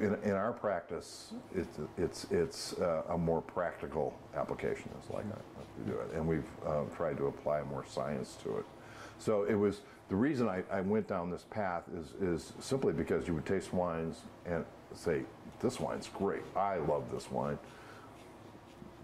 in, 0.00 0.14
in 0.24 0.32
our 0.32 0.52
practice, 0.52 1.32
it's 1.54 1.78
it's 1.96 2.26
it's 2.30 2.72
uh, 2.74 3.02
a 3.10 3.18
more 3.18 3.42
practical 3.42 4.14
application. 4.34 4.90
Is 5.02 5.10
like 5.10 5.24
to 5.28 5.90
do 5.92 5.98
it, 5.98 6.10
and 6.14 6.26
we've 6.26 6.48
uh, 6.66 6.82
tried 6.96 7.16
to 7.18 7.26
apply 7.26 7.62
more 7.62 7.84
science 7.86 8.36
to 8.44 8.58
it. 8.58 8.64
So 9.18 9.44
it 9.44 9.54
was 9.54 9.80
the 10.08 10.16
reason 10.16 10.48
I, 10.48 10.62
I 10.70 10.80
went 10.80 11.08
down 11.08 11.30
this 11.30 11.44
path 11.50 11.82
is 11.94 12.12
is 12.20 12.52
simply 12.60 12.92
because 12.92 13.26
you 13.26 13.34
would 13.34 13.46
taste 13.46 13.72
wines 13.72 14.20
and 14.46 14.64
say, 14.94 15.22
"This 15.60 15.78
wine's 15.78 16.08
great. 16.08 16.42
I 16.56 16.76
love 16.76 17.04
this 17.12 17.30
wine." 17.30 17.58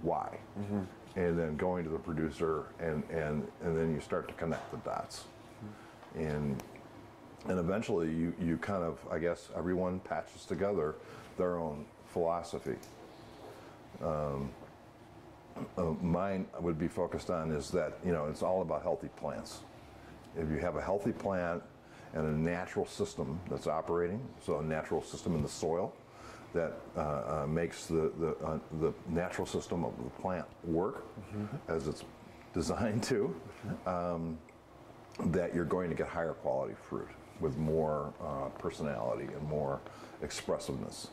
Why? 0.04 0.38
And 1.16 1.38
then 1.38 1.56
going 1.56 1.84
to 1.84 1.90
the 1.90 1.98
producer, 1.98 2.66
and 2.78 3.02
and 3.10 3.46
and 3.62 3.76
then 3.76 3.94
you 3.94 4.00
start 4.00 4.28
to 4.28 4.34
connect 4.34 4.70
the 4.70 4.76
dots, 4.78 5.24
and 6.14 6.62
and 7.48 7.58
eventually 7.58 8.08
you, 8.08 8.32
you 8.40 8.56
kind 8.56 8.82
of 8.82 8.98
i 9.10 9.18
guess 9.18 9.50
everyone 9.54 10.00
patches 10.00 10.46
together 10.46 10.94
their 11.36 11.56
own 11.58 11.84
philosophy. 12.06 12.76
Um, 14.02 14.50
uh, 15.78 15.82
mine 16.02 16.46
would 16.60 16.78
be 16.78 16.88
focused 16.88 17.30
on 17.30 17.50
is 17.52 17.70
that 17.70 17.98
you 18.04 18.12
know 18.12 18.26
it's 18.26 18.42
all 18.42 18.62
about 18.62 18.82
healthy 18.82 19.08
plants. 19.16 19.60
If 20.36 20.50
you 20.50 20.58
have 20.58 20.76
a 20.76 20.82
healthy 20.82 21.12
plant 21.12 21.62
and 22.12 22.26
a 22.26 22.50
natural 22.50 22.86
system 22.86 23.40
that's 23.50 23.66
operating 23.66 24.20
so 24.44 24.58
a 24.58 24.62
natural 24.62 25.02
system 25.02 25.34
in 25.34 25.42
the 25.42 25.48
soil 25.48 25.92
that 26.54 26.72
uh, 26.96 27.00
uh, 27.00 27.46
makes 27.46 27.86
the, 27.86 28.10
the, 28.18 28.36
uh, 28.44 28.58
the 28.80 28.94
natural 29.08 29.46
system 29.46 29.84
of 29.84 29.92
the 30.02 30.10
plant 30.22 30.46
work 30.64 31.04
as 31.68 31.88
it's 31.88 32.04
designed 32.54 33.02
to 33.02 33.34
um, 33.86 34.38
that 35.26 35.54
you're 35.54 35.64
going 35.64 35.90
to 35.90 35.96
get 35.96 36.08
higher 36.08 36.32
quality 36.32 36.74
fruit 36.88 37.08
with 37.40 37.58
more 37.58 38.14
uh, 38.22 38.48
personality 38.58 39.24
and 39.24 39.42
more 39.48 39.80
expressiveness 40.22 41.08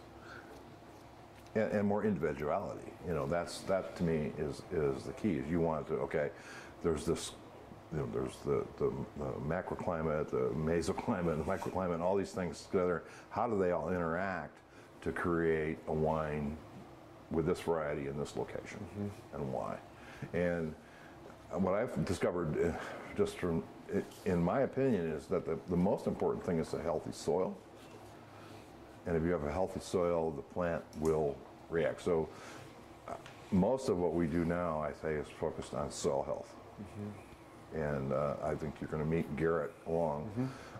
and, 1.55 1.71
and 1.71 1.87
more 1.87 2.05
individuality. 2.05 2.91
You 3.07 3.13
know, 3.13 3.25
that's 3.25 3.61
that 3.61 3.95
to 3.97 4.03
me 4.03 4.31
is 4.37 4.61
is 4.71 5.03
the 5.03 5.13
key. 5.13 5.33
Is 5.33 5.49
you 5.49 5.59
want 5.59 5.87
to 5.87 5.95
okay, 5.95 6.29
there's 6.83 7.05
this. 7.05 7.31
You 7.93 7.97
know, 7.97 8.09
there's 8.13 8.37
the, 8.45 8.65
the, 8.77 8.89
the 9.17 9.31
macroclimate, 9.45 10.29
the 10.29 10.49
mesoclimate, 10.55 11.37
the 11.37 11.43
microclimate, 11.43 11.95
and 11.95 12.01
all 12.01 12.15
these 12.15 12.31
things 12.31 12.63
together. 12.71 13.03
How 13.31 13.47
do 13.47 13.59
they 13.59 13.71
all 13.71 13.89
interact 13.89 14.59
to 15.01 15.11
create 15.11 15.77
a 15.87 15.93
wine 15.93 16.57
with 17.31 17.45
this 17.45 17.61
variety 17.61 18.07
in 18.07 18.17
this 18.19 18.35
location, 18.35 18.79
and 19.33 19.53
why? 19.53 19.77
And 20.33 20.75
what 21.51 21.73
I've 21.73 22.05
discovered, 22.05 22.57
uh, 22.63 22.77
just 23.17 23.37
from, 23.37 23.63
in 24.25 24.41
my 24.41 24.61
opinion, 24.61 25.11
is 25.11 25.25
that 25.27 25.45
the, 25.45 25.57
the 25.69 25.77
most 25.77 26.07
important 26.07 26.45
thing 26.45 26.59
is 26.59 26.73
a 26.73 26.81
healthy 26.81 27.11
soil. 27.11 27.55
And 29.05 29.17
if 29.17 29.23
you 29.23 29.31
have 29.31 29.43
a 29.43 29.51
healthy 29.51 29.79
soil, 29.79 30.31
the 30.31 30.43
plant 30.43 30.83
will 30.99 31.35
react. 31.69 32.01
So 32.03 32.29
uh, 33.07 33.13
most 33.51 33.89
of 33.89 33.97
what 33.97 34.13
we 34.13 34.27
do 34.27 34.45
now, 34.45 34.81
I 34.81 34.91
say, 35.01 35.15
is 35.15 35.27
focused 35.39 35.73
on 35.73 35.89
soil 35.91 36.23
health. 36.23 36.53
And 37.73 38.13
uh, 38.13 38.35
I 38.43 38.55
think 38.55 38.75
you're 38.79 38.89
going 38.89 39.03
to 39.03 39.09
meet 39.09 39.35
Garrett 39.35 39.73
Long. 39.87 40.29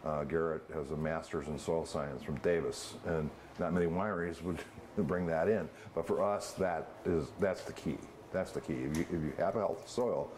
Uh, 0.06 0.24
Garrett 0.24 0.64
has 0.74 0.92
a 0.92 0.98
master's 0.98 1.48
in 1.48 1.60
soil 1.60 1.86
science 1.86 2.24
from 2.24 2.36
Davis, 2.38 2.96
and 3.06 3.30
not 3.60 3.74
many 3.74 3.86
wineries 3.86 4.42
would 4.42 4.60
bring 4.98 5.28
that 5.28 5.48
in. 5.48 5.70
But 5.94 6.08
for 6.08 6.24
us, 6.24 6.54
that 6.54 6.88
is 7.06 7.28
that's 7.40 7.62
the 7.62 7.74
key. 7.74 7.98
That's 8.34 8.52
the 8.52 8.62
key. 8.62 8.74
If 8.74 8.98
you, 8.98 9.04
if 9.04 9.12
you 9.12 9.34
have 9.38 9.56
a 9.56 9.60
healthy 9.60 9.84
soil, 9.86 10.32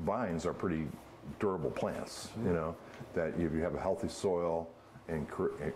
vines 0.00 0.44
are 0.44 0.52
pretty 0.52 0.86
durable 1.40 1.70
plants. 1.70 2.28
You 2.44 2.52
know 2.52 2.76
that 3.14 3.28
if 3.38 3.52
you 3.52 3.60
have 3.60 3.74
a 3.74 3.80
healthy 3.80 4.08
soil 4.08 4.68
and 5.08 5.26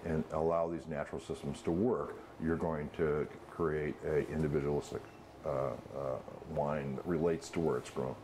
and 0.05 0.25
allow 0.33 0.69
these 0.69 0.87
natural 0.87 1.21
systems 1.21 1.63
to 1.63 1.71
work, 1.71 2.17
you're 2.43 2.57
going 2.57 2.91
to 2.97 3.27
create 3.51 3.95
a 4.05 4.29
individualistic 4.31 5.03
uh, 5.47 5.49
uh, 5.49 6.17
wine 6.55 6.97
that 6.97 7.07
relates 7.07 7.49
to 7.51 7.61
where 7.61 7.79
it's 7.79 7.91
grown. 7.91 8.15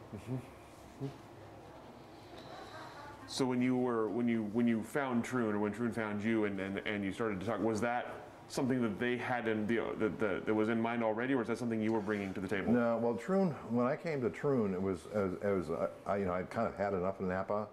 So 3.28 3.44
when 3.44 3.60
you 3.60 3.76
were 3.76 4.08
when 4.08 4.28
you 4.28 4.44
when 4.52 4.68
you 4.68 4.82
found 4.82 5.24
Troon 5.24 5.54
or 5.54 5.58
when 5.58 5.72
Troon 5.72 5.92
found 5.92 6.22
you 6.22 6.44
and, 6.44 6.60
and, 6.60 6.78
and 6.86 7.04
you 7.04 7.12
started 7.12 7.40
to 7.40 7.46
talk, 7.46 7.60
was 7.60 7.80
that 7.80 8.14
something 8.48 8.80
that 8.80 9.00
they 9.00 9.16
had 9.16 9.48
in 9.48 9.66
the, 9.66 9.80
that, 9.98 10.20
that, 10.20 10.46
that 10.46 10.54
was 10.54 10.68
in 10.68 10.80
mind 10.80 11.02
already, 11.02 11.34
or 11.34 11.38
was 11.38 11.48
that 11.48 11.58
something 11.58 11.82
you 11.82 11.92
were 11.92 12.00
bringing 12.00 12.32
to 12.32 12.40
the 12.40 12.46
table? 12.46 12.72
No, 12.72 12.96
well, 12.98 13.14
Troon. 13.14 13.50
When 13.70 13.86
I 13.86 13.96
came 13.96 14.20
to 14.20 14.30
Troon, 14.30 14.72
it 14.72 14.80
was 14.80 15.00
it 15.12 15.48
was, 15.48 15.70
uh, 15.70 15.88
I, 16.06 16.18
you 16.18 16.26
know 16.26 16.32
I'd 16.32 16.50
kind 16.50 16.68
of 16.68 16.76
had 16.76 16.94
enough 16.94 17.20
in 17.20 17.28
Napa, 17.28 17.66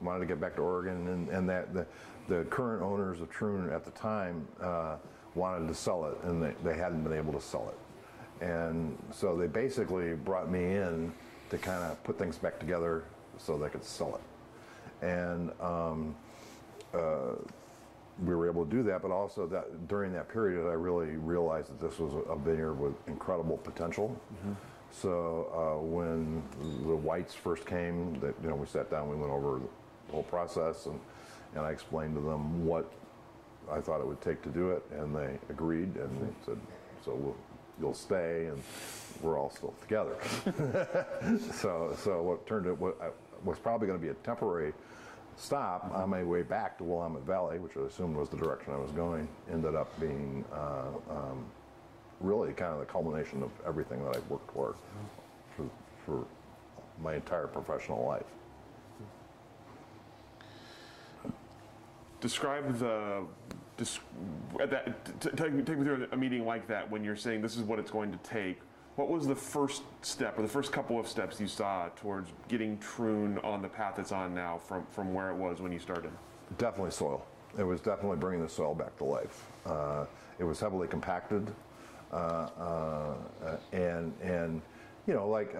I 0.00 0.04
wanted 0.04 0.20
to 0.20 0.26
get 0.26 0.40
back 0.40 0.54
to 0.56 0.62
Oregon, 0.62 1.08
and, 1.08 1.28
and 1.28 1.48
that 1.48 1.74
the 1.74 1.86
the 2.28 2.44
current 2.44 2.82
owners 2.82 3.20
of 3.20 3.28
Troon 3.30 3.70
at 3.70 3.84
the 3.84 3.90
time 3.90 4.46
uh, 4.62 4.96
wanted 5.34 5.66
to 5.66 5.74
sell 5.74 6.04
it, 6.06 6.16
and 6.22 6.42
they, 6.42 6.54
they 6.62 6.76
hadn't 6.76 7.02
been 7.02 7.12
able 7.12 7.32
to 7.32 7.40
sell 7.40 7.72
it, 7.72 8.44
and 8.44 8.96
so 9.10 9.36
they 9.36 9.48
basically 9.48 10.14
brought 10.14 10.48
me 10.50 10.76
in 10.76 11.12
to 11.50 11.58
kind 11.58 11.82
of 11.82 12.02
put 12.04 12.16
things 12.16 12.38
back 12.38 12.60
together 12.60 13.02
so 13.38 13.58
they 13.58 13.68
could 13.68 13.84
sell 13.84 14.14
it, 14.14 14.20
and. 15.02 15.52
Um, 15.60 16.14
uh, 16.94 17.34
we 18.24 18.34
were 18.34 18.48
able 18.48 18.64
to 18.64 18.70
do 18.70 18.82
that, 18.82 19.02
but 19.02 19.10
also 19.10 19.46
that 19.46 19.88
during 19.88 20.12
that 20.12 20.28
period, 20.28 20.68
I 20.68 20.74
really 20.74 21.16
realized 21.16 21.68
that 21.68 21.80
this 21.80 21.98
was 21.98 22.12
a 22.28 22.36
vineyard 22.36 22.74
with 22.74 22.94
incredible 23.06 23.56
potential. 23.58 24.14
Mm-hmm. 24.34 24.52
So 24.92 25.48
uh, 25.54 25.82
when 25.82 26.42
the 26.86 26.96
whites 26.96 27.34
first 27.34 27.64
came, 27.64 28.18
that 28.20 28.34
you 28.42 28.48
know, 28.48 28.56
we 28.56 28.66
sat 28.66 28.90
down, 28.90 29.08
we 29.08 29.16
went 29.16 29.32
over 29.32 29.60
the 30.06 30.12
whole 30.12 30.24
process, 30.24 30.86
and 30.86 30.98
and 31.54 31.64
I 31.64 31.70
explained 31.70 32.14
to 32.14 32.20
them 32.20 32.66
what 32.66 32.90
I 33.70 33.80
thought 33.80 34.00
it 34.00 34.06
would 34.06 34.20
take 34.20 34.42
to 34.42 34.48
do 34.50 34.70
it, 34.70 34.84
and 34.92 35.14
they 35.14 35.38
agreed, 35.48 35.96
and 35.96 36.20
they 36.20 36.44
said, 36.44 36.58
so 37.04 37.14
we'll, 37.14 37.36
you'll 37.80 37.94
stay, 37.94 38.46
and 38.46 38.62
we're 39.22 39.38
all 39.38 39.50
still 39.50 39.74
together. 39.80 40.16
so 41.52 41.96
so 41.96 42.22
what 42.22 42.46
turned 42.46 42.66
it 42.66 42.78
what 42.78 42.96
was 43.44 43.58
probably 43.58 43.86
going 43.86 43.98
to 43.98 44.04
be 44.04 44.10
a 44.10 44.14
temporary 44.14 44.72
stop 45.36 45.90
on 45.94 46.10
my 46.10 46.22
way 46.22 46.42
back 46.42 46.76
to 46.78 46.84
Willamette 46.84 47.22
Valley, 47.22 47.58
which 47.58 47.76
I 47.76 47.80
assumed 47.80 48.16
was 48.16 48.28
the 48.28 48.36
direction 48.36 48.72
I 48.72 48.76
was 48.76 48.90
going, 48.92 49.28
ended 49.50 49.74
up 49.74 49.98
being 49.98 50.44
uh, 50.52 50.88
um, 51.10 51.44
really 52.20 52.52
kind 52.52 52.72
of 52.72 52.80
the 52.80 52.84
culmination 52.84 53.42
of 53.42 53.50
everything 53.66 54.04
that 54.04 54.16
I've 54.16 54.28
worked 54.28 54.52
toward 54.52 54.74
for, 55.56 55.64
for 56.04 56.26
my 57.02 57.14
entire 57.14 57.46
professional 57.46 58.04
life. 58.04 58.26
Describe 62.20 62.78
the. 62.78 63.24
At 64.60 64.70
that, 64.70 65.20
take, 65.22 65.36
take 65.36 65.52
me 65.54 65.62
through 65.62 66.06
a 66.12 66.16
meeting 66.16 66.44
like 66.44 66.68
that 66.68 66.90
when 66.90 67.02
you're 67.02 67.16
saying 67.16 67.40
this 67.40 67.56
is 67.56 67.62
what 67.62 67.78
it's 67.78 67.90
going 67.90 68.12
to 68.12 68.18
take 68.18 68.60
what 68.96 69.08
was 69.08 69.26
the 69.26 69.34
first 69.34 69.82
step 70.02 70.38
or 70.38 70.42
the 70.42 70.48
first 70.48 70.72
couple 70.72 70.98
of 70.98 71.08
steps 71.08 71.40
you 71.40 71.46
saw 71.46 71.88
towards 71.96 72.30
getting 72.48 72.78
Troon 72.78 73.38
on 73.38 73.62
the 73.62 73.68
path 73.68 73.98
it's 73.98 74.12
on 74.12 74.34
now 74.34 74.58
from, 74.58 74.84
from 74.90 75.14
where 75.14 75.30
it 75.30 75.36
was 75.36 75.60
when 75.60 75.72
you 75.72 75.78
started? 75.78 76.10
Definitely 76.58 76.90
soil. 76.90 77.24
It 77.58 77.64
was 77.64 77.80
definitely 77.80 78.18
bringing 78.18 78.42
the 78.42 78.48
soil 78.48 78.74
back 78.74 78.96
to 78.98 79.04
life. 79.04 79.46
Uh, 79.66 80.04
it 80.38 80.44
was 80.44 80.60
heavily 80.60 80.88
compacted, 80.88 81.50
uh, 82.12 82.16
uh, 82.16 83.14
and 83.72 84.12
and 84.22 84.62
you 85.06 85.14
know, 85.14 85.28
like 85.28 85.54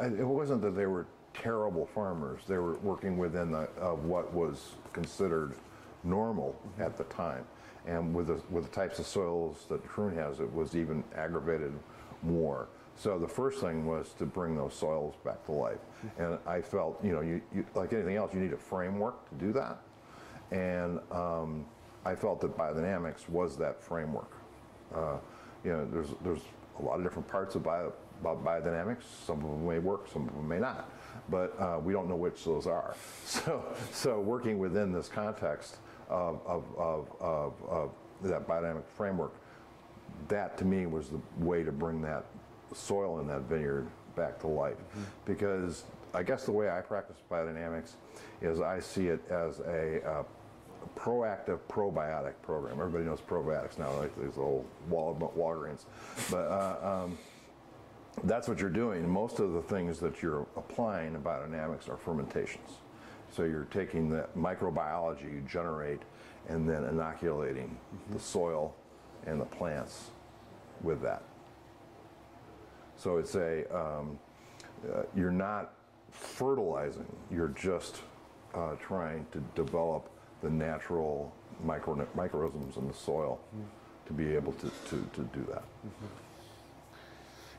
it 0.00 0.26
wasn't 0.26 0.62
that 0.62 0.72
they 0.72 0.86
were 0.86 1.06
terrible 1.34 1.86
farmers. 1.86 2.42
They 2.48 2.58
were 2.58 2.78
working 2.78 3.16
within 3.16 3.52
the, 3.52 3.68
of 3.78 4.04
what 4.04 4.32
was 4.32 4.72
considered 4.92 5.54
normal 6.02 6.54
mm-hmm. 6.54 6.82
at 6.82 6.96
the 6.96 7.04
time, 7.04 7.44
and 7.86 8.14
with 8.14 8.26
the 8.26 8.40
with 8.50 8.64
the 8.64 8.70
types 8.70 8.98
of 8.98 9.06
soils 9.06 9.66
that 9.68 9.88
Troon 9.88 10.14
has, 10.16 10.40
it 10.40 10.52
was 10.52 10.74
even 10.74 11.04
aggravated 11.14 11.72
more. 12.22 12.68
So 12.98 13.18
the 13.18 13.28
first 13.28 13.60
thing 13.60 13.86
was 13.86 14.14
to 14.18 14.24
bring 14.24 14.56
those 14.56 14.74
soils 14.74 15.14
back 15.24 15.44
to 15.46 15.52
life. 15.52 15.80
And 16.18 16.38
I 16.46 16.62
felt, 16.62 17.02
you 17.04 17.12
know, 17.12 17.20
you, 17.20 17.42
you 17.54 17.64
like 17.74 17.92
anything 17.92 18.16
else, 18.16 18.32
you 18.32 18.40
need 18.40 18.52
a 18.52 18.58
framework 18.58 19.28
to 19.30 19.34
do 19.34 19.52
that. 19.52 19.78
And 20.50 21.00
um, 21.10 21.66
I 22.04 22.14
felt 22.14 22.40
that 22.40 22.56
biodynamics 22.56 23.28
was 23.28 23.56
that 23.58 23.82
framework. 23.82 24.32
Uh, 24.94 25.18
you 25.64 25.72
know, 25.72 25.86
there's, 25.90 26.08
there's 26.22 26.40
a 26.78 26.82
lot 26.82 26.96
of 26.96 27.02
different 27.02 27.28
parts 27.28 27.54
of 27.54 27.64
bio, 27.64 27.92
about 28.20 28.42
biodynamics. 28.42 29.02
Some 29.26 29.44
of 29.44 29.50
them 29.50 29.66
may 29.66 29.78
work, 29.78 30.06
some 30.10 30.28
of 30.28 30.34
them 30.34 30.48
may 30.48 30.58
not. 30.58 30.90
But 31.28 31.60
uh, 31.60 31.80
we 31.82 31.92
don't 31.92 32.08
know 32.08 32.16
which 32.16 32.44
those 32.44 32.66
are. 32.66 32.94
So, 33.26 33.64
so 33.90 34.20
working 34.20 34.58
within 34.58 34.92
this 34.92 35.08
context 35.08 35.78
of, 36.08 36.40
of, 36.46 36.64
of, 36.78 37.08
of, 37.20 37.52
of 37.68 37.90
that 38.22 38.46
biodynamic 38.46 38.84
framework, 38.86 39.34
that 40.28 40.56
to 40.58 40.64
me 40.64 40.86
was 40.86 41.08
the 41.08 41.20
way 41.38 41.62
to 41.64 41.72
bring 41.72 42.00
that 42.02 42.24
soil 42.76 43.20
in 43.20 43.26
that 43.28 43.42
vineyard 43.42 43.86
back 44.14 44.38
to 44.40 44.46
life. 44.46 44.76
Mm-hmm. 44.76 45.02
Because 45.24 45.84
I 46.14 46.22
guess 46.22 46.44
the 46.44 46.52
way 46.52 46.70
I 46.70 46.80
practice 46.80 47.16
biodynamics 47.30 47.92
is 48.40 48.60
I 48.60 48.80
see 48.80 49.08
it 49.08 49.20
as 49.30 49.60
a, 49.60 50.02
uh, 50.06 50.22
proactive 50.94 51.58
probiotic 51.68 52.34
program. 52.42 52.78
Everybody 52.78 53.04
knows 53.04 53.20
probiotics 53.20 53.78
now, 53.78 53.92
like 53.98 54.14
these 54.16 54.38
old 54.38 54.66
Wal- 54.88 55.32
Walgreens. 55.36 55.84
But 56.30 56.46
uh, 56.50 57.04
um, 57.04 57.18
that's 58.24 58.48
what 58.48 58.60
you're 58.60 58.70
doing. 58.70 59.08
Most 59.08 59.40
of 59.40 59.52
the 59.52 59.62
things 59.62 59.98
that 60.00 60.22
you're 60.22 60.46
applying 60.56 61.14
in 61.14 61.22
biodynamics 61.22 61.88
are 61.88 61.96
fermentations. 61.96 62.70
So 63.30 63.44
you're 63.44 63.66
taking 63.70 64.08
the 64.08 64.26
microbiology 64.36 65.24
you 65.24 65.42
generate 65.48 66.00
and 66.48 66.68
then 66.68 66.84
inoculating 66.84 67.76
mm-hmm. 67.94 68.14
the 68.14 68.20
soil 68.20 68.74
and 69.26 69.40
the 69.40 69.44
plants 69.44 70.10
with 70.82 71.02
that. 71.02 71.22
So 72.96 73.18
it's 73.18 73.34
a, 73.34 73.64
um, 73.76 74.18
uh, 74.84 75.02
you're 75.14 75.30
not 75.30 75.74
fertilizing, 76.10 77.06
you're 77.30 77.48
just 77.48 78.02
uh, 78.54 78.74
trying 78.76 79.26
to 79.32 79.42
develop 79.54 80.10
the 80.42 80.50
natural 80.50 81.32
micro, 81.62 82.06
microorganisms 82.14 82.76
in 82.76 82.88
the 82.88 82.94
soil 82.94 83.38
mm-hmm. 83.54 83.64
to 84.06 84.12
be 84.12 84.34
able 84.34 84.52
to, 84.54 84.70
to, 84.88 84.96
to 85.14 85.22
do 85.32 85.46
that. 85.50 85.62
Mm-hmm. 85.62 86.06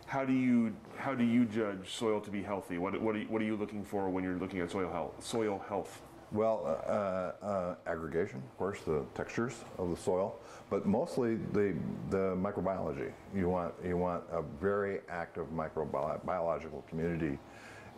How 0.07 0.23
do 0.23 0.31
you 0.31 0.73
how 0.95 1.13
do 1.13 1.25
you 1.25 1.43
judge 1.43 1.93
soil 1.93 2.21
to 2.21 2.31
be 2.31 2.41
healthy? 2.41 2.77
What, 2.77 2.99
what, 3.01 3.13
are, 3.13 3.19
you, 3.19 3.25
what 3.27 3.41
are 3.41 3.45
you 3.45 3.57
looking 3.57 3.83
for 3.83 4.09
when 4.09 4.23
you're 4.23 4.37
looking 4.37 4.61
at 4.61 4.71
soil 4.71 4.89
health? 4.89 5.21
Soil 5.21 5.61
health. 5.67 6.01
Well, 6.33 6.77
uh, 6.85 7.45
uh, 7.45 7.75
aggregation, 7.85 8.43
of 8.51 8.57
course, 8.57 8.81
the 8.85 9.05
textures 9.15 9.53
of 9.77 9.89
the 9.89 9.95
soil, 9.95 10.35
but 10.69 10.85
mostly 10.85 11.35
the 11.53 11.73
the 12.09 12.35
microbiology. 12.35 13.13
You 13.33 13.47
want 13.47 13.73
you 13.85 13.95
want 13.95 14.25
a 14.31 14.41
very 14.41 14.99
active 15.07 15.47
microbiological 15.55 16.85
community 16.89 17.39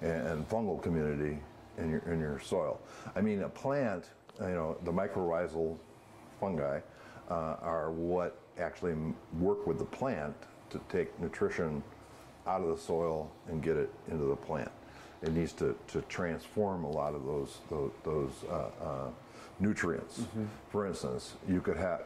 and 0.02 0.48
fungal 0.48 0.82
community 0.82 1.40
in 1.80 1.90
your 1.90 2.02
in 2.02 2.20
your 2.20 2.40
soil. 2.40 2.80
I 3.16 3.22
mean, 3.22 3.42
a 3.42 3.50
plant, 3.50 4.06
you 4.40 4.50
know, 4.50 4.78
the 4.84 4.92
mycorrhizal 4.92 5.76
fungi 6.40 6.82
uh, 7.32 7.56
are 7.62 7.90
what 7.92 8.38
actually 8.60 8.94
work 9.40 9.66
with 9.66 9.80
the 9.80 9.86
plant 9.86 10.36
to 10.70 10.80
take 10.88 11.20
nutrition 11.20 11.82
out 12.46 12.62
of 12.62 12.68
the 12.68 12.78
soil 12.78 13.32
and 13.48 13.64
get 13.64 13.76
it 13.76 13.90
into 14.12 14.26
the 14.26 14.36
plant 14.36 14.72
it 15.22 15.34
needs 15.34 15.54
to, 15.54 15.76
to 15.88 16.02
transform 16.04 16.84
a 16.84 16.90
lot 16.90 17.14
of 17.14 17.26
those 17.26 17.58
those, 17.70 17.92
those 18.04 18.32
uh, 18.50 18.84
uh, 18.84 19.08
nutrients. 19.60 20.20
Mm-hmm. 20.20 20.46
For 20.72 20.88
instance, 20.88 21.34
you 21.48 21.62
could 21.62 21.78
have 21.78 22.02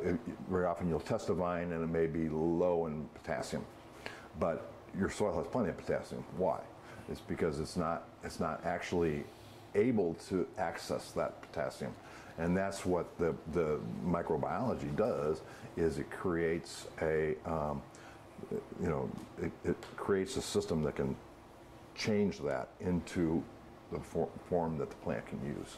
very 0.49 0.65
often 0.65 0.89
you'll 0.89 0.99
test 0.99 1.29
a 1.29 1.33
vine 1.33 1.71
and 1.71 1.83
it 1.83 1.87
may 1.87 2.07
be 2.07 2.29
low 2.29 2.87
in 2.87 3.07
potassium, 3.13 3.63
but 4.39 4.71
your 4.97 5.09
soil 5.09 5.37
has 5.37 5.47
plenty 5.47 5.69
of 5.69 5.77
potassium. 5.77 6.23
Why? 6.37 6.59
It's 7.09 7.21
because 7.21 7.59
it's 7.59 7.77
not 7.77 8.07
it's 8.23 8.39
not 8.39 8.61
actually 8.65 9.23
able 9.75 10.15
to 10.29 10.47
access 10.57 11.11
that 11.11 11.41
potassium, 11.41 11.93
and 12.37 12.55
that's 12.55 12.85
what 12.85 13.17
the 13.19 13.35
the 13.51 13.79
microbiology 14.05 14.95
does. 14.95 15.41
Is 15.75 15.97
it 15.97 16.09
creates 16.09 16.87
a 17.01 17.35
um, 17.45 17.81
you 18.81 18.89
know 18.89 19.09
it, 19.41 19.51
it 19.65 19.77
creates 19.95 20.37
a 20.37 20.41
system 20.41 20.83
that 20.83 20.95
can 20.95 21.15
change 21.95 22.39
that 22.39 22.69
into 22.79 23.43
the 23.91 23.99
for 23.99 24.29
form 24.49 24.77
that 24.77 24.89
the 24.89 24.95
plant 24.97 25.25
can 25.25 25.43
use. 25.45 25.77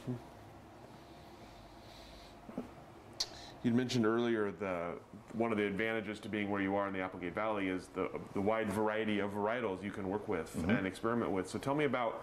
You 3.64 3.72
mentioned 3.74 4.06
earlier 4.06 4.52
the 4.52 4.92
one 5.34 5.52
of 5.52 5.58
the 5.58 5.66
advantages 5.66 6.20
to 6.20 6.30
being 6.30 6.52
where 6.52 6.62
you 6.62 6.76
are 6.76 6.88
in 6.88 6.94
the 6.94 7.02
Applegate 7.02 7.34
Valley 7.34 7.68
is 7.68 7.88
the 7.96 8.10
the 8.34 8.42
wide 8.42 8.72
variety 8.72 9.20
of 9.20 9.32
varietals 9.32 9.84
you 9.84 9.92
can 9.92 10.08
work 10.08 10.28
with 10.28 10.56
mm 10.56 10.66
-hmm. 10.66 10.78
and 10.78 10.88
experiment 10.88 11.32
with. 11.32 11.48
So 11.50 11.60
tell 11.60 11.76
me 11.76 11.86
about 11.86 12.14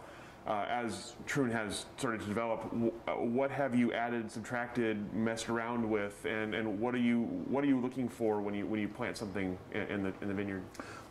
uh, 0.46 0.66
as 0.68 1.14
Troon 1.26 1.50
has 1.50 1.86
started 1.96 2.20
to 2.20 2.26
develop, 2.26 2.64
uh, 3.06 3.12
what 3.12 3.50
have 3.50 3.74
you 3.74 3.92
added, 3.92 4.30
subtracted, 4.30 5.14
messed 5.14 5.48
around 5.48 5.88
with, 5.88 6.24
and, 6.24 6.54
and 6.54 6.80
what 6.80 6.94
are 6.94 6.98
you 6.98 7.22
what 7.48 7.62
are 7.62 7.68
you 7.68 7.80
looking 7.80 8.08
for 8.08 8.40
when 8.40 8.54
you 8.54 8.66
when 8.66 8.80
you 8.80 8.88
plant 8.88 9.16
something 9.16 9.56
in, 9.72 10.02
the 10.02 10.12
in 10.20 10.28
the 10.28 10.34
vineyard? 10.34 10.62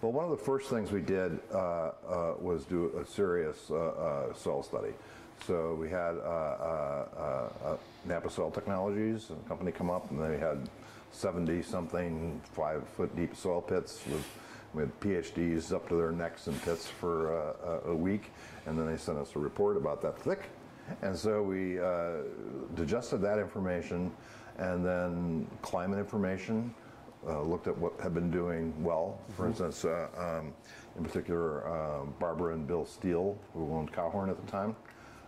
Well, 0.01 0.11
one 0.11 0.25
of 0.25 0.32
the 0.32 0.43
first 0.43 0.69
things 0.69 0.91
we 0.91 1.01
did 1.01 1.39
uh, 1.53 1.57
uh 1.57 2.34
was 2.39 2.65
do 2.65 2.91
a 2.97 3.05
serious 3.05 3.69
uh, 3.69 3.75
uh, 3.75 4.34
soil 4.34 4.63
study. 4.63 4.91
So 5.47 5.75
we 5.79 5.89
had 5.89 6.15
Napa 8.05 8.29
Soil 8.29 8.51
Technologies, 8.51 9.32
a 9.32 9.47
company, 9.47 9.71
come 9.71 9.89
up, 9.89 10.11
and 10.11 10.19
they 10.19 10.38
had 10.38 10.69
70 11.11 11.63
something, 11.63 12.39
five 12.53 12.88
foot 12.89 13.15
deep 13.15 13.36
soil 13.36 13.61
pits 13.61 14.01
with, 14.07 14.25
with 14.74 14.97
PhDs 14.99 15.74
up 15.74 15.88
to 15.89 15.95
their 15.95 16.11
necks 16.11 16.47
in 16.47 16.53
pits 16.59 16.88
for 16.88 17.36
uh, 17.36 17.89
a, 17.89 17.95
week. 17.95 18.32
And 18.65 18.78
then 18.78 18.88
they 18.88 18.97
sent 18.97 19.17
us 19.17 19.36
a 19.36 19.39
report 19.39 19.78
about 19.78 20.01
that 20.01 20.17
thick. 20.19 20.49
And 21.01 21.17
so 21.17 21.41
we 21.43 21.80
uh, 21.80 22.17
digested 22.76 23.22
that 23.22 23.39
information 23.39 24.11
and 24.57 24.86
then 24.86 25.47
climate 25.61 25.99
information, 25.99 26.74
uh, 27.28 27.41
looked 27.41 27.67
at 27.67 27.78
what 27.78 27.99
had 28.01 28.13
been 28.13 28.32
doing 28.32 28.74
well. 28.84 29.19
For 29.36 29.47
instance, 29.47 29.86
uh, 29.86 30.07
um, 30.17 30.53
in 30.97 31.03
particular, 31.03 31.67
um, 31.67 32.13
Barbara 32.19 32.53
and 32.53 32.67
Bill 32.67 32.86
Steele, 32.86 33.38
who 33.53 33.74
owned 33.74 33.91
Cowhorn 33.93 34.30
at 34.30 34.43
the 34.43 34.51
time, 34.51 34.76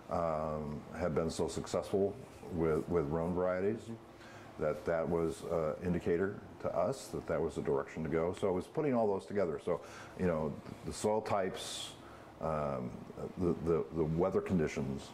um, 0.10 0.82
had 0.98 1.16
been 1.16 1.30
so 1.30 1.48
successful 1.48 2.16
with, 2.54 2.88
with 2.90 3.06
Rhone 3.08 3.34
varieties 3.34 3.80
that 4.60 4.86
that 4.86 5.08
was 5.08 5.44
an 5.52 5.74
indicator 5.86 6.40
to 6.64 6.76
us 6.76 7.08
that 7.08 7.28
that 7.28 7.40
was 7.42 7.56
the 7.56 7.62
direction 7.62 8.04
to 8.04 8.10
go. 8.10 8.36
So 8.40 8.50
it 8.50 8.54
was 8.54 8.66
putting 8.66 8.94
all 8.94 9.08
those 9.08 9.26
together. 9.26 9.60
So, 9.64 9.82
you 10.20 10.26
know, 10.26 10.52
the 10.86 10.94
soil 10.94 11.22
types, 11.22 11.92
um, 12.42 12.90
the, 13.38 13.56
the, 13.66 13.86
the 13.96 14.04
weather 14.04 14.42
conditions, 14.42 15.10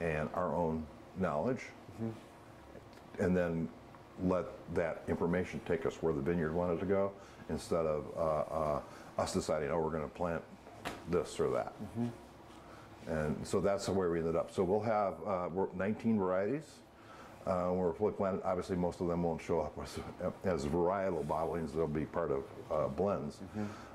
and 0.00 0.28
our 0.34 0.54
own 0.54 0.86
knowledge, 1.18 1.60
and 3.18 3.36
then 3.36 3.68
let 4.24 4.46
that 4.74 5.02
information 5.08 5.60
take 5.66 5.86
us 5.86 5.94
where 6.02 6.12
the 6.12 6.20
vineyard 6.22 6.54
wanted 6.54 6.80
to 6.80 6.86
go 6.86 7.12
instead 7.50 7.86
of 7.86 8.04
uh, 8.16 8.54
uh, 8.54 8.80
us 9.18 9.32
deciding, 9.32 9.70
oh, 9.70 9.78
we're 9.78 9.90
going 9.90 10.02
to 10.02 10.08
plant 10.08 10.42
this 11.10 11.38
or 11.38 11.50
that. 11.50 11.72
And 13.08 13.36
so 13.46 13.60
that's 13.60 13.88
where 13.88 14.10
we 14.10 14.18
ended 14.18 14.36
up. 14.36 14.52
So 14.52 14.64
we'll 14.64 14.80
have 14.80 15.14
uh, 15.26 15.48
19 15.76 16.18
varieties. 16.18 16.64
Uh, 17.46 17.70
we're 17.72 17.92
fully 17.92 18.12
planted. 18.12 18.42
Obviously, 18.44 18.76
most 18.76 19.00
of 19.00 19.06
them 19.06 19.22
won't 19.22 19.40
show 19.40 19.60
up 19.60 19.78
as, 19.80 19.98
as 20.44 20.66
varietal 20.66 21.24
bottlings. 21.26 21.72
They'll 21.72 21.86
be 21.86 22.04
part 22.04 22.32
of 22.32 22.42
uh, 22.72 22.88
blends. 22.88 23.38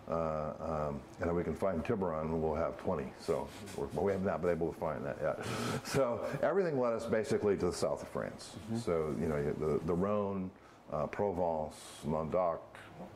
Uh, 0.09 0.53
um, 0.59 1.01
and 1.19 1.29
if 1.29 1.35
we 1.35 1.43
can 1.43 1.55
find 1.55 1.83
Tibouren, 1.83 2.29
we'll 2.39 2.55
have 2.55 2.77
20. 2.77 3.11
So 3.19 3.47
we're, 3.75 3.87
but 3.87 4.03
we 4.03 4.11
have 4.13 4.23
not 4.23 4.41
been 4.41 4.51
able 4.51 4.71
to 4.71 4.79
find 4.79 5.05
that 5.05 5.17
yet. 5.21 5.45
so 5.83 6.25
everything 6.41 6.79
led 6.79 6.93
us 6.93 7.05
basically 7.05 7.57
to 7.57 7.67
the 7.67 7.73
south 7.73 8.01
of 8.01 8.07
France. 8.09 8.55
So 8.83 9.13
you 9.19 9.27
know 9.27 9.53
the, 9.59 9.85
the 9.85 9.93
Rhone, 9.93 10.49
uh, 10.91 11.07
Provence, 11.07 11.75
Languedoc, 12.05 12.59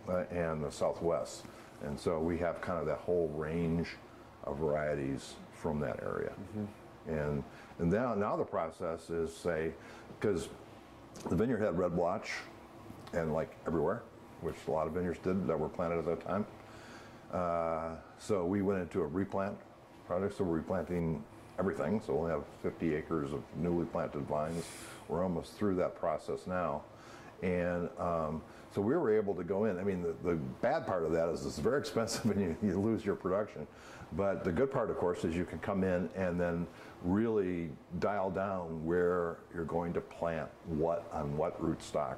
uh, 0.10 0.24
and 0.32 0.64
the 0.64 0.72
southwest. 0.72 1.46
And 1.86 2.00
so 2.00 2.20
we 2.20 2.38
have 2.40 2.62
kind 2.62 2.80
of 2.80 2.86
that 2.88 3.00
whole 3.00 3.30
range 3.36 3.90
of 4.44 4.58
varieties 4.58 5.36
from 5.54 5.80
that 5.80 6.02
area. 6.02 6.34
And 7.08 7.44
and 7.80 7.92
now 7.92 8.14
now 8.14 8.36
the 8.36 8.44
process 8.44 9.10
is 9.10 9.36
say 9.36 9.72
because 10.20 10.48
the 11.30 11.36
vineyard 11.36 11.60
had 11.60 11.78
red 11.78 11.96
blotch 11.96 12.32
and 13.14 13.34
like 13.34 13.56
everywhere, 13.68 14.04
which 14.42 14.56
a 14.68 14.72
lot 14.72 14.88
of 14.88 14.94
vineyards 14.94 15.20
did 15.24 15.48
that 15.48 15.60
were 15.60 15.70
planted 15.70 16.00
at 16.00 16.06
that 16.06 16.22
time. 16.22 16.46
Uh, 17.34 17.96
so 18.18 18.46
we 18.46 18.62
went 18.62 18.82
into 18.82 19.02
a 19.02 19.08
replant 19.08 19.58
project. 20.06 20.38
So 20.38 20.44
we're 20.44 20.58
replanting 20.58 21.24
everything. 21.60 22.02
So 22.06 22.14
we'll 22.14 22.30
have 22.30 22.44
50 22.64 22.96
acres 22.96 23.32
of 23.34 23.42
newly 23.58 23.86
planted 23.86 24.22
vines. 24.28 24.66
We're 25.08 25.24
almost 25.24 25.54
through 25.54 25.76
that 25.76 25.96
process 26.00 26.48
now. 26.48 26.84
And 27.42 27.90
um, 28.00 28.42
so 28.76 28.82
we 28.82 28.94
were 28.94 29.16
able 29.16 29.34
to 29.34 29.44
go 29.44 29.66
in. 29.66 29.80
I 29.80 29.84
mean, 29.84 30.04
the, 30.04 30.14
the 30.30 30.36
bad 30.62 30.86
part 30.86 31.06
of 31.06 31.14
that 31.14 31.30
is 31.30 31.46
it's 31.46 31.60
very 31.60 31.80
expensive 31.80 32.26
and 32.32 32.42
you, 32.42 32.58
you 32.62 32.78
lose 32.78 33.06
your 33.06 33.16
production. 33.16 33.66
But 34.18 34.44
the 34.44 34.52
good 34.52 34.70
part, 34.70 34.90
of 34.90 34.98
course, 34.98 35.24
is 35.24 35.34
you 35.34 35.46
can 35.46 35.60
come 35.60 35.86
in 35.86 36.10
and 36.14 36.40
then 36.40 36.68
really 37.02 37.70
dial 38.00 38.30
down 38.30 38.86
where 38.86 39.38
you're 39.54 39.64
going 39.64 39.94
to 39.94 40.02
plant 40.02 40.50
what 40.66 41.10
on 41.14 41.38
what 41.38 41.62
rootstock 41.62 42.18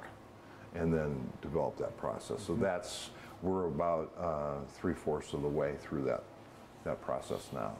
and 0.74 0.92
then 0.92 1.32
develop 1.42 1.76
that 1.78 1.96
process. 1.96 2.42
So 2.42 2.54
that's 2.56 3.10
we're 3.40 3.66
about 3.66 4.12
uh, 4.18 4.66
three 4.68 4.94
fourths 4.94 5.32
of 5.34 5.42
the 5.42 5.48
way 5.48 5.76
through 5.80 6.02
that 6.04 6.24
that 6.84 7.00
process 7.00 7.48
now, 7.52 7.72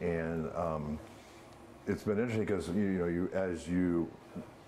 and 0.00 0.50
um, 0.54 0.98
it's 1.86 2.02
been 2.04 2.18
interesting 2.18 2.44
because 2.44 2.68
you, 2.68 2.74
you 2.74 2.98
know 2.98 3.06
you 3.06 3.30
as 3.32 3.66
you 3.66 4.10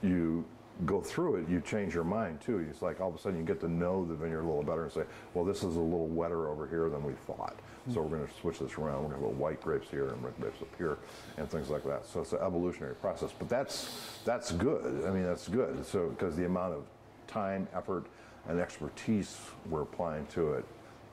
you 0.02 0.44
go 0.85 1.01
through 1.01 1.37
it, 1.37 1.49
you 1.49 1.61
change 1.61 1.95
your 1.95 2.05
mind 2.05 2.41
too. 2.41 2.59
It's 2.70 2.83
like 2.83 3.01
all 3.01 3.09
of 3.09 3.14
a 3.14 3.18
sudden 3.18 3.39
you 3.39 3.45
get 3.45 3.61
to 3.61 3.68
know 3.68 4.05
the 4.05 4.14
vineyard 4.14 4.43
a 4.43 4.47
little 4.47 4.62
better 4.62 4.85
and 4.85 4.93
say, 4.93 5.05
well, 5.33 5.45
this 5.45 5.59
is 5.59 5.77
a 5.77 5.81
little 5.81 6.09
wetter 6.09 6.49
over 6.49 6.66
here 6.66 6.91
than 6.91 7.03
we 7.03 7.14
thought. 7.27 7.57
So 7.93 8.03
we're 8.03 8.18
going 8.18 8.27
to 8.27 8.35
switch 8.35 8.59
this 8.59 8.77
around. 8.77 9.05
We're 9.05 9.11
going 9.11 9.22
to 9.22 9.29
have 9.29 9.39
white 9.39 9.62
grapes 9.62 9.89
here 9.89 10.09
and 10.09 10.22
red 10.22 10.35
grapes 10.41 10.61
up 10.61 10.68
here 10.77 10.99
and 11.39 11.49
things 11.49 11.70
like 11.70 11.85
that. 11.85 12.05
So 12.05 12.20
it's 12.20 12.33
an 12.33 12.41
evolutionary 12.43 12.97
process, 12.97 13.31
but 13.39 13.49
that's 13.49 14.18
that's 14.24 14.53
good. 14.53 15.05
I 15.07 15.11
mean, 15.11 15.22
that's 15.22 15.49
good. 15.49 15.87
So 15.87 16.09
because 16.09 16.37
the 16.37 16.47
amount 16.47 16.74
of 16.74 16.83
time, 17.27 17.68
effort, 17.74 18.05
and 18.49 18.61
expertise 18.61 19.39
we're 19.70 19.83
applying 19.83 20.27
to 20.27 20.55
it 20.55 20.64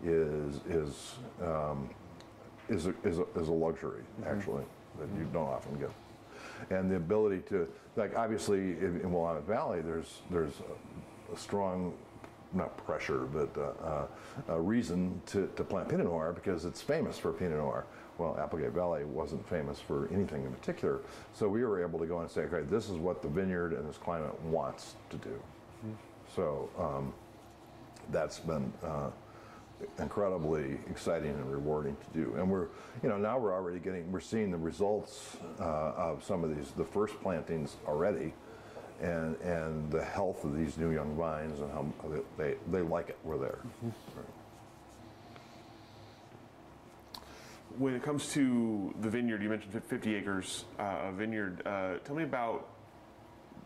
is 0.03 0.59
is 0.69 1.15
um, 1.41 1.89
is 2.69 2.87
a, 2.87 2.93
is 3.03 3.19
a, 3.19 3.25
is 3.35 3.47
a 3.47 3.53
luxury 3.53 4.03
actually 4.25 4.63
that 4.99 5.07
you 5.17 5.27
don't 5.33 5.47
often 5.47 5.77
get 5.79 5.89
and 6.69 6.89
the 6.89 6.95
ability 6.95 7.41
to 7.49 7.67
like 7.95 8.15
obviously 8.15 8.59
in, 8.59 9.01
in 9.01 9.11
Willamette 9.11 9.45
Valley 9.47 9.81
there's 9.81 10.21
there's 10.29 10.53
a, 10.59 11.33
a 11.33 11.37
strong 11.37 11.93
not 12.53 12.75
pressure 12.85 13.27
but 13.31 13.49
uh, 13.57 13.85
uh, 13.85 14.07
a 14.49 14.59
reason 14.59 15.21
to, 15.25 15.49
to 15.55 15.63
plant 15.63 15.89
Pinot 15.89 16.05
Noir 16.05 16.33
because 16.33 16.65
it's 16.65 16.81
famous 16.81 17.17
for 17.17 17.31
Pinot 17.31 17.57
Noir. 17.57 17.85
Well, 18.19 18.37
Applegate 18.39 18.73
Valley 18.73 19.05
wasn't 19.05 19.47
famous 19.49 19.79
for 19.79 20.07
anything 20.13 20.43
in 20.45 20.51
particular, 20.53 20.99
so 21.33 21.49
we 21.49 21.63
were 21.63 21.81
able 21.81 21.97
to 21.97 22.05
go 22.05 22.19
and 22.19 22.29
say, 22.29 22.41
okay, 22.41 22.61
this 22.69 22.87
is 22.87 22.97
what 22.97 23.23
the 23.23 23.27
vineyard 23.27 23.73
and 23.73 23.89
this 23.89 23.97
climate 23.97 24.39
wants 24.43 24.93
to 25.09 25.17
do. 25.17 25.41
So 26.35 26.69
um, 26.77 27.13
that's 28.11 28.39
been 28.39 28.71
uh, 28.83 29.09
incredibly 29.99 30.79
exciting 30.89 31.31
and 31.31 31.51
rewarding 31.51 31.95
to 31.95 32.19
do. 32.19 32.35
And 32.35 32.49
we're, 32.49 32.67
you 33.01 33.09
know, 33.09 33.17
now 33.17 33.37
we're 33.37 33.53
already 33.53 33.79
getting, 33.79 34.11
we're 34.11 34.19
seeing 34.19 34.51
the 34.51 34.57
results 34.57 35.37
uh, 35.59 35.63
of 35.63 36.23
some 36.23 36.43
of 36.43 36.55
these, 36.55 36.71
the 36.71 36.85
first 36.85 37.19
plantings 37.21 37.75
already, 37.87 38.33
and 39.01 39.35
and 39.41 39.91
the 39.91 40.03
health 40.03 40.43
of 40.43 40.55
these 40.57 40.77
new 40.77 40.91
young 40.91 41.15
vines 41.15 41.59
and 41.59 41.71
how 41.71 41.85
they 42.37 42.55
they 42.71 42.81
like 42.81 43.09
it. 43.09 43.17
We're 43.23 43.37
there. 43.37 43.59
When 47.77 47.95
it 47.95 48.03
comes 48.03 48.31
to 48.33 48.93
the 49.01 49.09
vineyard, 49.09 49.41
you 49.41 49.49
mentioned 49.49 49.73
50 49.83 50.15
acres 50.15 50.65
uh, 50.79 51.07
of 51.07 51.15
vineyard. 51.15 51.65
Uh, 51.65 51.97
tell 52.05 52.15
me 52.15 52.23
about 52.23 52.67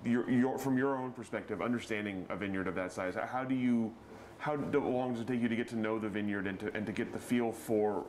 your, 0.05 0.29
your, 0.29 0.57
from 0.57 0.77
your 0.77 0.95
own 0.95 1.11
perspective, 1.11 1.61
understanding 1.61 2.25
a 2.29 2.35
vineyard 2.35 2.67
of 2.67 2.75
that 2.75 2.91
size. 2.91 3.15
How 3.15 3.43
do 3.43 3.55
you, 3.55 3.93
how 4.39 4.55
long 4.55 5.13
does 5.13 5.21
it 5.21 5.27
take 5.27 5.41
you 5.41 5.47
to 5.47 5.55
get 5.55 5.67
to 5.69 5.75
know 5.75 5.99
the 5.99 6.09
vineyard 6.09 6.47
and 6.47 6.59
to, 6.59 6.73
and 6.75 6.85
to 6.85 6.91
get 6.91 7.11
the 7.11 7.19
feel 7.19 7.51
for 7.51 8.05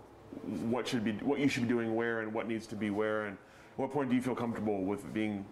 what 0.68 0.86
should 0.86 1.04
be, 1.04 1.12
what 1.12 1.38
you 1.38 1.48
should 1.48 1.62
be 1.62 1.68
doing 1.68 1.94
where 1.94 2.20
and 2.20 2.32
what 2.32 2.46
needs 2.46 2.66
to 2.68 2.76
be 2.76 2.90
where? 2.90 3.26
And 3.26 3.34
at 3.36 3.78
what 3.78 3.92
point 3.92 4.10
do 4.10 4.16
you 4.16 4.22
feel 4.22 4.34
comfortable 4.34 4.82
with 4.84 5.12
being 5.14 5.44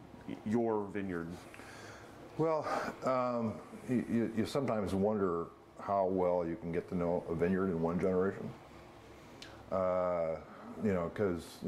your 0.44 0.84
vineyard? 0.92 1.28
Well, 2.38 2.66
um, 3.04 3.54
you, 3.88 4.30
you- 4.36 4.46
sometimes 4.46 4.92
wonder 4.94 5.46
how 5.80 6.06
well 6.06 6.44
you 6.46 6.56
can 6.56 6.72
get 6.72 6.88
to 6.88 6.94
know 6.96 7.22
a 7.30 7.34
vineyard 7.34 7.68
in 7.68 7.80
one 7.80 7.98
generation. 7.98 8.50
Uh, 9.70 10.36
you 10.84 10.92
know, 10.92 11.10
because 11.12 11.58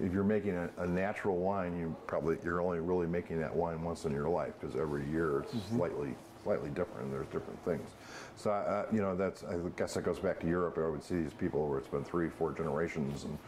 if 0.00 0.12
you're 0.12 0.24
making 0.24 0.56
a, 0.56 0.70
a 0.78 0.86
natural 0.86 1.36
wine, 1.36 1.78
you 1.78 1.94
probably 2.06 2.38
you're 2.44 2.60
only 2.62 2.80
really 2.80 3.06
making 3.06 3.38
that 3.40 3.54
wine 3.54 3.82
once 3.82 4.04
in 4.04 4.12
your 4.12 4.28
life 4.28 4.54
because 4.60 4.74
every 4.76 5.08
year 5.10 5.40
it's 5.40 5.54
slightly 5.68 6.14
slightly 6.42 6.70
different. 6.70 7.04
and 7.04 7.12
There's 7.12 7.26
different 7.26 7.62
things. 7.64 7.90
So 8.36 8.50
uh, 8.50 8.86
you 8.92 9.00
know, 9.00 9.16
that's 9.16 9.44
I 9.44 9.56
guess 9.76 9.94
that 9.94 10.02
goes 10.02 10.18
back 10.18 10.40
to 10.40 10.46
Europe. 10.46 10.78
I 10.78 10.88
would 10.88 11.02
see 11.02 11.16
these 11.16 11.34
people 11.34 11.68
where 11.68 11.78
it's 11.78 11.88
been 11.88 12.04
three, 12.04 12.28
four 12.28 12.52
generations, 12.52 13.24
and 13.24 13.38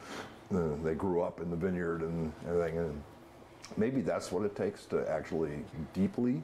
uh, 0.59 0.83
they 0.85 0.95
grew 0.95 1.23
up 1.23 1.41
in 1.41 1.51
the 1.51 1.57
vineyard 1.57 2.03
and 2.03 2.33
everything. 2.49 2.79
And 2.79 3.03
maybe 3.77 4.01
that's 4.01 4.31
what 4.31 4.45
it 4.45 4.55
takes 4.55 4.85
to 4.87 5.09
actually 5.11 5.65
deeply 5.93 6.43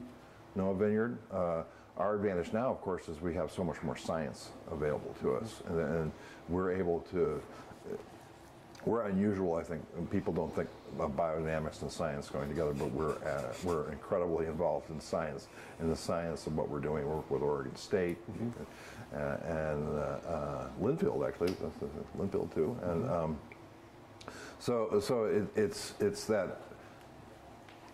know 0.55 0.71
a 0.71 0.75
vineyard. 0.75 1.17
Uh, 1.31 1.63
our 1.97 2.15
advantage 2.15 2.51
now, 2.53 2.69
of 2.69 2.81
course, 2.81 3.07
is 3.09 3.21
we 3.21 3.33
have 3.35 3.51
so 3.51 3.63
much 3.63 3.81
more 3.83 3.97
science 3.97 4.49
available 4.71 5.13
to 5.21 5.35
us, 5.35 5.61
and, 5.67 5.79
and 5.79 6.11
we're 6.49 6.71
able 6.71 7.01
to. 7.11 7.41
We're 8.85 9.03
unusual, 9.07 9.55
I 9.55 9.63
think. 9.63 9.83
People 10.09 10.33
don't 10.33 10.53
think 10.55 10.67
of 10.99 11.11
biodynamics 11.11 11.81
and 11.83 11.91
science 11.91 12.29
going 12.29 12.49
together, 12.49 12.73
but 12.73 12.91
we're 12.91 13.15
uh, 13.27 13.53
we're 13.63 13.91
incredibly 13.91 14.47
involved 14.47 14.89
in 14.89 14.99
science, 14.99 15.47
in 15.79 15.89
the 15.89 15.95
science 15.95 16.47
of 16.47 16.55
what 16.57 16.69
we're 16.69 16.79
doing. 16.79 17.07
We 17.07 17.15
work 17.15 17.29
with 17.29 17.43
Oregon 17.43 17.75
State 17.75 18.17
uh, 19.15 19.17
and 19.45 19.87
uh, 19.87 20.01
uh, 20.27 20.67
Linfield, 20.81 21.27
actually, 21.27 21.55
Linfield 22.17 22.53
too, 22.53 22.77
and. 22.83 23.09
Um, 23.09 23.39
so, 24.59 24.99
so 24.99 25.25
it, 25.25 25.47
it's 25.55 25.95
it's 25.99 26.25
that 26.25 26.59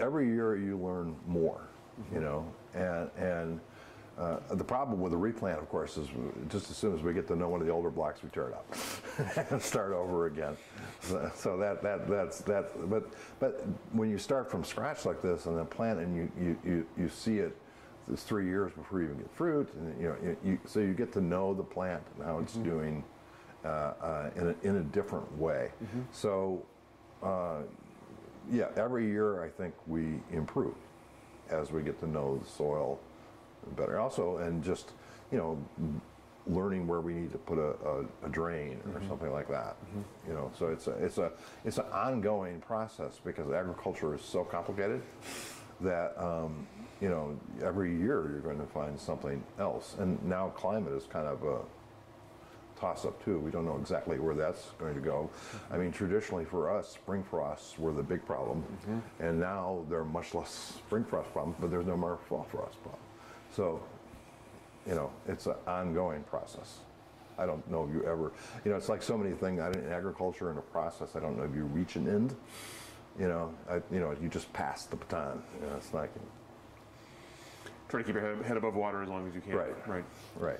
every 0.01 0.27
year 0.27 0.57
you 0.57 0.77
learn 0.77 1.15
more, 1.25 1.61
you 2.13 2.19
know, 2.19 2.45
and 2.73 3.09
and 3.17 3.59
uh, 4.17 4.39
the 4.49 4.63
problem 4.63 4.99
with 4.99 5.11
the 5.11 5.17
replant, 5.17 5.59
of 5.59 5.69
course, 5.69 5.97
is 5.97 6.07
just 6.49 6.71
as 6.71 6.77
soon 6.77 6.95
as 6.95 7.03
we 7.03 7.13
get 7.13 7.27
to 7.27 7.35
know 7.35 7.49
one 7.49 7.61
of 7.61 7.67
the 7.67 7.73
older 7.73 7.91
blocks, 7.91 8.23
we 8.23 8.29
tear 8.29 8.49
it 8.49 8.53
up 8.53 9.47
and 9.51 9.61
start 9.61 9.93
over 9.93 10.25
again. 10.25 10.57
So, 11.01 11.31
so 11.35 11.57
that 11.57 11.83
that 11.83 12.07
that's 12.09 12.39
that. 12.41 12.89
But 12.89 13.11
but 13.39 13.63
when 13.91 14.09
you 14.09 14.17
start 14.17 14.49
from 14.49 14.63
scratch 14.63 15.05
like 15.05 15.21
this 15.21 15.45
and 15.45 15.57
then 15.57 15.65
plant 15.67 15.99
and 15.99 16.15
you 16.15 16.31
you 16.39 16.57
you, 16.65 16.85
you 16.97 17.09
see 17.09 17.37
it 17.37 17.55
it's 18.11 18.23
three 18.23 18.45
years 18.45 18.71
before 18.71 19.01
you 19.01 19.07
even 19.07 19.17
get 19.17 19.31
fruit, 19.35 19.69
and 19.73 20.01
you 20.01 20.07
know, 20.07 20.15
you, 20.23 20.37
you, 20.43 20.59
so 20.65 20.79
you 20.79 20.93
get 20.93 21.11
to 21.13 21.21
know 21.21 21.53
the 21.53 21.63
plant 21.63 22.01
and 22.15 22.25
how 22.25 22.39
it's 22.39 22.53
doing 22.53 23.03
uh, 23.65 23.67
uh, 23.67 24.29
in, 24.35 24.47
a, 24.47 24.67
in 24.67 24.75
a 24.77 24.83
different 24.83 25.37
way. 25.37 25.71
So, 26.11 26.65
uh, 27.21 27.63
yeah, 28.49 28.67
every 28.77 29.05
year 29.07 29.43
I 29.43 29.49
think 29.49 29.73
we 29.87 30.21
improve 30.31 30.75
as 31.49 31.71
we 31.71 31.81
get 31.81 31.99
to 31.99 32.07
know 32.07 32.37
the 32.37 32.49
soil 32.49 32.99
better. 33.75 33.99
Also, 33.99 34.37
and 34.37 34.63
just 34.63 34.91
you 35.31 35.37
know, 35.37 36.01
learning 36.49 36.87
where 36.87 37.01
we 37.01 37.13
need 37.13 37.31
to 37.31 37.37
put 37.37 37.57
a, 37.57 37.75
a, 37.85 38.25
a 38.25 38.29
drain 38.29 38.79
or 38.85 38.99
mm-hmm. 38.99 39.09
something 39.09 39.31
like 39.31 39.49
that. 39.49 39.75
Mm-hmm. 39.85 40.29
You 40.29 40.33
know, 40.33 40.51
so 40.57 40.67
it's 40.67 40.87
a 40.87 40.91
it's 40.91 41.17
a 41.17 41.31
it's 41.65 41.77
an 41.77 41.85
ongoing 41.91 42.61
process 42.61 43.19
because 43.23 43.51
agriculture 43.51 44.15
is 44.15 44.21
so 44.21 44.43
complicated 44.43 45.01
that 45.81 46.17
um, 46.21 46.65
you 47.01 47.09
know 47.09 47.37
every 47.63 47.91
year 47.91 48.29
you're 48.29 48.41
going 48.41 48.59
to 48.59 48.65
find 48.67 48.99
something 48.99 49.43
else. 49.59 49.95
And 49.99 50.23
now 50.23 50.49
climate 50.49 50.93
is 50.93 51.03
kind 51.05 51.27
of 51.27 51.43
a 51.43 51.59
toss 52.79 53.05
up 53.05 53.23
too. 53.25 53.39
We 53.39 53.49
don't 53.49 53.65
know 53.65 53.77
exactly 53.77 54.19
where 54.19 54.35
that's 54.35 54.69
going 54.79 54.93
to 54.93 55.01
go. 55.01 55.29
Mm-hmm. 55.29 55.73
I 55.73 55.77
mean, 55.77 55.91
traditionally 55.91 56.45
for 56.45 56.69
us, 56.69 56.89
spring 56.89 57.23
frosts 57.23 57.77
were 57.77 57.91
the 57.91 58.03
big 58.03 58.25
problem, 58.25 58.63
and 59.19 59.39
now 59.39 59.83
there 59.89 59.99
are 59.99 60.05
much 60.05 60.33
less 60.33 60.51
spring 60.77 61.03
frost 61.03 61.31
problems, 61.33 61.57
but 61.59 61.71
there's 61.71 61.87
no 61.87 61.97
more 61.97 62.19
fall 62.29 62.47
frost 62.51 62.81
problem. 62.83 63.01
So, 63.57 63.81
you 64.85 64.93
know, 64.93 65.11
it's 65.27 65.47
an 65.47 65.55
ongoing 65.65 66.21
process. 66.23 66.77
I 67.39 67.47
don't 67.47 67.67
know 67.71 67.85
if 67.85 67.91
you 67.91 68.03
ever, 68.03 68.31
you 68.63 68.69
know, 68.69 68.77
it's 68.77 68.87
like 68.87 69.01
so 69.01 69.17
many 69.17 69.35
things 69.35 69.59
in 69.75 69.91
agriculture 69.91 70.51
and 70.51 70.59
a 70.59 70.61
process. 70.61 71.15
I 71.15 71.19
don't 71.19 71.35
know 71.37 71.43
if 71.43 71.55
you 71.55 71.63
reach 71.63 71.95
an 71.95 72.07
end. 72.07 72.35
You 73.19 73.27
know, 73.27 73.53
I, 73.67 73.81
you 73.91 73.99
know, 73.99 74.15
you 74.21 74.29
just 74.29 74.53
pass 74.53 74.85
the 74.85 74.95
baton. 74.95 75.41
You 75.59 75.67
know, 75.67 75.75
it's 75.75 75.91
like, 75.91 76.11
Try 77.89 78.01
to 78.01 78.03
keep 78.05 78.13
your 78.13 78.35
head, 78.35 78.45
head 78.45 78.57
above 78.57 78.75
water 78.75 79.01
as 79.01 79.09
long 79.09 79.27
as 79.27 79.33
you 79.33 79.41
can. 79.41 79.55
Right. 79.55 79.87
Right. 79.87 80.05
right. 80.37 80.59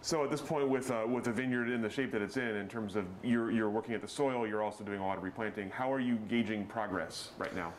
So 0.00 0.24
at 0.24 0.30
this 0.30 0.40
point, 0.40 0.68
with 0.68 0.90
uh, 0.90 1.04
with 1.06 1.24
the 1.24 1.32
vineyard 1.32 1.68
in 1.68 1.82
the 1.82 1.90
shape 1.90 2.10
that 2.12 2.22
it's 2.22 2.38
in, 2.38 2.56
in 2.56 2.66
terms 2.66 2.96
of 2.96 3.04
you're 3.22 3.50
you're 3.50 3.68
working 3.68 3.94
at 3.94 4.00
the 4.00 4.08
soil, 4.08 4.46
you're 4.46 4.62
also 4.62 4.82
doing 4.82 5.00
a 5.00 5.06
lot 5.06 5.18
of 5.18 5.22
replanting. 5.22 5.68
How 5.68 5.92
are 5.92 6.00
you 6.00 6.16
gauging 6.30 6.64
progress 6.64 7.32
right 7.36 7.54
now? 7.54 7.74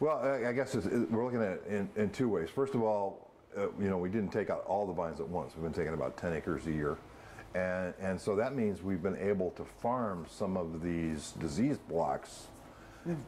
Well, 0.00 0.18
I 0.18 0.48
I 0.48 0.52
guess 0.54 0.74
it's, 0.74 0.86
it, 0.86 1.10
we're 1.10 1.26
looking 1.26 1.42
at 1.42 1.52
it 1.52 1.64
in, 1.68 1.90
in 1.94 2.08
two 2.08 2.30
ways. 2.30 2.48
First 2.48 2.74
of 2.74 2.82
all, 2.82 3.25
uh, 3.56 3.62
you 3.80 3.88
know, 3.88 3.98
we 3.98 4.08
didn't 4.08 4.30
take 4.30 4.50
out 4.50 4.64
all 4.66 4.86
the 4.86 4.92
vines 4.92 5.20
at 5.20 5.28
once. 5.28 5.52
We've 5.54 5.64
been 5.64 5.72
taking 5.72 5.94
about 5.94 6.16
10 6.16 6.32
acres 6.32 6.66
a 6.66 6.72
year. 6.72 6.96
And, 7.54 7.94
and 8.00 8.20
so 8.20 8.36
that 8.36 8.54
means 8.54 8.82
we've 8.82 9.02
been 9.02 9.16
able 9.16 9.50
to 9.52 9.64
farm 9.64 10.26
some 10.28 10.56
of 10.56 10.82
these 10.82 11.32
disease 11.38 11.78
blocks 11.88 12.46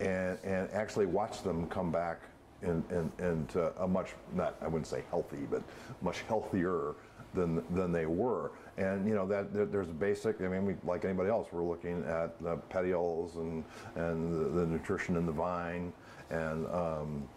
and, 0.00 0.38
and 0.44 0.68
actually 0.72 1.06
watch 1.06 1.42
them 1.42 1.66
come 1.68 1.90
back 1.92 2.20
in, 2.62 2.82
in, 2.90 3.10
into 3.24 3.72
a 3.80 3.86
much, 3.86 4.10
not, 4.34 4.56
I 4.60 4.66
wouldn't 4.66 4.88
say 4.88 5.04
healthy, 5.10 5.46
but 5.50 5.62
much 6.02 6.22
healthier 6.22 6.94
than, 7.32 7.62
than 7.74 7.92
they 7.92 8.06
were. 8.06 8.50
And 8.76 9.08
you 9.08 9.14
know 9.14 9.26
that 9.28 9.52
there- 9.54 9.66
there's 9.66 9.88
a 9.88 9.92
basic. 9.92 10.40
I 10.40 10.48
mean, 10.48 10.64
we, 10.66 10.74
like 10.84 11.04
anybody 11.04 11.30
else, 11.30 11.48
we're 11.52 11.62
looking 11.62 12.04
at 12.04 12.40
the 12.42 12.56
petioles 12.56 13.36
and 13.36 13.64
and 13.96 14.32
the, 14.32 14.60
the 14.60 14.66
nutrition 14.66 15.16
in 15.16 15.26
the 15.26 15.32
vine, 15.32 15.92
and 16.30 16.66
um, 16.68 17.28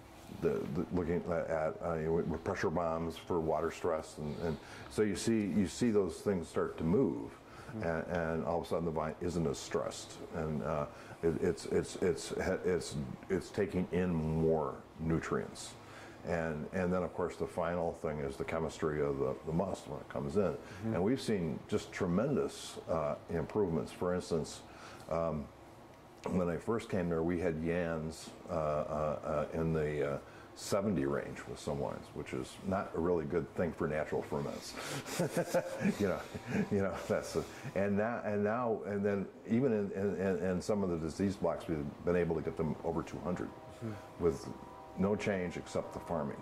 the, 0.42 0.62
the, 0.74 0.86
looking 0.94 1.24
at 1.30 1.76
uh, 1.84 1.98
with 2.10 2.44
pressure 2.44 2.70
bombs 2.70 3.18
for 3.18 3.40
water 3.40 3.72
stress, 3.72 4.16
and, 4.18 4.36
and 4.44 4.58
so 4.90 5.02
you 5.02 5.16
see 5.16 5.52
you 5.56 5.68
see 5.68 5.92
those 5.92 6.16
things 6.18 6.48
start 6.48 6.78
to 6.78 6.84
move, 6.84 7.32
and, 7.82 8.04
and 8.08 8.46
all 8.46 8.60
of 8.60 8.66
a 8.66 8.70
sudden 8.70 8.86
the 8.86 8.92
vine 8.92 9.16
isn't 9.22 9.48
as 9.48 9.58
stressed, 9.58 10.14
and 10.36 10.64
uh, 10.64 10.86
it, 11.24 11.42
it's 11.42 11.66
it's 11.66 11.96
it's 11.98 12.34
it's 12.66 12.96
it's 13.30 13.50
taking 13.50 13.88
in 13.92 14.14
more 14.14 14.76
nutrients. 15.00 15.72
And, 16.28 16.68
and 16.74 16.94
then, 16.94 17.02
of 17.02 17.14
course, 17.16 17.36
the 17.36 17.48
final 17.48 17.94
thing 17.94 18.20
is 18.20 18.36
the 18.36 18.44
chemistry 18.44 19.02
of 19.02 19.18
the, 19.18 19.34
the 19.48 19.52
must 19.52 19.88
when 19.88 20.00
it 20.00 20.10
comes 20.10 20.38
in. 20.38 20.54
And 20.94 21.04
we've 21.04 21.20
seen 21.20 21.58
just 21.68 21.92
tremendous 21.92 22.78
uh, 22.88 23.16
improvements. 23.32 23.92
For 23.92 24.14
instance, 24.14 24.62
um, 25.10 25.46
when 26.30 26.50
I 26.50 26.58
first 26.58 26.90
came 26.90 27.10
there, 27.10 27.24
we 27.24 27.40
had 27.40 27.56
YANs 27.64 28.30
uh, 28.50 28.54
uh, 28.54 29.46
uh, 29.54 29.60
in 29.60 29.74
the 29.74 30.14
uh, 30.14 30.18
70 30.56 31.06
range 31.06 31.40
with 31.50 31.60
some 31.60 31.80
wines, 31.80 32.06
which 32.14 32.34
is 32.34 32.54
not 32.68 32.92
a 32.96 33.00
really 33.00 33.26
good 33.26 33.52
thing 33.56 33.72
for 33.72 33.88
natural 33.88 34.22
ferments. 34.22 34.74
you 36.00 36.08
know, 36.08 36.20
you 36.72 36.80
know 36.80 36.94
that's 37.08 37.36
a, 37.36 37.44
and 37.76 37.98
now 37.98 38.22
and 38.24 38.44
now 38.44 38.80
and 38.86 39.04
then 39.04 39.26
even 39.50 39.72
in, 39.72 39.92
in, 40.20 40.38
in, 40.46 40.62
some 40.62 40.84
of 40.84 40.90
the 40.90 40.98
disease 40.98 41.36
blocks, 41.36 41.68
we've 41.68 41.86
been 42.06 42.16
able 42.16 42.36
to 42.36 42.42
get 42.42 42.58
them 42.58 42.76
over 42.84 43.02
200 43.02 43.50
with 44.20 44.48
no 45.00 45.16
change 45.16 45.58
except 45.58 45.94
the 45.94 46.00
farming. 46.00 46.42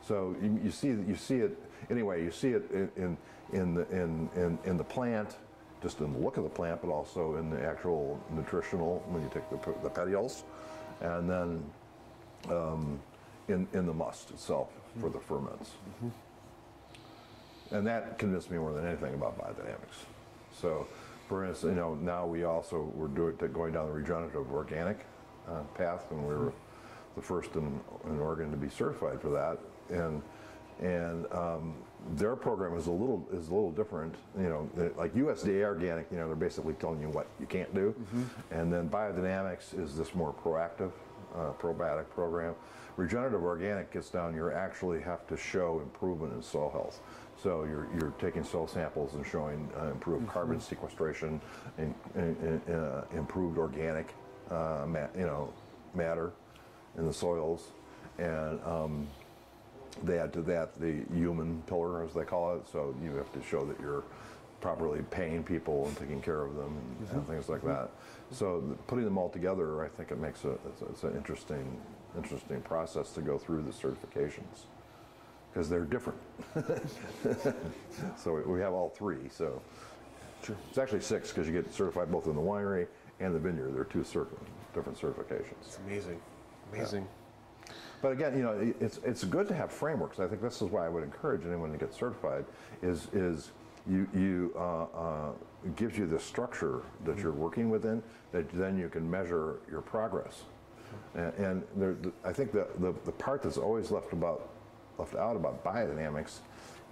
So 0.00 0.34
you, 0.42 0.60
you 0.64 0.70
see 0.70 0.88
you 0.88 1.14
see 1.14 1.36
it 1.36 1.56
anyway. 1.90 2.24
You 2.24 2.30
see 2.30 2.50
it 2.50 2.68
in 2.72 2.90
in 2.96 3.16
in 3.52 3.74
the, 3.74 3.88
in, 3.90 4.28
in 4.34 4.58
in 4.64 4.76
the 4.76 4.84
plant, 4.84 5.36
just 5.82 6.00
in 6.00 6.12
the 6.12 6.18
look 6.18 6.36
of 6.36 6.44
the 6.44 6.50
plant, 6.50 6.80
but 6.80 6.90
also 6.90 7.36
in 7.36 7.50
the 7.50 7.62
actual 7.64 8.20
nutritional 8.30 9.02
when 9.08 9.22
you 9.22 9.30
take 9.34 9.48
the, 9.50 9.58
the 9.82 9.90
petioles, 9.90 10.44
and 11.00 11.28
then 11.28 11.64
um, 12.48 13.00
in 13.48 13.66
in 13.72 13.86
the 13.86 13.92
must 13.92 14.30
itself 14.30 14.68
for 15.00 15.10
the 15.10 15.18
ferments. 15.18 15.72
And 17.70 17.86
that 17.86 18.18
convinced 18.18 18.50
me 18.50 18.58
more 18.58 18.72
than 18.72 18.86
anything 18.86 19.14
about 19.14 19.38
biodynamics. 19.38 20.04
So, 20.52 20.86
for 21.28 21.46
instance, 21.46 21.70
you 21.70 21.80
know, 21.80 21.94
now 21.94 22.26
we 22.26 22.44
also 22.44 22.92
we're 22.94 23.08
doing 23.08 23.36
going 23.52 23.72
down 23.72 23.86
the 23.86 23.92
regenerative 23.92 24.52
organic 24.52 25.06
uh, 25.48 25.62
path, 25.74 26.04
and 26.10 26.20
we 26.28 26.34
were 26.34 26.52
the 27.16 27.22
first 27.22 27.54
in, 27.56 27.80
in 28.04 28.20
Oregon 28.20 28.50
to 28.50 28.56
be 28.56 28.68
certified 28.68 29.20
for 29.20 29.30
that. 29.30 29.58
And 29.90 30.22
and 30.80 31.26
um, 31.32 31.74
their 32.16 32.36
program 32.36 32.76
is 32.76 32.86
a 32.86 32.90
little 32.90 33.26
is 33.32 33.48
a 33.48 33.54
little 33.54 33.70
different. 33.70 34.14
You 34.38 34.48
know, 34.48 34.92
like 34.96 35.14
USDA 35.14 35.64
organic, 35.64 36.06
you 36.10 36.18
know, 36.18 36.26
they're 36.26 36.36
basically 36.36 36.74
telling 36.74 37.00
you 37.00 37.08
what 37.08 37.26
you 37.40 37.46
can't 37.46 37.72
do, 37.74 37.94
and 38.50 38.72
then 38.72 38.88
biodynamics 38.88 39.78
is 39.78 39.96
this 39.96 40.14
more 40.14 40.34
proactive, 40.34 40.92
uh, 41.34 41.52
probiotic 41.60 42.08
program. 42.10 42.54
Regenerative 42.96 43.42
organic 43.42 43.90
gets 43.90 44.10
down. 44.10 44.34
You 44.34 44.50
actually 44.50 45.00
have 45.00 45.26
to 45.28 45.36
show 45.36 45.80
improvement 45.80 46.34
in 46.34 46.42
soil 46.42 46.70
health. 46.70 47.00
So 47.42 47.64
you're, 47.64 47.88
you're 47.98 48.12
taking 48.20 48.44
soil 48.44 48.66
samples 48.68 49.14
and 49.14 49.26
showing 49.26 49.68
uh, 49.80 49.86
improved 49.86 50.28
carbon 50.28 50.60
sequestration, 50.60 51.40
and, 51.78 51.94
and, 52.14 52.36
and, 52.66 52.76
uh, 52.76 53.02
improved 53.16 53.58
organic, 53.58 54.14
uh, 54.50 54.84
ma- 54.86 55.08
you 55.16 55.24
know, 55.24 55.52
matter 55.94 56.32
in 56.98 57.06
the 57.06 57.12
soils, 57.12 57.68
and 58.18 58.60
um, 58.64 59.08
they 60.04 60.18
add 60.18 60.32
to 60.34 60.42
that 60.42 60.74
the 60.80 61.02
human 61.14 61.62
pillar, 61.66 62.02
as 62.04 62.12
they 62.14 62.24
call 62.24 62.54
it. 62.56 62.68
So 62.68 62.94
you 63.02 63.14
have 63.16 63.32
to 63.32 63.42
show 63.42 63.64
that 63.66 63.78
you're 63.80 64.04
properly 64.60 65.02
paying 65.10 65.42
people 65.42 65.86
and 65.88 65.96
taking 65.96 66.20
care 66.22 66.42
of 66.42 66.54
them 66.56 66.76
and, 67.00 67.08
and 67.10 67.26
things 67.28 67.48
like 67.48 67.62
that. 67.64 67.90
So 68.30 68.62
putting 68.86 69.04
them 69.04 69.18
all 69.18 69.28
together, 69.28 69.84
I 69.84 69.88
think 69.88 70.10
it 70.10 70.18
makes 70.18 70.44
a 70.44 70.52
it's, 70.52 70.82
a- 70.82 70.86
it's 70.86 71.04
an 71.04 71.16
interesting 71.16 71.76
interesting 72.16 72.60
process 72.62 73.10
to 73.12 73.22
go 73.22 73.38
through 73.38 73.62
the 73.62 73.70
certifications 73.70 74.66
because 75.52 75.68
they're 75.68 75.84
different. 75.84 76.18
so 78.16 78.34
we- 78.34 78.54
we 78.54 78.60
have 78.60 78.72
all 78.72 78.88
three. 78.90 79.28
So 79.30 79.60
it's 80.68 80.78
actually 80.78 81.00
six 81.00 81.30
because 81.30 81.46
you 81.46 81.52
get 81.52 81.72
certified 81.72 82.10
both 82.10 82.26
in 82.26 82.34
the 82.34 82.40
winery 82.40 82.86
and 83.20 83.34
the 83.34 83.38
vineyard. 83.38 83.74
They're 83.74 83.84
two 83.84 84.00
certi- 84.00 84.26
different 84.74 84.98
certifications. 84.98 85.54
It's 85.66 85.78
amazing, 85.86 86.20
amazing. 86.72 87.06
But 88.02 88.12
again, 88.12 88.36
you 88.36 88.42
know, 88.42 88.74
it's 88.80 88.98
it's 89.04 89.22
good 89.22 89.46
to 89.48 89.54
have 89.54 89.70
frameworks. 89.70 90.18
I 90.18 90.26
think 90.26 90.42
this 90.42 90.60
is 90.60 90.70
why 90.70 90.84
I 90.84 90.88
would 90.88 91.04
encourage 91.04 91.46
anyone 91.46 91.70
to 91.70 91.78
get 91.78 91.94
certified. 91.94 92.44
Is 92.82 93.06
is 93.12 93.52
you 93.88 94.08
you 94.12 94.52
uh, 94.56 94.82
uh, 94.82 95.30
gives 95.76 95.96
you 95.96 96.06
the 96.06 96.18
structure 96.18 96.82
that 97.04 97.18
you're 97.18 97.32
working 97.32 97.70
within 97.70 98.02
that 98.32 98.50
then 98.50 98.76
you 98.76 98.88
can 98.88 99.08
measure 99.08 99.60
your 99.70 99.80
progress. 99.80 100.42
And, 101.14 101.32
and 101.34 101.62
there, 101.76 101.94
the, 101.94 102.12
I 102.24 102.32
think 102.32 102.52
the, 102.52 102.66
the 102.80 102.92
the 103.04 103.12
part 103.12 103.42
that's 103.42 103.56
always 103.56 103.92
left 103.92 104.12
about 104.12 104.48
left 104.98 105.14
out 105.14 105.36
about 105.36 105.62
biodynamics 105.64 106.38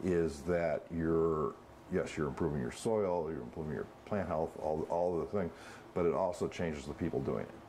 is 0.04 0.40
that 0.42 0.82
you're 0.96 1.54
yes 1.92 2.16
you're 2.16 2.28
improving 2.28 2.60
your 2.60 2.72
soil, 2.72 3.28
you're 3.30 3.42
improving 3.42 3.74
your 3.74 3.86
plant 4.06 4.28
health, 4.28 4.50
all 4.62 4.86
all 4.90 5.20
of 5.20 5.28
the 5.28 5.38
things, 5.38 5.50
but 5.92 6.06
it 6.06 6.14
also 6.14 6.46
changes 6.46 6.86
the 6.86 6.94
people 6.94 7.20
doing 7.20 7.42
it 7.42 7.59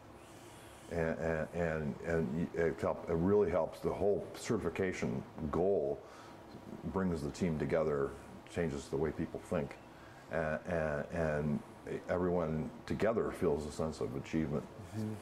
and 0.91 1.17
and 1.19 1.47
and, 1.53 1.95
and 2.05 2.47
it, 2.55 2.79
help, 2.81 3.09
it 3.09 3.15
really 3.15 3.49
helps 3.49 3.79
the 3.79 3.91
whole 3.91 4.25
certification 4.35 5.23
goal 5.51 5.99
brings 6.85 7.21
the 7.21 7.31
team 7.31 7.57
together 7.59 8.09
changes 8.53 8.87
the 8.87 8.97
way 8.97 9.11
people 9.11 9.39
think 9.49 9.75
and, 10.31 10.59
and, 10.67 11.05
and 11.13 11.59
everyone 12.09 12.69
together 12.85 13.31
feels 13.31 13.65
a 13.65 13.71
sense 13.71 14.01
of 14.01 14.15
achievement 14.15 14.63
mm-hmm. 14.97 15.13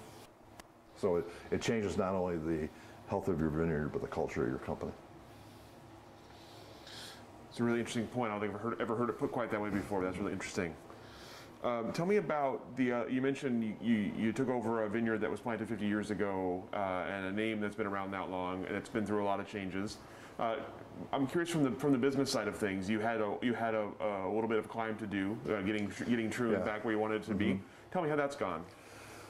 so 0.97 1.17
it, 1.17 1.26
it 1.51 1.61
changes 1.61 1.97
not 1.97 2.13
only 2.13 2.38
the 2.38 2.70
health 3.07 3.28
of 3.28 3.39
your 3.39 3.49
vineyard 3.49 3.91
but 3.91 4.01
the 4.01 4.07
culture 4.07 4.43
of 4.43 4.49
your 4.49 4.59
company 4.59 4.91
It's 7.49 7.59
a 7.59 7.63
really 7.63 7.80
interesting 7.80 8.07
point. 8.07 8.32
I 8.32 8.36
don't 8.36 8.41
think 8.41 8.55
I've 8.55 8.61
heard, 8.61 8.82
ever 8.82 8.95
heard 8.95 9.09
it 9.09 9.20
put 9.20 9.32
quite 9.32 9.51
that 9.51 9.61
way 9.61 9.70
before. 9.70 10.03
That's 10.03 10.17
really 10.17 10.34
interesting. 10.34 10.74
Um, 11.64 11.91
tell 11.91 12.05
me 12.05 12.18
about 12.18 12.76
the. 12.78 12.91
Uh, 12.93 13.05
you 13.07 13.22
mentioned 13.22 13.64
you, 13.64 13.76
you, 13.82 14.12
you 14.18 14.32
took 14.32 14.47
over 14.47 14.84
a 14.84 14.89
vineyard 14.89 15.20
that 15.20 15.30
was 15.30 15.41
planted 15.41 15.68
50 15.68 15.86
years 15.86 16.10
ago 16.10 16.64
uh, 16.74 16.78
and 17.10 17.26
a 17.26 17.32
name 17.32 17.60
that's 17.60 17.76
been 17.76 17.88
around 17.88 18.12
that 18.12 18.30
long 18.30 18.66
and 18.66 18.76
it's 18.76 18.89
been 18.89 19.05
through 19.05 19.24
a 19.24 19.26
lot 19.26 19.41
of 19.41 19.47
changes. 19.47 19.97
Uh, 20.39 20.55
I'm 21.12 21.28
curious 21.28 21.49
from 21.49 21.64
the 21.64 21.72
from 21.72 21.91
the 21.91 21.97
business 21.97 22.32
side 22.32 22.47
of 22.47 22.55
things. 22.55 22.89
You 22.89 22.99
had 22.99 23.20
a 23.20 23.36
you 23.41 23.53
had 23.53 23.76
a, 23.76 23.89
a 23.99 24.32
little 24.34 24.47
bit 24.47 24.57
of 24.57 24.70
climb 24.70 24.95
to 24.97 25.05
do, 25.07 25.38
uh, 25.49 25.62
getting 25.62 25.91
getting 26.07 26.30
Troon 26.30 26.53
Yeah. 26.53 26.60
back 26.60 26.86
where 26.86 26.93
you 26.93 26.99
wanted 26.99 27.24
it 27.24 27.26
to 27.26 27.34
be. 27.36 27.60
Tell 27.91 28.01
me 28.01 28.10
how 28.10 28.16
that's 28.16 28.38
gone. 28.38 28.64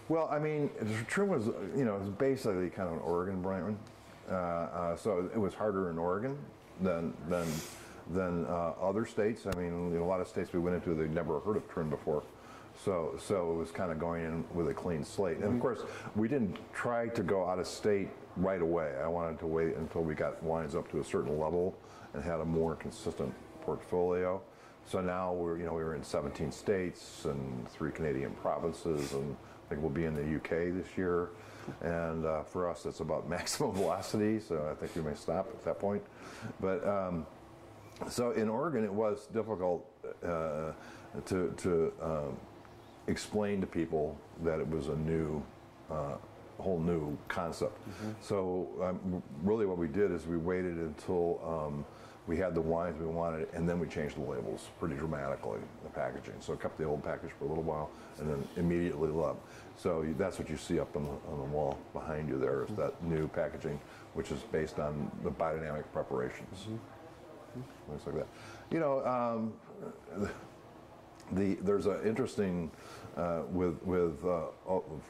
Well, 0.08 0.28
I 0.32 0.38
mean, 0.40 0.70
Troon 1.08 1.30
was, 1.30 1.48
you 1.76 1.86
know, 1.86 1.96
it 1.96 2.02
was 2.02 2.10
basically 2.10 2.70
kind 2.70 2.90
of 2.90 2.96
an 2.96 3.02
Oregon 3.02 3.42
brand. 3.42 3.78
Uh, 4.30 4.34
uh, 4.34 4.96
so 4.96 5.30
it 5.34 5.38
was 5.40 5.54
harder 5.56 5.90
in 5.90 5.98
Oregon 5.98 6.38
than 6.82 7.14
than 7.28 7.48
than 8.10 8.46
uh, 8.46 8.74
other 8.82 9.06
states. 9.06 9.46
I 9.46 9.56
mean, 9.56 9.96
a 9.96 10.06
lot 10.06 10.22
of 10.22 10.28
states 10.28 10.52
we 10.54 10.60
went 10.60 10.76
into, 10.76 10.94
they'd 10.96 11.14
never 11.14 11.40
heard 11.40 11.58
of 11.58 11.70
Troon 11.70 11.90
before. 11.90 12.24
So 12.84 13.16
so 13.20 13.52
it 13.52 13.56
was 13.56 13.72
kind 13.72 13.92
of 13.92 14.00
going 14.00 14.24
in 14.24 14.46
with 14.54 14.70
a 14.70 14.74
clean 14.74 15.04
slate. 15.04 15.38
And 15.38 15.54
of 15.54 15.60
course, 15.60 15.80
we 16.16 16.28
didn't 16.28 16.58
try 16.74 17.08
to 17.10 17.24
go 17.24 17.48
out 17.48 17.60
of 17.60 17.68
state 17.68 18.10
right 18.38 18.62
away. 18.62 18.96
I 19.04 19.08
wanted 19.08 19.40
to 19.40 19.48
wait 19.48 19.76
until 19.76 20.02
we 20.02 20.16
got 20.16 20.42
wines 20.42 20.76
up 20.76 20.90
to 20.92 21.00
a 21.00 21.04
certain 21.04 21.38
level 21.40 21.76
and 22.14 22.24
had 22.24 22.40
a 22.40 22.46
more 22.46 22.76
consistent 22.76 23.34
portfolio. 23.62 24.42
So 24.86 25.02
now 25.02 25.34
we're, 25.34 25.58
you 25.58 25.66
know, 25.66 25.74
we 25.74 25.84
were 25.84 25.94
in 25.96 26.04
17 26.04 26.52
states 26.52 27.26
and 27.26 27.70
three 27.70 27.92
Canadian 27.92 28.32
provinces, 28.32 29.14
and 29.14 29.36
I 29.36 29.70
think 29.70 29.82
we'll 29.82 29.92
be 29.92 30.06
in 30.06 30.16
the 30.16 30.36
UK 30.38 30.74
this 30.74 30.98
year. 30.98 31.30
And 31.82 32.26
uh, 32.26 32.42
for 32.44 32.68
us, 32.68 32.86
it's 32.86 33.00
about 33.00 33.30
maximum 33.38 33.74
velocity, 33.74 34.40
so 34.40 34.68
I 34.72 34.74
think 34.74 34.96
we 34.96 35.04
may 35.10 35.16
stop 35.16 35.48
at 35.54 35.64
that 35.66 35.80
point. 35.80 36.02
But 36.60 36.88
um, 36.88 37.28
so 38.08 38.32
in 38.32 38.50
Oregon, 38.50 38.84
it 38.84 38.94
was 38.94 39.28
difficult 39.34 39.86
uh, 40.24 40.72
to, 41.26 41.54
to 41.58 41.94
um, 42.02 42.38
explain 43.08 43.60
to 43.62 43.68
people 43.68 44.18
that 44.44 44.60
it 44.60 44.70
was 44.70 44.88
a 44.88 44.96
new, 44.96 45.44
uh, 45.92 46.16
whole 46.60 46.80
new 46.80 47.18
concept. 47.28 47.78
So 48.22 48.68
um, 48.82 49.22
really, 49.44 49.66
what 49.66 49.78
we 49.78 49.88
did 49.88 50.12
is 50.12 50.26
we 50.28 50.38
waited 50.38 50.78
until 50.78 51.42
um, 51.46 51.86
we 52.28 52.38
had 52.38 52.54
the 52.54 52.62
wines 52.62 53.00
we 53.00 53.08
wanted, 53.08 53.48
and 53.54 53.68
then 53.68 53.80
we 53.80 53.88
changed 53.88 54.16
the 54.16 54.22
labels 54.22 54.68
pretty 54.80 54.96
dramatically, 54.96 55.60
the 55.84 55.90
packaging. 55.90 56.36
So 56.40 56.56
kept 56.56 56.78
the 56.78 56.84
old 56.84 57.04
package 57.04 57.32
for 57.40 57.46
a 57.46 57.48
little 57.48 57.64
while, 57.64 57.90
and 58.20 58.30
then 58.30 58.48
immediately 58.56 59.10
loved. 59.10 59.40
So 59.78 60.06
that's 60.18 60.38
what 60.38 60.50
you 60.50 60.58
see 60.58 60.80
up 60.80 60.96
on 60.96 61.04
the, 61.04 61.32
on 61.32 61.40
the 61.40 61.56
wall 61.56 61.80
behind 61.94 62.30
you 62.30 62.38
there 62.38 62.66
is 62.66 62.76
that 62.76 63.02
new 63.04 63.28
packaging, 63.30 63.80
which 64.14 64.32
is 64.32 64.40
based 64.52 64.78
on 64.80 65.12
the 65.24 65.32
biodynamic 65.32 65.86
preparations 65.92 66.68
things 67.88 68.02
like 68.06 68.16
that. 68.16 68.28
You 68.72 68.80
know, 68.80 69.06
um, 69.06 69.54
the 71.32 71.56
there's 71.62 71.86
an 71.86 72.00
interesting 72.06 72.72
uh, 73.18 73.42
with 73.52 73.82
with 73.84 74.24
uh, 74.26 74.46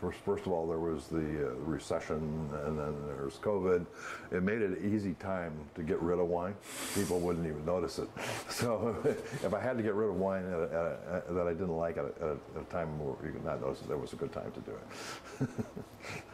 first 0.01 0.19
first 0.19 0.45
of 0.45 0.51
all 0.51 0.67
there 0.67 0.79
was 0.79 1.07
the 1.07 1.47
uh, 1.47 1.53
recession 1.59 2.49
and 2.65 2.77
then 2.77 2.93
there's 3.07 3.35
COVID. 3.35 3.85
It 4.31 4.43
made 4.43 4.61
it 4.61 4.77
an 4.77 4.93
easy 4.95 5.13
time 5.15 5.53
to 5.75 5.83
get 5.83 6.01
rid 6.01 6.19
of 6.19 6.27
wine. 6.27 6.55
People 6.95 7.19
wouldn't 7.19 7.45
even 7.45 7.65
notice 7.65 7.99
it. 7.99 8.09
So 8.49 8.95
if 9.05 9.53
I 9.53 9.59
had 9.61 9.77
to 9.77 9.83
get 9.83 9.93
rid 9.93 10.09
of 10.09 10.15
wine 10.15 10.45
at 10.45 10.59
a, 10.59 10.63
at 10.63 10.71
a, 10.73 11.15
at- 11.15 11.35
that 11.35 11.47
I 11.47 11.51
didn't 11.53 11.77
like 11.77 11.97
at 11.97 12.05
a, 12.05 12.07
at 12.31 12.37
a- 12.61 12.63
time 12.71 12.99
where 12.99 13.15
you 13.25 13.31
could 13.31 13.45
not 13.45 13.61
notice 13.61 13.81
it, 13.81 13.87
that 13.89 13.97
was 13.97 14.11
a 14.13 14.17
good 14.17 14.33
time 14.33 14.51
to 14.51 14.59
do 14.61 14.71
it. 15.41 15.49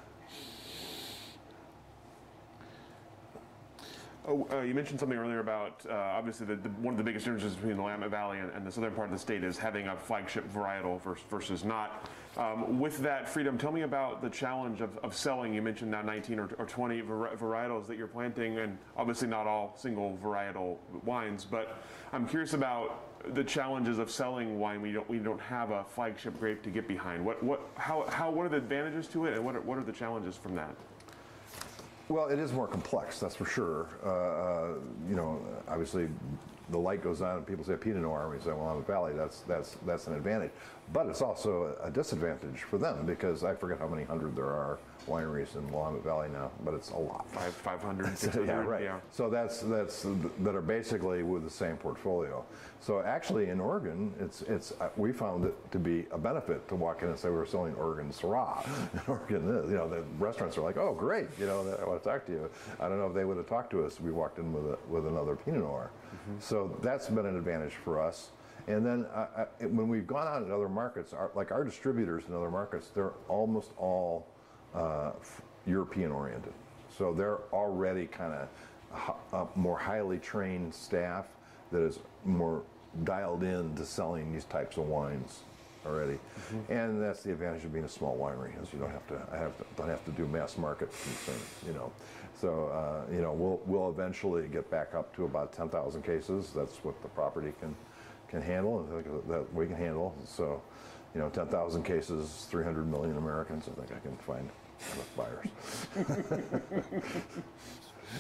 Oh, 4.28 4.48
uh, 4.52 4.62
you 4.62 4.74
mentioned 4.74 5.00
something 5.00 5.18
earlier 5.18 5.40
about 5.40 5.86
uh, 5.88 5.94
obviously 5.94 6.48
the, 6.48 6.56
the, 6.56 6.70
one 6.70 6.94
of 6.94 6.98
the 6.98 7.04
biggest 7.04 7.26
differences 7.26 7.54
between 7.54 7.78
the 7.78 7.84
Willamette 7.84 8.10
Valley 8.10 8.40
and, 8.40 8.52
and 8.54 8.66
the 8.66 8.72
southern 8.72 8.94
part 8.94 9.08
of 9.08 9.14
the 9.14 9.20
state 9.20 9.44
is 9.44 9.56
having 9.56 9.88
a 9.88 9.96
flagship 9.96 10.52
varietal 10.52 11.00
versus, 11.02 11.24
versus 11.30 11.64
not. 11.64 12.10
Um, 12.36 12.80
with 12.80 12.98
that 13.00 13.30
freedom, 13.30 13.58
tell 13.58 13.72
me 13.72 13.82
about 13.82 14.24
the 14.24 14.30
challenge 14.30 14.82
of, 14.82 14.98
of 15.04 15.16
selling. 15.16 15.54
You 15.54 15.62
mentioned 15.62 15.92
now 15.92 16.02
19 16.02 16.40
or, 16.40 16.50
or 16.58 16.66
20 16.66 17.02
vari- 17.02 17.38
varietals 17.38 17.86
that 17.88 17.98
you're 17.98 18.08
planting, 18.08 18.58
and 18.58 18.78
obviously 18.98 19.28
not 19.28 19.46
all 19.46 19.76
single 19.78 20.18
varietal 20.24 20.78
wines. 21.04 21.46
But 21.46 21.78
I'm 22.12 22.28
curious 22.28 22.54
about 22.54 23.34
the 23.36 23.44
challenges 23.44 24.00
of 24.00 24.10
selling 24.10 24.60
wine. 24.60 24.82
We 24.82 24.92
don't 24.92 25.08
we 25.08 25.20
don't 25.20 25.42
have 25.42 25.72
a 25.72 25.84
flagship 25.84 26.40
grape 26.40 26.64
to 26.64 26.70
get 26.70 26.88
behind. 26.88 27.24
What 27.24 27.42
what 27.44 27.62
how, 27.76 28.06
how 28.10 28.32
what 28.32 28.46
are 28.46 28.50
the 28.50 28.58
advantages 28.58 29.08
to 29.10 29.26
it, 29.28 29.36
and 29.36 29.46
what 29.46 29.56
are, 29.56 29.62
what 29.62 29.78
are 29.78 29.84
the 29.84 29.94
challenges 29.94 30.36
from 30.36 30.56
that? 30.56 30.76
Well, 32.08 32.28
it 32.28 32.38
is 32.38 32.54
more 32.54 32.68
complex, 32.68 33.20
that's 33.20 33.36
for 33.36 33.46
sure. 33.46 33.88
Uh, 34.06 34.10
uh, 34.10 34.68
you 35.10 35.16
know, 35.16 35.42
obviously, 35.68 36.08
the 36.70 36.78
light 36.78 37.04
goes 37.04 37.22
on, 37.22 37.38
and 37.38 37.48
people 37.48 37.66
say 37.66 37.76
Pinot 37.76 38.02
Noir. 38.02 38.30
We 38.30 38.40
say 38.40 38.52
Willamette 38.52 38.88
Valley. 38.88 39.14
That's 39.14 39.42
that's 39.42 39.78
that's 39.86 40.08
an 40.08 40.16
advantage, 40.16 40.52
but 40.94 41.08
it's 41.08 41.22
also 41.22 41.76
a 41.82 41.90
disadvantage 41.90 42.62
for 42.62 42.78
them 42.78 43.06
because 43.06 43.44
I 43.44 43.56
forget 43.56 43.80
how 43.80 43.88
many 43.88 44.04
hundred 44.04 44.36
there 44.36 44.46
are 44.46 44.78
wineries 45.08 45.56
in 45.56 45.66
the 45.68 45.74
Willamette 45.74 46.04
Valley 46.04 46.30
now, 46.30 46.52
but 46.64 46.74
it's 46.74 46.92
a 46.92 46.98
lot. 46.98 47.28
Five 47.32 47.54
500, 47.54 48.18
600, 48.18 48.48
yeah, 48.48 48.54
right. 48.62 48.92
So 49.12 49.30
that's 49.30 49.62
that's 49.62 50.06
that 50.40 50.56
are 50.56 50.62
basically 50.62 51.24
with 51.24 51.44
the 51.44 51.50
same 51.50 51.78
portfolio. 51.78 52.44
So 52.82 53.02
actually, 53.02 53.50
in 53.50 53.60
Oregon, 53.60 54.14
it's 54.20 54.42
it's 54.44 54.74
uh, 54.80 54.90
we 54.98 55.12
found 55.12 55.46
it 55.46 55.56
to 55.72 55.80
be 55.80 56.06
a 56.12 56.18
benefit 56.18 56.68
to 56.70 56.76
walk 56.76 57.02
in 57.02 57.10
and 57.10 57.18
say 57.18 57.30
we're 57.30 57.46
selling 57.46 57.76
Oregon 57.76 58.12
Syrah. 58.12 58.66
And 58.96 59.02
Oregon, 59.08 59.48
this, 59.48 59.70
you 59.70 59.78
know, 59.78 59.90
the 59.90 60.04
restaurants 60.20 60.58
are 60.58 60.62
like, 60.62 60.78
oh, 60.78 60.94
great, 60.94 61.28
you 61.40 61.46
know, 61.46 61.62
I 61.82 61.86
want 61.86 62.02
to 62.02 62.10
talk 62.10 62.26
to 62.28 62.32
you. 62.32 62.50
I 62.80 62.88
don't 62.88 63.00
know 63.00 63.08
if 63.08 63.14
they 63.14 63.26
would 63.26 63.38
have 63.38 63.48
talked 63.48 63.72
to 63.72 63.86
us. 63.86 63.96
if 63.96 64.02
We 64.02 64.12
walked 64.12 64.38
in 64.38 64.54
with 64.54 64.66
a, 64.66 64.78
with 64.90 65.08
another 65.08 65.36
Pinot 65.36 65.62
Noir. 65.62 65.92
So 66.40 66.76
that's 66.82 67.08
been 67.10 67.26
an 67.26 67.38
advantage 67.38 67.74
for 67.84 68.02
us. 68.02 68.30
And 68.68 68.86
then 68.86 69.06
uh, 69.14 69.28
uh, 69.38 69.46
when 69.68 69.88
we've 69.88 70.08
gone 70.08 70.28
out 70.28 70.42
in 70.42 70.52
other 70.52 70.70
markets, 70.70 71.14
our, 71.14 71.30
like 71.36 71.52
our 71.52 71.64
distributors 71.64 72.24
in 72.28 72.34
other 72.34 72.50
markets, 72.50 72.90
they're 72.94 73.14
almost 73.28 73.72
all 73.78 74.28
uh, 74.76 75.12
European 75.66 76.12
oriented. 76.12 76.54
So 76.98 77.14
they're 77.14 77.40
already 77.52 78.08
kind 78.08 78.34
of 79.34 79.56
more 79.56 79.78
highly 79.78 80.20
trained 80.20 80.74
staff 80.74 81.26
that 81.72 81.82
is 81.82 82.00
more 82.24 82.64
dialed 83.04 83.44
in 83.44 83.76
to 83.76 83.86
selling 83.86 84.32
these 84.32 84.46
types 84.46 84.78
of 84.78 84.88
wines 84.88 85.42
already. 85.86 86.18
And 86.70 87.02
that's 87.02 87.24
the 87.24 87.32
advantage 87.32 87.64
of 87.64 87.74
being 87.74 87.86
a 87.86 87.90
small 87.90 88.18
winery, 88.18 88.62
is 88.62 88.72
you 88.74 88.80
don't 88.80 88.92
have 88.92 89.06
to, 89.08 89.22
I 89.32 89.38
have 89.38 89.58
to, 89.58 89.66
don't 89.76 89.90
have 89.90 90.04
to 90.06 90.12
do 90.12 90.26
mass 90.26 90.58
market 90.58 90.92
things, 90.92 91.42
you 91.68 91.74
know. 91.74 91.92
So, 92.40 92.68
uh, 92.68 93.14
you 93.14 93.22
know, 93.22 93.34
we'll, 93.34 93.62
we'll 93.66 93.90
eventually 93.90 94.48
get 94.48 94.70
back 94.70 94.94
up 94.94 95.16
to 95.16 95.26
about 95.26 95.54
10,000 95.54 96.02
cases. 96.02 96.52
That's 96.56 96.78
what 96.84 97.02
the 97.02 97.08
property 97.10 97.54
can, 97.60 97.76
can 98.28 98.42
handle, 98.42 98.80
and 98.80 99.30
that 99.30 99.54
we 99.54 99.68
can 99.68 99.76
handle. 99.76 100.16
So, 100.26 100.62
you 101.14 101.22
know, 101.22 101.30
10,000 101.30 101.84
cases, 101.84 102.48
300 102.50 102.90
million 102.90 103.18
Americans, 103.18 103.70
I 103.72 103.80
think 103.80 103.92
I 103.92 104.00
can 104.00 104.18
find 104.18 104.50
enough 104.94 105.16
buyers. 105.18 105.50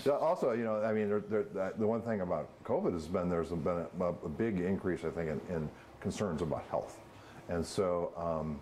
Also, 0.09 0.51
you 0.51 0.63
know, 0.63 0.81
I 0.81 0.93
mean, 0.93 1.09
there, 1.09 1.21
there, 1.21 1.73
the 1.77 1.87
one 1.87 2.01
thing 2.01 2.21
about 2.21 2.49
COVID 2.63 2.93
has 2.93 3.07
been 3.07 3.29
there's 3.29 3.49
been 3.49 3.85
a, 3.99 4.05
a 4.05 4.29
big 4.29 4.59
increase, 4.59 5.05
I 5.05 5.09
think, 5.09 5.29
in, 5.29 5.55
in 5.55 5.69
concerns 6.01 6.41
about 6.41 6.63
health, 6.69 6.97
and 7.49 7.65
so 7.65 8.11
um, 8.17 8.59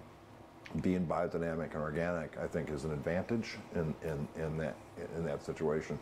being 0.81 1.05
biodynamic 1.05 1.73
and 1.73 1.81
organic, 1.83 2.37
I 2.37 2.47
think, 2.47 2.69
is 2.69 2.83
an 2.83 2.91
advantage 2.91 3.57
in, 3.75 3.93
in, 4.03 4.27
in 4.41 4.57
that 4.57 4.75
in 5.15 5.25
that 5.25 5.43
situation. 5.43 5.97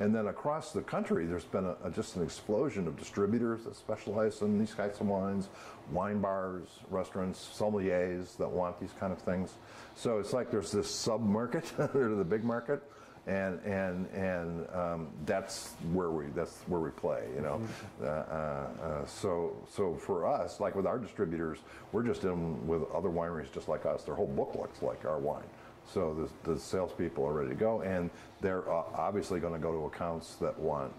And 0.00 0.14
then 0.14 0.26
across 0.26 0.72
the 0.72 0.82
country, 0.82 1.24
there's 1.24 1.44
been 1.44 1.64
a, 1.64 1.76
a- 1.82 1.90
just 1.90 2.16
an 2.16 2.22
explosion 2.22 2.86
of 2.86 2.96
distributors 2.98 3.64
that 3.64 3.74
specialize 3.74 4.42
in 4.42 4.58
these 4.58 4.74
kinds 4.74 5.00
of 5.00 5.06
wines, 5.06 5.48
wine 5.90 6.20
bars, 6.20 6.68
restaurants, 6.90 7.48
sommeliers 7.58 8.36
that 8.36 8.50
want 8.50 8.78
these 8.78 8.92
kind 9.00 9.12
of 9.14 9.18
things. 9.20 9.54
So 9.96 10.18
it's 10.18 10.32
like 10.34 10.50
there's 10.50 10.72
this 10.72 10.90
sub 10.90 11.22
market 11.22 11.64
the 11.76 12.26
big 12.28 12.44
market 12.44 12.82
and 13.26 13.58
and 13.64 14.06
and 14.12 14.66
um, 14.74 15.08
that's 15.24 15.72
where 15.92 16.10
we 16.10 16.26
that's 16.34 16.58
where 16.66 16.80
we 16.80 16.90
play, 16.90 17.24
you 17.34 17.40
know. 17.40 17.60
Uh, 18.02 18.06
uh, 18.06 18.68
uh, 18.82 19.06
so 19.06 19.56
so 19.70 19.94
for 19.94 20.26
us, 20.26 20.60
like 20.60 20.74
with 20.74 20.86
our 20.86 20.98
distributors, 20.98 21.58
we're 21.92 22.02
just 22.02 22.24
in 22.24 22.66
with 22.66 22.82
other 22.92 23.08
wineries 23.08 23.50
just 23.52 23.68
like 23.68 23.86
us. 23.86 24.02
Their 24.04 24.14
whole 24.14 24.26
book 24.26 24.54
looks 24.54 24.82
like 24.82 25.04
our 25.04 25.18
wine. 25.18 25.44
So 25.92 26.28
the, 26.44 26.52
the 26.54 26.58
salespeople 26.58 27.24
are 27.26 27.32
ready 27.32 27.50
to 27.50 27.54
go, 27.54 27.82
and 27.82 28.10
they're 28.40 28.70
uh, 28.70 28.84
obviously 28.94 29.38
going 29.40 29.52
to 29.52 29.58
go 29.58 29.72
to 29.72 29.86
accounts 29.86 30.36
that 30.36 30.58
want 30.58 30.92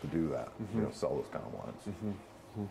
to 0.00 0.06
do 0.08 0.28
that, 0.30 0.48
you 0.74 0.80
know, 0.82 0.90
sell 0.92 1.14
those 1.14 1.28
kind 1.32 1.44
of 1.44 1.54
wines. 1.54 2.68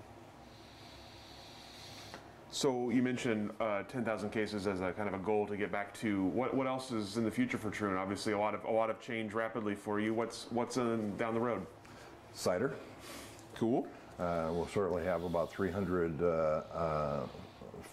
So 2.56 2.90
you 2.90 3.04
mentioned 3.04 3.52
uh, 3.60 3.84
10,000 3.84 4.30
cases 4.30 4.66
as 4.66 4.80
a 4.80 4.94
kind 4.94 5.10
of 5.10 5.14
a 5.14 5.18
goal 5.18 5.46
to 5.46 5.58
get 5.58 5.74
back 5.74 5.94
to. 5.96 6.24
What 6.28 6.54
what 6.54 6.68
else 6.68 6.90
is 6.94 7.18
in 7.18 7.26
the 7.26 7.30
future 7.30 7.58
for 7.58 7.70
Troon? 7.70 7.98
Obviously, 7.98 8.32
a 8.32 8.40
lot 8.40 8.56
of 8.56 8.64
a 8.64 8.72
lot 8.72 8.90
of 8.90 9.02
change 9.02 9.34
rapidly 9.34 9.76
for 9.76 10.00
you. 10.00 10.14
What's 10.14 10.48
what's 10.52 10.78
in, 10.78 11.18
down 11.18 11.34
the 11.34 11.40
road? 11.42 11.68
Cider. 12.34 12.74
Cool. 13.56 13.86
Uh, 14.18 14.48
we'll 14.52 14.70
certainly 14.70 15.04
have 15.04 15.26
about 15.26 15.52
300 15.52 16.22
uh, 16.22 16.26
uh, 16.26 17.28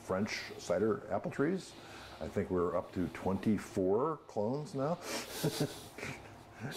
French 0.06 0.38
cider 0.58 1.02
apple 1.10 1.32
trees. 1.32 1.72
I 2.20 2.28
think 2.28 2.48
we're 2.48 2.76
up 2.76 2.94
to 2.94 3.08
24 3.14 4.20
clones 4.28 4.76
now. 4.76 4.96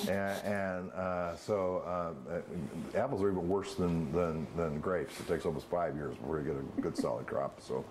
and 0.09 0.45
and 0.45 0.91
uh, 0.93 1.35
so 1.35 1.83
um, 1.85 2.33
uh, 2.33 2.97
apples 2.97 3.21
are 3.21 3.31
even 3.31 3.47
worse 3.47 3.75
than, 3.75 4.11
than, 4.11 4.47
than 4.55 4.79
grapes. 4.79 5.19
It 5.19 5.27
takes 5.27 5.45
almost 5.45 5.67
five 5.69 5.95
years 5.95 6.15
before 6.15 6.39
you 6.39 6.45
get 6.45 6.55
a 6.55 6.81
good 6.81 6.97
solid 6.97 7.27
crop. 7.27 7.61
So, 7.61 7.85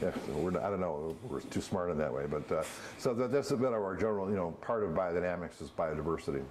yeah, 0.00 0.10
we're, 0.34 0.50
I 0.60 0.70
don't 0.70 0.80
know, 0.80 1.16
we're 1.24 1.40
too 1.40 1.60
smart 1.60 1.90
in 1.90 1.98
that 1.98 2.12
way. 2.12 2.26
But 2.30 2.50
uh, 2.52 2.62
so 2.98 3.14
that, 3.14 3.32
that's 3.32 3.50
a 3.50 3.56
bit 3.56 3.68
of 3.68 3.74
our 3.82 3.96
general, 3.96 4.28
you 4.30 4.36
know, 4.36 4.52
part 4.60 4.84
of 4.84 4.90
biodynamics 4.90 5.62
is 5.62 5.70
biodiversity. 5.70 6.42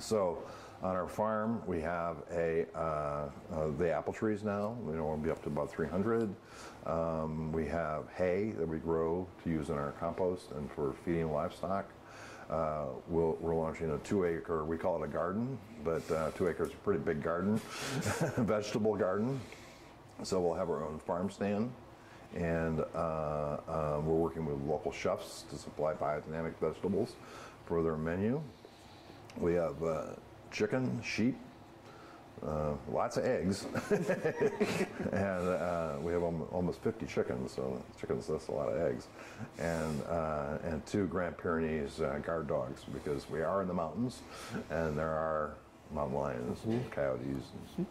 So 0.00 0.44
On 0.82 0.96
our 0.96 1.06
farm, 1.06 1.62
we 1.66 1.80
have 1.80 2.16
a 2.32 2.66
uh, 2.74 2.78
uh, 3.54 3.68
the 3.78 3.92
apple 3.92 4.12
trees 4.12 4.42
now. 4.42 4.76
You 4.88 4.96
know, 4.96 5.06
we'll 5.06 5.16
be 5.16 5.30
up 5.30 5.40
to 5.44 5.48
about 5.48 5.70
300. 5.70 6.34
Um, 6.86 7.52
we 7.52 7.66
have 7.68 8.08
hay 8.16 8.50
that 8.58 8.66
we 8.66 8.78
grow 8.78 9.28
to 9.44 9.50
use 9.50 9.68
in 9.70 9.76
our 9.76 9.92
compost 9.92 10.50
and 10.52 10.68
for 10.72 10.94
feeding 11.04 11.32
livestock. 11.32 11.86
Uh, 12.52 12.84
we'll, 13.08 13.38
we're 13.40 13.54
launching 13.54 13.90
a 13.92 13.98
two 13.98 14.26
acre, 14.26 14.62
we 14.66 14.76
call 14.76 15.02
it 15.02 15.06
a 15.06 15.08
garden, 15.08 15.56
but 15.82 16.08
uh, 16.10 16.30
two 16.32 16.48
acres 16.48 16.68
is 16.68 16.74
a 16.74 16.76
pretty 16.78 17.00
big 17.00 17.22
garden, 17.22 17.56
vegetable 18.36 18.94
garden. 18.94 19.40
So 20.22 20.38
we'll 20.38 20.54
have 20.54 20.68
our 20.68 20.84
own 20.84 20.98
farm 20.98 21.30
stand, 21.30 21.72
and 22.34 22.80
uh, 22.94 22.98
uh, 22.98 24.00
we're 24.04 24.14
working 24.14 24.44
with 24.44 24.60
local 24.68 24.92
chefs 24.92 25.44
to 25.50 25.56
supply 25.56 25.94
biodynamic 25.94 26.52
vegetables 26.60 27.14
for 27.64 27.82
their 27.82 27.96
menu. 27.96 28.42
We 29.38 29.54
have 29.54 29.82
uh, 29.82 30.04
chicken, 30.50 31.00
sheep, 31.02 31.38
uh, 32.46 32.72
lots 32.90 33.16
of 33.16 33.24
eggs, 33.24 33.66
and 33.90 35.14
uh, 35.14 35.94
we 36.00 36.12
have 36.12 36.22
almost 36.22 36.82
50 36.82 37.06
chickens. 37.06 37.52
So 37.52 37.82
chickens, 38.00 38.26
that's 38.26 38.48
a 38.48 38.52
lot 38.52 38.68
of 38.68 38.80
eggs, 38.80 39.06
and 39.58 40.02
uh, 40.04 40.58
and 40.64 40.84
two 40.84 41.06
Grand 41.06 41.38
Pyrenees 41.38 42.00
uh, 42.00 42.18
guard 42.24 42.48
dogs 42.48 42.82
because 42.92 43.30
we 43.30 43.42
are 43.42 43.62
in 43.62 43.68
the 43.68 43.74
mountains, 43.74 44.22
and 44.70 44.98
there 44.98 45.10
are 45.10 45.54
mountain 45.94 46.16
lions, 46.16 46.58
and 46.64 46.90
coyotes. 46.90 47.44
And, 47.78 47.86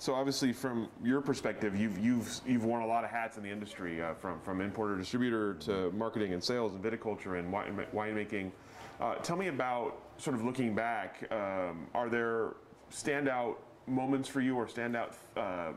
So 0.00 0.14
obviously, 0.14 0.54
from 0.54 0.88
your 1.04 1.20
perspective, 1.20 1.78
you've 1.78 1.98
you've 1.98 2.40
you've 2.46 2.64
worn 2.64 2.82
a 2.82 2.86
lot 2.86 3.04
of 3.04 3.10
hats 3.10 3.36
in 3.36 3.42
the 3.42 3.50
industry, 3.50 4.02
uh, 4.02 4.14
from 4.14 4.40
from 4.40 4.62
importer 4.62 4.96
distributor 4.96 5.54
to 5.60 5.92
marketing 5.92 6.32
and 6.32 6.42
sales 6.42 6.72
and 6.72 6.82
viticulture 6.82 7.38
and 7.38 7.52
wine, 7.52 7.86
winemaking. 7.94 8.50
Uh, 8.98 9.16
tell 9.16 9.36
me 9.36 9.48
about 9.48 10.00
sort 10.20 10.36
of 10.36 10.44
looking 10.44 10.74
back. 10.74 11.26
Um, 11.32 11.86
are 11.94 12.08
there 12.08 12.50
standout 12.92 13.56
moments 13.86 14.28
for 14.28 14.40
you, 14.40 14.56
or 14.56 14.66
standout 14.66 15.14
um, 15.36 15.74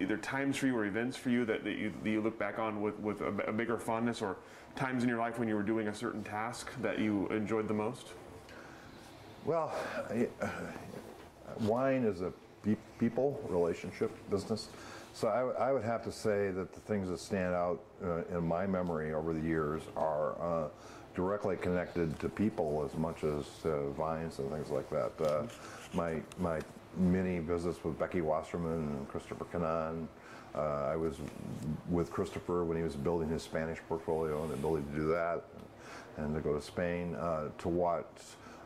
either 0.00 0.16
times 0.16 0.56
for 0.56 0.66
you 0.66 0.76
or 0.76 0.86
events 0.86 1.16
for 1.16 1.30
you 1.30 1.44
that, 1.44 1.64
that, 1.64 1.76
you, 1.76 1.92
that 2.02 2.10
you 2.10 2.20
look 2.20 2.38
back 2.38 2.58
on 2.58 2.80
with 2.80 2.98
with 3.00 3.20
a, 3.20 3.28
a 3.46 3.52
bigger 3.52 3.78
fondness, 3.78 4.22
or 4.22 4.36
times 4.74 5.02
in 5.02 5.08
your 5.08 5.18
life 5.18 5.38
when 5.38 5.48
you 5.48 5.54
were 5.54 5.62
doing 5.62 5.88
a 5.88 5.94
certain 5.94 6.24
task 6.24 6.70
that 6.80 6.98
you 6.98 7.26
enjoyed 7.28 7.68
the 7.68 7.74
most? 7.74 8.08
Well, 9.44 9.72
I- 10.10 10.28
wine 11.60 12.04
is 12.04 12.20
a 12.22 12.32
pe- 12.62 12.76
people 12.98 13.40
relationship 13.48 14.10
business. 14.30 14.68
So 15.14 15.28
I, 15.28 15.38
w- 15.38 15.56
I 15.58 15.72
would 15.72 15.82
have 15.82 16.04
to 16.04 16.12
say 16.12 16.50
that 16.50 16.72
the 16.72 16.80
things 16.80 17.08
that 17.08 17.18
stand 17.18 17.54
out 17.54 17.80
uh, 18.04 18.22
in 18.36 18.46
my 18.46 18.66
memory 18.66 19.14
over 19.14 19.32
the 19.32 19.40
years 19.40 19.82
are 19.96 20.40
uh, 20.40 20.68
directly 21.18 21.56
connected 21.56 22.16
to 22.20 22.28
people 22.28 22.88
as 22.88 22.96
much 22.96 23.24
as 23.24 23.44
uh, 23.64 23.90
vines 23.90 24.38
and 24.38 24.48
things 24.52 24.70
like 24.70 24.88
that. 24.88 25.10
Uh, 25.20 25.42
my 25.92 26.22
my 26.38 26.60
many 26.96 27.40
visits 27.40 27.82
with 27.82 27.98
Becky 27.98 28.20
Wasserman 28.20 28.82
and 28.96 29.08
Christopher 29.08 29.44
Cannan. 29.46 30.08
Uh, 30.54 30.92
I 30.92 30.94
was 30.94 31.16
with 31.90 32.12
Christopher 32.12 32.64
when 32.64 32.76
he 32.76 32.84
was 32.84 32.94
building 32.94 33.28
his 33.28 33.42
Spanish 33.42 33.78
portfolio 33.88 34.40
and 34.42 34.50
the 34.52 34.54
ability 34.54 34.86
to 34.92 34.96
do 34.96 35.08
that, 35.08 35.42
and 36.18 36.36
to 36.36 36.40
go 36.40 36.54
to 36.54 36.62
Spain 36.62 37.16
uh, 37.16 37.48
to 37.58 37.68
watch. 37.68 38.06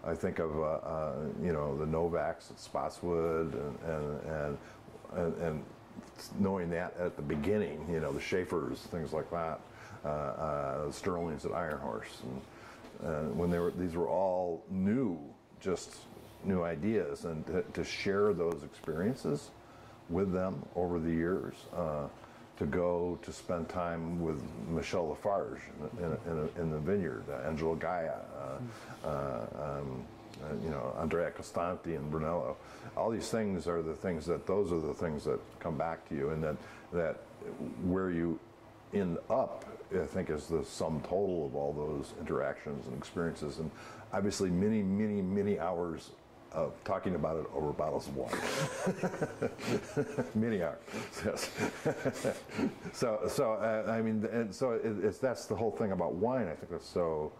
I 0.05 0.15
think 0.15 0.39
of 0.39 0.55
uh, 0.55 0.63
uh, 0.63 1.15
you 1.43 1.55
know 1.55 1.79
the 1.79 1.87
Novaks 1.87 2.51
at 2.51 2.59
Spottswoode 2.59 3.55
and 3.55 3.79
and, 3.95 4.21
and 4.37 4.59
and 5.17 5.43
and 5.43 5.65
knowing 6.39 6.69
that 6.71 6.95
at 6.99 7.17
the 7.17 7.23
beginning, 7.23 7.87
you 7.91 8.01
know 8.01 8.13
the 8.13 8.21
Shafers, 8.21 8.77
things 8.95 9.15
like 9.15 9.31
that, 9.31 9.59
Sterlings 10.91 11.45
at 11.45 11.53
Iron 11.53 11.79
Horse, 11.79 12.23
and 12.23 13.09
uh, 13.09 13.23
when 13.35 13.51
they 13.51 13.59
were 13.59 13.71
these 13.71 13.95
were 13.95 14.09
all 14.09 14.63
new, 14.71 15.19
just 15.61 15.97
new 16.45 16.63
ideas, 16.63 17.25
and 17.25 17.47
to, 17.47 17.63
to 17.75 17.85
share 17.85 18.33
those 18.33 18.63
experiences 18.65 19.51
with 20.11 20.33
them 20.33 20.63
over 20.75 20.99
the 20.99 21.11
years. 21.11 21.55
Uh, 21.75 22.07
to 22.59 22.67
go 22.67 23.19
to 23.23 23.33
spend 23.33 23.69
time 23.69 24.21
with 24.21 24.41
Michel 24.69 25.09
Lafarge 25.09 25.61
in, 25.99 26.05
in, 26.31 26.49
in, 26.57 26.71
the 26.71 26.79
vineyard, 26.79 27.25
uh, 27.29 27.49
Angelo 27.49 27.75
Gaja, 27.75 28.21
uh, 28.39 29.09
uh, 29.09 29.81
um, 29.81 30.05
uh, 30.45 30.55
you 30.63 30.71
know, 30.71 30.95
Andrea 31.01 31.31
Costanti 31.31 31.97
and 31.97 32.11
Brunello. 32.11 32.57
All 32.97 33.11
these 33.11 33.29
things 33.29 33.67
are 33.67 33.83
the 33.83 33.95
things 33.95 34.27
that 34.27 34.47
those 34.47 34.71
are 34.71 34.81
the 34.81 34.95
things 34.95 35.25
that 35.25 35.41
come 35.61 35.77
back 35.77 36.09
to 36.11 36.15
you, 36.15 36.31
and 36.31 36.43
that 36.45 36.57
that 36.93 37.17
where 37.83 38.11
you 38.11 38.39
end 38.93 39.19
up, 39.31 39.65
I 40.01 40.07
think, 40.07 40.31
is 40.31 40.47
the 40.47 40.65
sum 40.65 41.01
total 41.03 41.47
of 41.47 41.55
all 41.55 41.73
those 41.73 42.15
interactions 42.21 42.87
and 42.87 42.97
experiences, 42.97 43.59
and 43.59 43.71
obviously 44.13 44.51
many, 44.51 44.83
many, 44.83 45.23
many 45.23 45.59
hours 45.59 46.11
of 46.53 46.73
talking 46.85 47.15
about 47.15 47.37
it 47.37 47.47
over 47.55 47.73
bottles 47.73 48.09
of 48.09 48.17
wine. 48.17 48.35
many 50.35 50.63
hours, 50.63 50.79
yes. 51.25 51.51
so, 52.93 53.21
so 53.27 53.53
uh, 53.53 53.91
I 53.91 54.03
mean, 54.03 54.29
and 54.33 54.55
so 54.55 54.73
it, 54.73 54.83
it's 55.03 55.19
that's 55.19 55.47
the 55.47 55.57
whole 55.57 55.71
thing 55.71 55.93
about 55.93 56.15
wine. 56.15 56.49
I 56.49 56.55
think 56.55 56.71
that's 56.71 56.87
so 56.87 57.33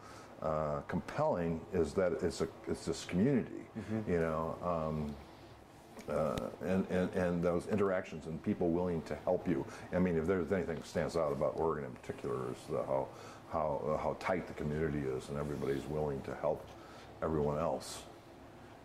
uh, 0.43 0.81
compelling 0.89 1.61
is 1.73 1.93
that 1.95 2.13
it's 2.23 2.41
a 2.41 2.49
it's 2.67 2.87
this 2.87 3.05
community, 3.05 3.65
you 4.09 4.19
know. 4.19 4.57
Um, 4.65 5.15
uh, 6.09 6.37
and, 6.65 6.87
and, 6.91 7.13
and 7.15 7.43
those 7.43 7.67
interactions 7.69 8.27
and 8.27 8.43
people 8.43 8.71
willing 8.71 9.03
to 9.03 9.15
help 9.25 9.49
you. 9.49 9.65
I 9.93 9.99
mean, 9.99 10.17
if 10.17 10.27
there's 10.27 10.51
anything 10.53 10.77
that 10.77 10.87
stands 10.87 11.17
out 11.17 11.33
about 11.33 11.55
Oregon 11.57 11.85
in 11.85 11.93
particular 11.93 12.51
is 12.51 12.57
the, 12.69 12.79
how, 12.79 13.09
how, 13.51 13.83
uh, 13.87 13.97
how 13.99 14.17
tight 14.19 14.47
the 14.47 14.55
community 14.55 15.01
is 15.01 15.29
and 15.29 15.39
everybody's 15.39 15.87
willing 15.87 16.21
to 16.23 16.35
help 16.37 16.67
everyone 17.23 17.59
else. 17.59 18.03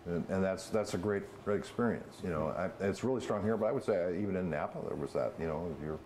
And, 0.06 0.24
and 0.30 0.44
that's, 0.44 0.68
that's 0.70 0.94
a 0.94 0.98
great, 0.98 1.24
great 1.44 1.60
experience. 1.60 2.18
You 2.24 2.30
know, 2.30 2.50
I, 2.50 2.70
it's 2.86 3.04
really 3.04 3.22
strong 3.22 3.44
here, 3.44 3.58
but 3.58 3.66
I 3.66 3.72
would 3.72 3.84
say 3.84 4.18
even 4.22 4.36
in 4.36 4.50
Napa 4.50 4.80
there 4.88 4.96
was 4.96 5.12
that, 5.14 5.34
you 5.40 5.48
know, 5.48 5.70
if 5.78 5.84
your 5.84 6.00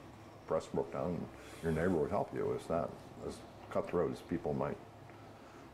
breast 0.48 0.74
broke 0.74 0.92
down, 0.92 1.24
your 1.62 1.72
neighbor 1.72 1.90
would 1.90 2.10
help 2.10 2.34
you. 2.34 2.52
It's 2.54 2.70
not 2.70 2.90
as 3.28 3.36
cutthroat 3.70 4.12
as 4.12 4.20
people 4.22 4.54
might 4.54 4.78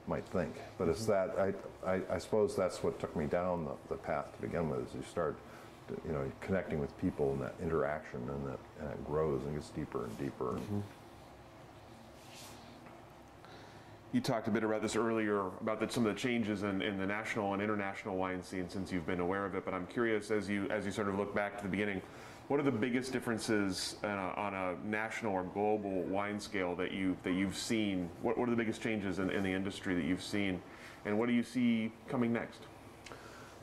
might 0.07 0.25
think. 0.25 0.55
But 0.77 0.87
it's 0.87 1.05
mm-hmm. 1.05 1.35
that 1.37 1.55
I, 1.85 1.91
I, 1.91 2.15
I 2.15 2.17
suppose 2.17 2.55
that's 2.55 2.83
what 2.83 2.99
took 2.99 3.15
me 3.15 3.25
down 3.25 3.65
the, 3.65 3.71
the 3.89 3.95
path 3.95 4.25
to 4.35 4.41
begin 4.41 4.69
with. 4.69 4.87
Is 4.87 4.93
you 4.93 5.03
start, 5.09 5.35
to, 5.87 5.95
you 6.05 6.13
know, 6.13 6.29
connecting 6.41 6.79
with 6.79 6.97
people 6.99 7.31
and 7.33 7.41
that 7.41 7.55
interaction, 7.61 8.19
and 8.29 8.47
that 8.47 8.59
and 8.79 8.89
it 8.91 9.05
grows 9.05 9.41
and 9.43 9.55
gets 9.55 9.69
deeper 9.69 10.05
and 10.05 10.17
deeper. 10.17 10.45
Mm-hmm. 10.45 10.79
You 14.13 14.21
talked 14.21 14.47
a 14.47 14.51
bit 14.51 14.63
about 14.63 14.81
this 14.81 14.95
earlier 14.95 15.41
about 15.61 15.81
the, 15.81 15.89
some 15.89 16.05
of 16.05 16.15
the 16.15 16.19
changes 16.19 16.63
in, 16.63 16.81
in 16.81 16.97
the 16.97 17.05
national 17.05 17.53
and 17.53 17.61
international 17.61 18.15
wine 18.15 18.41
scene 18.41 18.69
since 18.69 18.91
you've 18.91 19.05
been 19.05 19.19
aware 19.19 19.45
of 19.45 19.53
it. 19.53 19.65
But 19.65 19.73
I'm 19.73 19.85
curious 19.87 20.31
as 20.31 20.49
you 20.49 20.65
as 20.69 20.85
you 20.85 20.91
sort 20.91 21.09
of 21.09 21.19
look 21.19 21.35
back 21.35 21.57
to 21.57 21.63
the 21.63 21.69
beginning, 21.69 22.01
what 22.47 22.59
are 22.59 22.63
the 22.63 22.71
biggest 22.71 23.11
differences 23.11 23.95
on 24.03 24.11
a, 24.11 24.33
on 24.39 24.53
a 24.53 24.75
national 24.87 25.33
or 25.33 25.43
global 25.43 26.01
wine 26.03 26.39
scale 26.39 26.75
that 26.75 26.91
you 26.91 27.17
that 27.23 27.33
you've 27.33 27.57
seen? 27.57 28.09
What, 28.21 28.37
what 28.37 28.47
are 28.47 28.51
the 28.51 28.57
biggest 28.57 28.81
changes 28.81 29.19
in, 29.19 29.29
in 29.29 29.43
the 29.43 29.51
industry 29.51 29.95
that 29.95 30.05
you've 30.05 30.23
seen, 30.23 30.61
and 31.05 31.19
what 31.19 31.27
do 31.27 31.33
you 31.33 31.43
see 31.43 31.91
coming 32.07 32.31
next? 32.31 32.61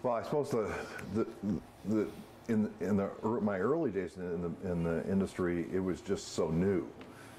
Well, 0.02 0.14
I 0.14 0.22
suppose 0.22 0.50
the 0.50 0.70
the, 1.14 1.26
the 1.86 2.06
in 2.48 2.70
in 2.80 2.96
the 2.98 3.10
my 3.40 3.58
early 3.58 3.90
days 3.90 4.16
in 4.16 4.42
the 4.42 4.70
in 4.70 4.84
the 4.84 5.02
industry, 5.10 5.66
it 5.72 5.80
was 5.80 6.00
just 6.00 6.32
so 6.32 6.50
new. 6.50 6.86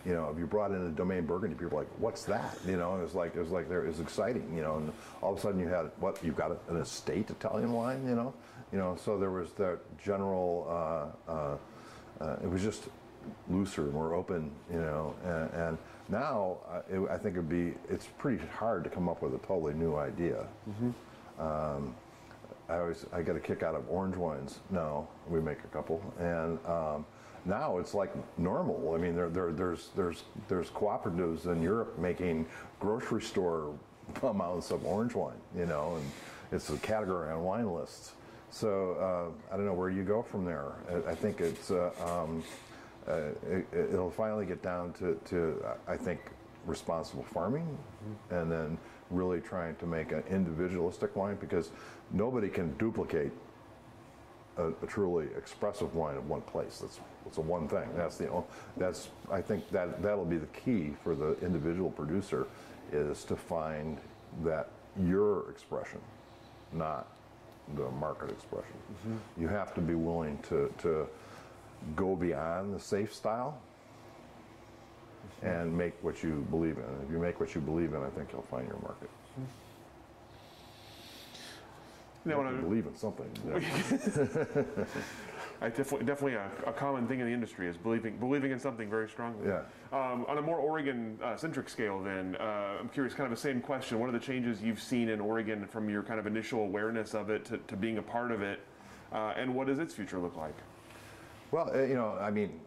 You 0.04 0.14
know, 0.14 0.30
if 0.30 0.38
you 0.38 0.46
brought 0.46 0.70
in 0.70 0.86
a 0.86 0.89
domain 0.89 1.26
Burgundy, 1.26 1.56
people 1.56 1.78
were 1.78 1.84
like, 1.84 1.91
"What's 2.00 2.26
that?" 2.26 2.58
You 2.66 2.78
know, 2.78 2.96
it 2.96 3.02
was 3.02 3.16
like 3.16 3.36
it 3.36 3.39
was 3.39 3.50
like 3.50 3.70
there 3.70 3.82
was 3.82 4.00
exciting. 4.00 4.52
You 4.56 4.64
know, 4.64 4.78
and 4.78 4.93
all 5.22 5.34
of 5.34 5.39
a 5.39 5.41
sudden 5.41 5.60
you 5.60 5.68
had 5.68 5.91
what 6.00 6.24
you've 6.24 6.36
got 6.36 6.58
an 6.70 6.78
estate 6.78 7.30
Italian 7.30 7.72
wine. 7.72 8.08
You 8.08 8.16
know, 8.16 8.34
you 8.72 8.78
know, 8.80 8.97
so 9.03 9.18
there 9.18 9.32
was 9.32 9.51
that 9.53 9.80
general. 9.97 11.13
Uh, 11.28 11.32
uh, 11.32 11.57
uh, 12.22 12.38
it 12.43 12.49
was 12.49 12.61
just 12.61 12.84
looser, 13.49 13.84
more 13.84 14.13
open. 14.13 14.51
You 14.72 14.80
know, 14.80 15.16
and, 15.24 15.61
and 15.61 15.78
now 16.09 16.57
uh, 16.70 16.82
it, 16.89 17.09
I 17.09 17.18
think 17.18 17.36
it'd 17.36 17.49
be 17.49 17.74
it's 17.89 18.07
pretty 18.18 18.43
hard 18.57 18.84
to 18.84 18.89
come 18.89 19.09
up 19.09 19.22
with 19.22 19.34
a 19.34 19.39
totally 19.39 19.74
new 19.74 19.95
idea. 19.95 20.45
Um, 21.39 21.95
I 22.70 22.78
always 22.78 23.05
I 23.13 23.22
get 23.22 23.36
a 23.36 23.39
kick 23.39 23.63
out 23.63 23.76
of 23.76 23.89
orange 23.89 24.16
wines. 24.16 24.59
Now 24.70 25.07
we 25.30 25.39
make 25.39 25.59
a 25.63 25.68
couple, 25.68 26.01
and 26.20 26.59
um, 26.66 27.05
now 27.45 27.78
it's 27.78 27.93
like 27.93 28.11
normal. 28.38 28.93
I 28.95 28.97
mean, 28.97 29.16
there, 29.16 29.30
there, 29.30 29.51
there's 29.51 29.89
there's 29.95 30.24
there's 30.47 30.70
cooperatives 30.70 31.45
in 31.45 31.61
Europe 31.61 31.97
making 31.99 32.47
grocery 32.80 33.22
store 33.22 33.74
amounts 34.24 34.72
of 34.72 34.86
orange 34.86 35.13
wine. 35.13 35.38
You 35.55 35.66
know, 35.68 35.97
and 35.97 36.11
it's 36.51 36.70
a 36.70 36.78
category 36.78 37.32
on 37.32 37.43
wine 37.43 37.72
lists. 37.72 38.13
So 38.56 38.95
uh, 39.01 39.53
I 39.53 39.58
don't 39.58 39.66
know 39.66 39.74
where 39.74 39.89
you 39.89 40.03
go 40.03 40.22
from 40.22 40.45
there. 40.45 40.72
I, 40.89 41.12
I 41.12 41.14
think 41.14 41.41
it's 41.41 41.72
uh, 41.72 41.91
um, 41.99 42.41
uh, 43.06 43.32
it, 43.49 43.68
it'll 43.74 44.10
finally 44.10 44.45
get 44.45 44.64
down 44.64 44.93
to, 44.93 45.20
to 45.26 45.62
I 45.89 45.97
think 45.97 46.22
responsible 46.66 47.24
farming 47.24 47.78
and 48.30 48.49
then 48.49 48.78
really 49.12 49.41
trying 49.41 49.76
to 49.76 49.86
make 49.86 50.14
an 50.14 50.24
individualistic 50.30 51.18
wine 51.18 51.36
because 51.41 51.72
nobody 52.14 52.47
can 52.47 52.72
duplicate 52.78 53.34
a, 54.56 54.70
a 54.70 54.88
truly 54.88 55.28
expressive 55.38 55.93
wine 55.93 56.16
in 56.16 56.26
one 56.26 56.41
place. 56.41 56.78
That's 56.80 57.01
it's 57.26 57.38
a 57.39 57.41
one 57.41 57.68
thing. 57.68 57.89
That's 57.97 58.16
the 58.16 58.41
that's 58.78 59.10
I 59.30 59.41
think 59.41 59.70
that 59.72 60.01
that'll 60.01 60.24
be 60.24 60.38
the 60.38 60.45
key 60.47 60.93
for 61.03 61.14
the 61.14 61.38
individual 61.41 61.91
producer 61.91 62.47
is 62.93 63.26
to 63.26 63.36
find 63.36 63.97
that 64.45 64.70
your 64.97 65.49
expression, 65.51 65.99
not 66.72 67.14
the 67.76 67.89
market 67.91 68.30
expression. 68.30 68.76
You 69.38 69.47
have 69.47 69.74
to 69.76 69.82
be 69.82 69.95
willing 69.95 70.38
to, 70.49 70.72
to 70.84 71.07
go 71.95 72.16
beyond 72.16 72.74
the 72.76 72.80
safe 72.80 73.13
style 73.13 73.57
and 75.41 75.76
make 75.76 75.93
what 76.03 76.22
you 76.24 76.45
believe 76.49 76.78
in. 76.78 76.84
If 77.05 77.11
you 77.11 77.18
make 77.20 77.39
what 77.39 77.53
you 77.55 77.61
believe 77.61 77.93
in, 77.93 78.01
I 78.03 78.09
think 78.09 78.30
you'll 78.32 78.43
find 78.43 78.68
your 78.68 78.80
market. 78.82 79.09
You 82.26 82.32
know, 82.32 82.38
You 82.39 82.45
when 82.45 82.55
I- 82.55 82.61
believe 82.61 82.86
in 82.88 82.95
something. 82.95 83.30
yeah. 83.47 83.59
I 85.62 85.70
definitely, 85.70 86.06
definitely 86.06 86.34
a, 86.34 86.49
a 86.68 86.74
common 86.74 87.08
thing 87.08 87.20
in 87.20 87.28
the 87.28 87.34
industry 87.34 87.68
is 87.68 87.78
believing 87.78 88.18
believing 88.18 88.51
in 88.51 88.60
something 88.60 88.89
very 88.89 89.10
strongly. 89.10 89.47
Yeah. 89.47 89.62
Um, 89.91 90.26
on 90.28 90.38
a 90.38 90.41
more 90.41 90.58
Oregon-centric 90.58 91.70
scale, 91.70 92.01
then 92.01 92.36
uh, 92.39 92.78
I'm 92.80 92.89
curious, 92.89 93.14
kind 93.14 93.32
of 93.32 93.38
the 93.38 93.41
same 93.41 93.62
question. 93.62 93.99
What 93.99 94.10
are 94.10 94.12
the 94.12 94.20
changes 94.20 94.62
you've 94.62 94.82
seen 94.82 95.10
in 95.10 95.22
Oregon 95.22 95.66
from 95.68 95.89
your 95.89 96.03
kind 96.03 96.20
of 96.20 96.28
initial 96.28 96.62
awareness 96.62 97.14
of 97.14 97.30
it 97.30 97.45
to, 97.45 97.58
to 97.58 97.76
being 97.76 97.97
a 97.97 98.01
part 98.01 98.32
of 98.32 98.41
it, 98.41 98.60
uh, 99.14 99.34
and 99.38 99.53
what 99.56 99.68
does 99.68 99.80
its 99.80 99.93
future 99.93 100.20
look 100.20 100.36
like? 100.36 100.56
Well, 101.51 101.72
uh, 101.74 101.84
you 101.84 101.95
know, 101.95 102.18
I 102.20 102.32
mean, 102.32 102.60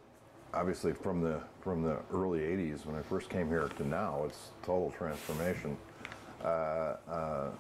obviously 0.54 0.92
from 0.92 1.20
the 1.20 1.40
from 1.60 1.82
the 1.82 1.98
early 2.12 2.40
'80s 2.40 2.86
when 2.86 2.96
I 2.96 3.02
first 3.02 3.28
came 3.28 3.48
here 3.48 3.68
to 3.68 3.86
now, 3.86 4.24
it's 4.24 4.50
total 4.62 4.90
transformation. 4.96 5.76
Uh, 6.42 6.96
uh, 7.08 7.50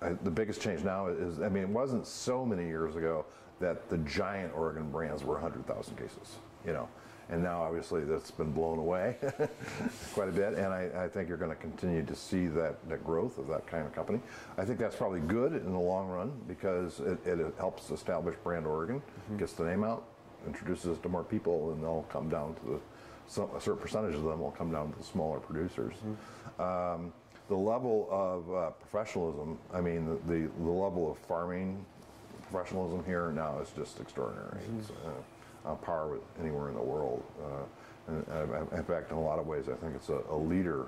I, 0.00 0.12
the 0.22 0.30
biggest 0.30 0.60
change 0.60 0.82
now 0.84 1.08
is, 1.08 1.40
I 1.40 1.48
mean, 1.48 1.64
it 1.64 1.68
wasn't 1.68 2.06
so 2.06 2.44
many 2.44 2.66
years 2.66 2.96
ago 2.96 3.24
that 3.64 3.88
the 3.88 3.98
giant 3.98 4.52
Oregon 4.54 4.90
brands 4.90 5.24
were 5.24 5.34
100,000 5.34 5.96
cases, 5.96 6.36
you 6.66 6.72
know, 6.74 6.86
and 7.30 7.42
now 7.42 7.62
obviously 7.62 8.04
that's 8.04 8.30
been 8.30 8.52
blown 8.52 8.78
away 8.78 9.16
quite 10.12 10.28
a 10.28 10.32
bit, 10.32 10.54
and 10.54 10.66
I, 10.66 10.90
I 11.04 11.08
think 11.08 11.28
you're 11.28 11.38
going 11.38 11.50
to 11.50 11.56
continue 11.56 12.04
to 12.04 12.14
see 12.14 12.46
that, 12.48 12.86
that 12.90 13.02
growth 13.02 13.38
of 13.38 13.48
that 13.48 13.66
kind 13.66 13.86
of 13.86 13.94
company. 13.94 14.20
I 14.58 14.66
think 14.66 14.78
that's 14.78 14.96
probably 14.96 15.20
good 15.20 15.54
in 15.54 15.72
the 15.72 15.78
long 15.78 16.08
run 16.08 16.32
because 16.46 17.00
it, 17.00 17.26
it 17.26 17.38
helps 17.58 17.90
establish 17.90 18.36
brand 18.44 18.66
Oregon, 18.66 19.00
gets 19.38 19.54
the 19.54 19.64
name 19.64 19.82
out, 19.82 20.04
introduces 20.46 20.98
it 20.98 21.02
to 21.02 21.08
more 21.08 21.24
people, 21.24 21.72
and 21.72 21.82
they'll 21.82 22.06
come 22.10 22.28
down 22.28 22.54
to 22.56 22.64
the 22.72 22.80
some, 23.26 23.48
a 23.56 23.60
certain 23.60 23.80
percentage 23.80 24.14
of 24.14 24.24
them 24.24 24.40
will 24.40 24.50
come 24.50 24.70
down 24.70 24.92
to 24.92 24.98
the 24.98 25.04
smaller 25.04 25.40
producers. 25.40 25.94
Um, 26.58 27.12
the 27.48 27.56
level 27.56 28.08
of 28.10 28.54
uh, 28.54 28.70
professionalism, 28.72 29.58
I 29.72 29.80
mean, 29.80 30.06
the, 30.06 30.32
the, 30.32 30.50
the 30.58 30.70
level 30.70 31.10
of 31.10 31.18
farming 31.18 31.84
professionalism 32.54 33.02
here 33.04 33.32
now 33.32 33.58
is 33.58 33.70
just 33.70 34.00
extraordinary. 34.00 34.60
It's 34.78 34.90
uh, 34.90 35.68
on 35.68 35.76
par 35.78 36.08
with 36.08 36.20
anywhere 36.40 36.68
in 36.68 36.74
the 36.74 36.82
world. 36.82 37.22
Uh, 37.42 38.12
and, 38.12 38.24
uh, 38.30 38.76
in 38.76 38.84
fact, 38.84 39.10
in 39.10 39.16
a 39.16 39.20
lot 39.20 39.38
of 39.38 39.46
ways, 39.46 39.64
I 39.68 39.74
think 39.74 39.94
it's 39.96 40.08
a, 40.08 40.20
a 40.30 40.36
leader. 40.36 40.86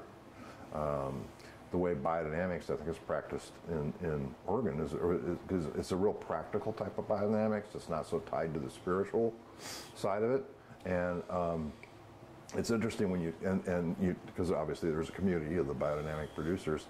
Um, 0.75 1.25
the 1.73 1.79
way 1.79 1.95
biodynamics, 1.95 2.71
I 2.71 2.77
think, 2.77 2.89
is 2.89 2.99
practiced 2.99 3.53
in, 3.69 3.93
in 4.03 4.33
Oregon 4.47 4.81
is 4.81 4.93
because 4.93 5.67
it's 5.77 5.91
a 5.91 5.97
real 5.97 6.13
practical 6.13 6.73
type 6.73 6.97
of 6.99 7.09
biodynamics. 7.09 7.75
It's 7.75 7.89
not 7.89 8.07
so 8.07 8.21
tied 8.21 8.55
to 8.55 8.61
the 8.61 8.71
spiritual 8.71 9.35
side 9.97 10.23
of 10.23 10.31
it, 10.31 10.45
and 10.85 11.23
um, 11.29 11.73
it's 12.55 12.71
interesting 12.71 13.11
when 13.11 13.21
you 13.21 13.35
and, 13.45 13.67
and 13.67 13.97
you 14.01 14.15
because 14.27 14.53
obviously 14.53 14.91
there's 14.91 15.09
a 15.09 15.13
community 15.13 15.57
of 15.57 15.67
the 15.67 15.75
biodynamic 15.75 16.29
producers 16.37 16.87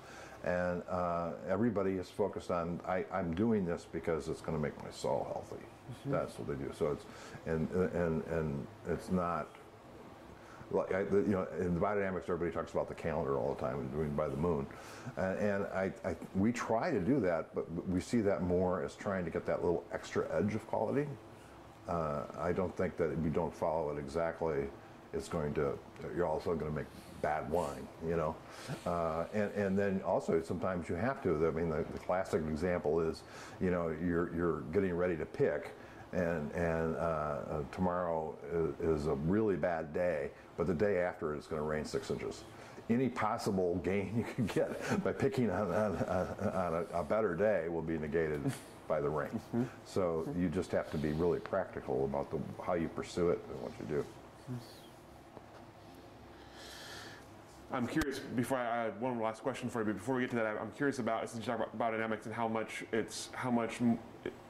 and 0.47 0.83
uh, 0.89 1.31
everybody 1.49 1.93
is 1.93 2.09
focused 2.09 2.51
on 2.51 2.81
I, 2.87 3.05
i'm 3.13 3.35
doing 3.35 3.67
this 3.67 3.87
because 3.93 4.29
it's 4.29 4.41
going 4.41 4.57
to 4.57 4.63
make 4.63 4.77
my 4.83 4.91
soul 4.91 5.27
healthy. 5.33 5.65
That's 6.07 6.39
what 6.39 6.49
they 6.49 6.55
do. 6.55 6.73
So 6.77 6.93
it's 6.93 7.05
and 7.47 7.71
and 7.71 8.25
and 8.27 8.67
it's 8.89 9.11
not 9.11 9.49
like 10.71 10.93
I, 10.93 11.05
the, 11.05 11.19
you 11.19 11.29
know 11.29 11.47
in 11.61 11.75
the 11.75 11.81
biodynamics 11.81 12.23
everybody 12.23 12.51
talks 12.51 12.73
about 12.73 12.89
the 12.89 12.95
calendar 12.95 13.39
all 13.39 13.55
the 13.55 13.61
time 13.61 13.79
and 13.79 13.93
doing 13.93 14.11
by 14.11 14.29
the 14.29 14.37
moon. 14.37 14.67
And, 15.17 15.39
and 15.39 15.67
I, 15.67 15.93
I 16.05 16.17
we 16.35 16.53
try 16.53 16.91
to 16.91 17.01
do 17.01 17.21
that 17.21 17.55
but 17.55 17.67
we 17.89 18.01
see 18.01 18.21
that 18.23 18.43
more 18.43 18.83
as 18.83 18.95
trying 18.97 19.25
to 19.25 19.31
get 19.31 19.47
that 19.47 19.63
little 19.63 19.85
extra 19.93 20.27
edge 20.37 20.55
of 20.55 20.67
quality. 20.67 21.07
Uh, 21.89 22.23
I 22.39 22.53
don't 22.53 22.77
think 22.77 22.97
that 22.97 23.13
if 23.13 23.19
you 23.23 23.31
don't 23.31 23.55
follow 23.55 23.91
it 23.91 23.99
exactly, 23.99 24.65
it's 25.13 25.29
going 25.29 25.55
to, 25.55 25.79
you're 26.17 26.27
also 26.27 26.55
going 26.55 26.71
to 26.71 26.77
make 26.77 26.87
bad 27.23 27.51
wine, 27.51 27.87
you 28.07 28.17
know? 28.17 28.35
Uh, 28.85 29.25
and, 29.33 29.51
and 29.53 29.79
then 29.79 30.01
also 30.05 30.43
sometimes 30.43 30.89
you 30.89 30.95
have 30.95 31.23
to. 31.23 31.47
I 31.47 31.51
mean, 31.51 31.71
the, 31.71 31.85
the 31.93 31.99
classic 31.99 32.43
example 32.49 33.01
is, 33.01 33.23
you 33.61 33.71
know, 33.71 33.95
you're, 34.05 34.35
you're 34.35 34.61
getting 34.73 34.95
ready 34.95 35.17
to 35.17 35.27
pick 35.27 35.73
and, 36.13 36.51
and 36.53 36.97
uh, 36.97 36.99
uh, 36.99 37.63
tomorrow 37.73 38.35
is, 38.81 39.01
is 39.01 39.07
a 39.07 39.15
really 39.15 39.57
bad 39.57 39.93
day, 39.93 40.31
but 40.57 40.67
the 40.67 40.75
day 40.75 40.99
after 40.99 41.35
it's 41.35 41.47
going 41.47 41.61
to 41.61 41.67
rain 41.67 41.85
six 41.85 42.11
inches. 42.11 42.45
Any 42.89 43.09
possible 43.09 43.77
gain 43.85 44.15
you 44.17 44.35
can 44.35 44.47
get 44.47 45.05
by 45.05 45.13
picking 45.13 45.51
on, 45.51 45.73
on, 45.73 45.97
on, 45.97 46.51
on 46.55 46.87
a, 46.93 47.01
a 47.01 47.05
better 47.05 47.35
day 47.35 47.69
will 47.69 47.83
be 47.83 47.99
negated 47.99 48.41
by 48.89 49.01
the 49.01 49.09
rain. 49.09 49.41
So 49.85 50.29
you 50.39 50.49
just 50.49 50.71
have 50.71 50.91
to 50.93 50.99
be 50.99 51.13
really 51.13 51.41
practical 51.41 52.05
about 52.05 52.31
the, 52.31 52.39
how 52.63 52.75
you 52.75 52.89
pursue 52.89 53.31
it 53.31 53.41
and 53.51 53.61
what 53.61 53.73
you 53.81 53.87
do. 53.97 54.05
I'm 57.73 57.87
curious. 57.87 58.21
Before 58.21 58.59
I, 58.59 58.87
I 58.87 58.89
one 59.01 59.21
last 59.21 59.43
question 59.43 59.69
for 59.69 59.81
you, 59.81 59.87
but 59.87 59.97
before 59.97 60.15
we 60.15 60.23
get 60.23 60.31
to 60.31 60.37
that, 60.37 60.47
I- 60.47 60.59
I'm 60.59 60.71
curious 60.73 60.99
about 60.99 61.29
since 61.29 61.45
you 61.47 61.53
talk 61.53 61.61
about 61.61 61.77
biodynamics 61.79 62.27
and 62.27 62.35
how 62.35 62.47
much 62.49 62.85
it's 62.93 63.29
how 63.33 63.51
much 63.51 63.81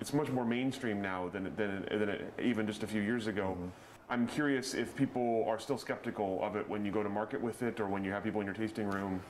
it's 0.00 0.12
much 0.12 0.28
more 0.30 0.44
mainstream 0.44 1.00
now 1.00 1.28
than 1.28 1.44
than 1.56 1.86
than 1.90 2.08
it, 2.08 2.32
even 2.42 2.66
just 2.66 2.82
a 2.82 2.86
few 2.86 3.00
years 3.00 3.26
ago. 3.26 3.56
Mm-hmm. 3.58 3.68
I'm 4.08 4.26
curious 4.26 4.74
if 4.74 4.94
people 4.94 5.44
are 5.48 5.58
still 5.58 5.78
skeptical 5.78 6.40
of 6.42 6.54
it 6.54 6.68
when 6.68 6.84
you 6.84 6.92
go 6.92 7.02
to 7.02 7.08
market 7.08 7.40
with 7.40 7.62
it, 7.62 7.80
or 7.80 7.86
when 7.86 8.04
you 8.04 8.12
have 8.12 8.22
people 8.22 8.40
in 8.40 8.46
your 8.46 8.54
tasting 8.54 8.88
room. 8.88 9.20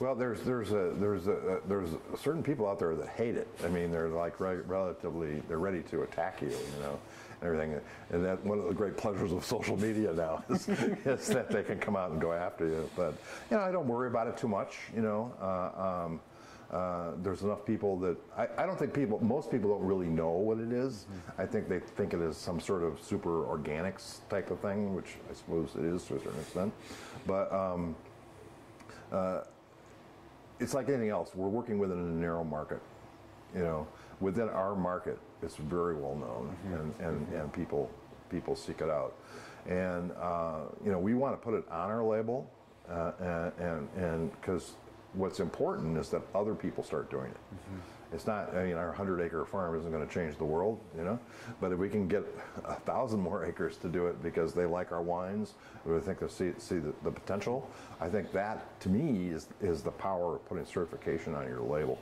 Well, 0.00 0.14
there's 0.14 0.42
there's 0.42 0.72
a 0.72 0.92
there's 0.98 1.26
a 1.28 1.60
there's 1.68 1.90
certain 2.18 2.42
people 2.42 2.68
out 2.68 2.78
there 2.78 2.94
that 2.96 3.08
hate 3.08 3.36
it. 3.36 3.48
I 3.64 3.68
mean, 3.68 3.90
they're 3.90 4.08
like 4.08 4.40
re- 4.40 4.56
relatively 4.66 5.40
they're 5.48 5.58
ready 5.58 5.82
to 5.84 6.02
attack 6.02 6.42
you, 6.42 6.48
you 6.48 6.80
know, 6.82 6.98
everything. 7.42 7.80
And 8.10 8.24
that 8.24 8.44
one 8.44 8.58
of 8.58 8.66
the 8.66 8.74
great 8.74 8.96
pleasures 8.96 9.32
of 9.32 9.44
social 9.44 9.76
media 9.76 10.12
now 10.12 10.44
is, 10.50 10.68
is 10.68 11.28
that 11.28 11.50
they 11.50 11.62
can 11.62 11.78
come 11.78 11.96
out 11.96 12.10
and 12.10 12.20
go 12.20 12.32
after 12.32 12.66
you. 12.66 12.88
But 12.96 13.14
you 13.50 13.56
know, 13.56 13.62
I 13.62 13.72
don't 13.72 13.88
worry 13.88 14.08
about 14.08 14.28
it 14.28 14.36
too 14.36 14.48
much. 14.48 14.76
You 14.94 15.02
know, 15.02 15.32
uh, 15.40 16.04
um, 16.04 16.20
uh, 16.70 17.12
there's 17.22 17.42
enough 17.42 17.64
people 17.64 17.96
that 17.98 18.16
I, 18.36 18.48
I 18.62 18.66
don't 18.66 18.78
think 18.78 18.92
people 18.92 19.22
most 19.22 19.50
people 19.50 19.70
don't 19.70 19.86
really 19.86 20.08
know 20.08 20.30
what 20.30 20.58
it 20.58 20.72
is. 20.72 21.06
I 21.38 21.46
think 21.46 21.68
they 21.68 21.78
think 21.80 22.14
it 22.14 22.20
is 22.20 22.36
some 22.36 22.60
sort 22.60 22.82
of 22.82 23.00
super 23.00 23.44
organics 23.44 24.20
type 24.28 24.50
of 24.50 24.60
thing, 24.60 24.94
which 24.94 25.16
I 25.30 25.34
suppose 25.34 25.70
it 25.76 25.84
is 25.84 26.04
to 26.06 26.16
a 26.16 26.18
certain 26.18 26.40
extent. 26.40 26.72
But 27.26 27.52
um, 27.52 27.94
it's 30.60 30.74
like 30.74 30.88
anything 30.88 31.10
else. 31.10 31.32
We're 31.34 31.48
working 31.48 31.78
within 31.78 31.98
a 31.98 32.02
narrow 32.02 32.44
market. 32.44 32.80
You 33.54 33.62
know, 33.62 33.86
within 34.20 34.48
our 34.48 34.74
market, 34.74 35.18
it's 35.42 35.56
very 35.56 35.94
well 35.94 36.14
known, 36.14 36.56
and, 36.72 36.94
and, 37.06 37.28
and 37.34 37.52
people 37.52 37.90
people 38.30 38.56
seek 38.56 38.80
it 38.80 38.90
out. 38.90 39.14
And 39.68 40.12
uh, 40.12 40.60
you 40.84 40.92
know, 40.92 40.98
we 40.98 41.14
want 41.14 41.34
to 41.34 41.44
put 41.44 41.54
it 41.54 41.64
on 41.70 41.90
our 41.90 42.04
label, 42.04 42.48
uh, 42.88 43.12
and 43.20 43.52
and 43.58 43.88
and 43.96 44.40
because 44.40 44.74
what's 45.14 45.40
important 45.40 45.96
is 45.98 46.10
that 46.10 46.22
other 46.34 46.54
people 46.54 46.84
start 46.84 47.10
doing 47.10 47.30
it. 47.30 47.36
It's 48.12 48.26
not. 48.26 48.54
I 48.54 48.64
mean, 48.64 48.76
our 48.76 48.92
hundred 48.92 49.20
acre 49.20 49.44
farm 49.44 49.76
isn't 49.76 49.90
going 49.90 50.06
to 50.06 50.12
change 50.12 50.38
the 50.38 50.44
world, 50.44 50.78
you 50.96 51.02
know. 51.02 51.18
But 51.60 51.72
if 51.72 51.78
we 51.78 51.88
can 51.88 52.06
get 52.06 52.24
a 52.64 52.74
thousand 52.74 53.20
more 53.20 53.44
acres 53.44 53.76
to 53.78 53.88
do 53.88 54.06
it 54.06 54.22
because 54.22 54.54
they 54.54 54.64
like 54.64 54.92
our 54.92 55.02
wines, 55.02 55.54
or 55.84 55.98
they 55.98 56.06
think 56.06 56.20
they 56.20 56.28
see 56.28 56.52
see 56.58 56.78
the, 56.78 56.92
the 57.02 57.10
potential, 57.10 57.68
I 58.00 58.08
think 58.08 58.30
that 58.32 58.78
to 58.80 58.88
me 58.88 59.28
is 59.34 59.48
is 59.60 59.82
the 59.82 59.90
power 59.90 60.36
of 60.36 60.48
putting 60.48 60.64
certification 60.64 61.34
on 61.34 61.46
your 61.48 61.60
label. 61.60 61.98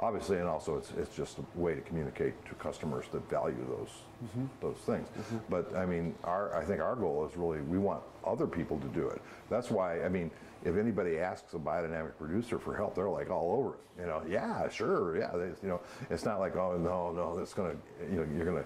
Obviously, 0.00 0.38
and 0.38 0.48
also 0.48 0.76
it's 0.76 0.92
it's 0.98 1.14
just 1.14 1.38
a 1.38 1.58
way 1.58 1.74
to 1.74 1.80
communicate 1.82 2.32
to 2.46 2.54
customers 2.54 3.04
that 3.12 3.28
value 3.28 3.64
those 3.68 3.88
mm-hmm. 4.24 4.46
those 4.60 4.78
things. 4.86 5.06
Mm-hmm. 5.08 5.36
But 5.50 5.76
I 5.76 5.84
mean, 5.84 6.14
our 6.24 6.56
I 6.56 6.64
think 6.64 6.80
our 6.80 6.96
goal 6.96 7.26
is 7.30 7.36
really 7.36 7.60
we 7.60 7.78
want 7.78 8.02
other 8.24 8.46
people 8.46 8.78
to 8.78 8.88
do 8.88 9.08
it. 9.08 9.20
That's 9.50 9.70
why 9.70 10.02
I 10.02 10.08
mean 10.08 10.30
if 10.64 10.76
anybody 10.76 11.18
asks 11.18 11.54
a 11.54 11.58
biodynamic 11.58 12.16
producer 12.18 12.58
for 12.58 12.76
help, 12.76 12.94
they're 12.94 13.08
like 13.08 13.30
all 13.30 13.52
over 13.52 13.74
it. 13.74 14.02
You 14.02 14.06
know, 14.06 14.22
yeah, 14.28 14.68
sure, 14.68 15.16
yeah. 15.16 15.30
They, 15.32 15.46
you 15.62 15.68
know, 15.68 15.80
it's 16.10 16.24
not 16.24 16.38
like, 16.38 16.56
oh 16.56 16.76
no, 16.76 17.12
no, 17.12 17.36
that's 17.36 17.54
gonna, 17.54 17.74
you 18.10 18.16
know, 18.16 18.26
you're 18.36 18.46
gonna 18.46 18.64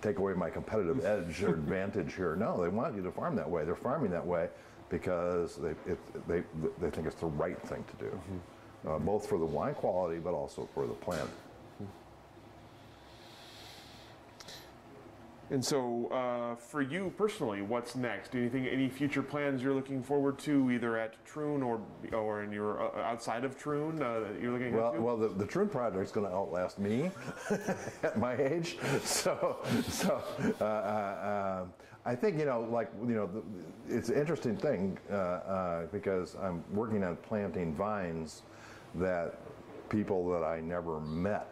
take 0.00 0.18
away 0.18 0.34
my 0.34 0.50
competitive 0.50 1.04
edge 1.04 1.42
or 1.42 1.54
advantage 1.54 2.14
here. 2.14 2.36
No, 2.36 2.60
they 2.60 2.68
want 2.68 2.96
you 2.96 3.02
to 3.02 3.10
farm 3.12 3.36
that 3.36 3.48
way. 3.48 3.64
They're 3.64 3.76
farming 3.76 4.10
that 4.10 4.26
way 4.26 4.48
because 4.90 5.56
they 5.56 5.70
it, 5.90 6.28
they 6.28 6.42
they 6.80 6.90
think 6.90 7.06
it's 7.06 7.16
the 7.16 7.26
right 7.26 7.60
thing 7.62 7.84
to 7.84 8.04
do, 8.04 8.10
mm-hmm. 8.10 8.38
Uh, 8.88 8.98
both 8.98 9.28
for 9.28 9.38
the 9.38 9.44
wine 9.44 9.74
quality 9.74 10.18
but 10.18 10.34
also 10.34 10.68
for 10.74 10.86
the 10.86 10.94
plant. 10.94 11.30
And 15.50 15.64
so, 15.64 16.06
uh, 16.06 16.56
for 16.56 16.80
you 16.80 17.12
personally, 17.18 17.60
what's 17.60 17.94
next? 17.94 18.34
Anything, 18.34 18.66
any 18.66 18.88
future 18.88 19.22
plans 19.22 19.62
you're 19.62 19.74
looking 19.74 20.02
forward 20.02 20.38
to, 20.40 20.70
either 20.70 20.96
at 20.96 21.22
Troon 21.26 21.62
or 21.62 21.80
or 22.12 22.42
in 22.42 22.50
your 22.50 22.82
uh, 22.82 23.02
outside 23.02 23.44
of 23.44 23.58
Troon? 23.58 24.02
Uh, 24.02 24.20
that 24.20 24.40
you're 24.40 24.52
looking 24.52 24.74
Well, 24.74 24.94
well, 24.98 25.16
the, 25.18 25.28
the 25.28 25.46
Troon 25.46 25.68
project's 25.68 26.12
going 26.12 26.26
to 26.26 26.34
outlast 26.34 26.78
me 26.78 27.10
at 28.02 28.18
my 28.18 28.36
age. 28.36 28.78
So, 29.02 29.58
so 29.86 30.22
uh, 30.60 30.64
uh, 30.64 31.60
um, 31.62 31.72
I 32.06 32.14
think 32.14 32.38
you 32.38 32.46
know, 32.46 32.66
like 32.70 32.90
you 33.06 33.14
know, 33.14 33.26
the, 33.26 33.42
it's 33.94 34.08
an 34.08 34.16
interesting 34.16 34.56
thing 34.56 34.98
uh, 35.10 35.14
uh, 35.14 35.86
because 35.92 36.36
I'm 36.42 36.64
working 36.72 37.04
on 37.04 37.16
planting 37.16 37.74
vines 37.74 38.42
that 38.96 39.38
people 39.88 40.30
that 40.30 40.44
I 40.44 40.60
never 40.60 41.00
met 41.00 41.48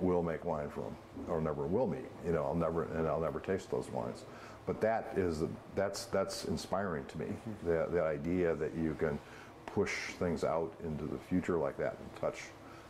will 0.00 0.22
make 0.22 0.44
wine 0.44 0.70
from, 0.70 0.96
or 1.28 1.40
never 1.40 1.66
will 1.66 1.86
meet. 1.86 2.10
You 2.26 2.32
know, 2.32 2.44
I'll 2.44 2.54
never 2.54 2.84
and 2.84 3.06
I'll 3.06 3.20
never 3.20 3.40
taste 3.40 3.70
those 3.70 3.88
wines. 3.90 4.24
But 4.66 4.80
that 4.80 5.12
is 5.16 5.42
that's 5.74 6.06
that's 6.06 6.46
inspiring 6.46 7.04
to 7.06 7.18
me. 7.18 7.26
Mm-hmm. 7.26 7.68
The 7.68 7.88
the 7.90 8.02
idea 8.02 8.54
that 8.56 8.74
you 8.74 8.94
can 8.98 9.18
push 9.66 9.92
things 10.18 10.44
out 10.44 10.72
into 10.84 11.04
the 11.04 11.18
future 11.18 11.58
like 11.58 11.76
that 11.78 11.96
and 11.98 12.20
touch 12.20 12.42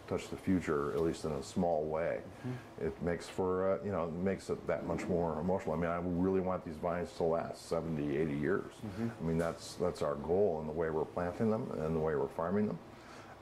touch 0.07 0.29
the 0.29 0.37
future 0.37 0.93
at 0.93 1.01
least 1.01 1.25
in 1.25 1.33
a 1.33 1.43
small 1.43 1.85
way. 1.85 2.21
Mm-hmm. 2.21 2.87
It 2.87 3.03
makes 3.03 3.29
for 3.29 3.75
uh, 3.75 3.85
you 3.85 3.93
know 3.93 4.05
it 4.05 4.13
makes 4.13 4.51
it 4.51 4.67
that 4.67 4.87
much 4.87 5.07
more 5.07 5.41
emotional. 5.41 5.75
I 5.75 5.79
mean, 5.79 5.91
I 5.91 6.01
really 6.03 6.41
want 6.41 6.65
these 6.65 6.77
vines 6.77 7.11
to 7.17 7.25
last 7.25 7.69
70, 7.69 8.17
80 8.17 8.35
years. 8.35 8.73
Mm-hmm. 8.87 9.09
I 9.21 9.27
mean, 9.27 9.39
that's 9.39 9.75
that's 9.75 10.03
our 10.03 10.15
goal 10.17 10.59
in 10.61 10.67
the 10.67 10.73
way 10.73 10.91
we're 10.91 11.05
planting 11.05 11.51
them 11.51 11.71
and 11.79 11.95
the 11.95 12.01
way 12.01 12.15
we're 12.15 12.29
farming 12.29 12.67
them. 12.67 12.79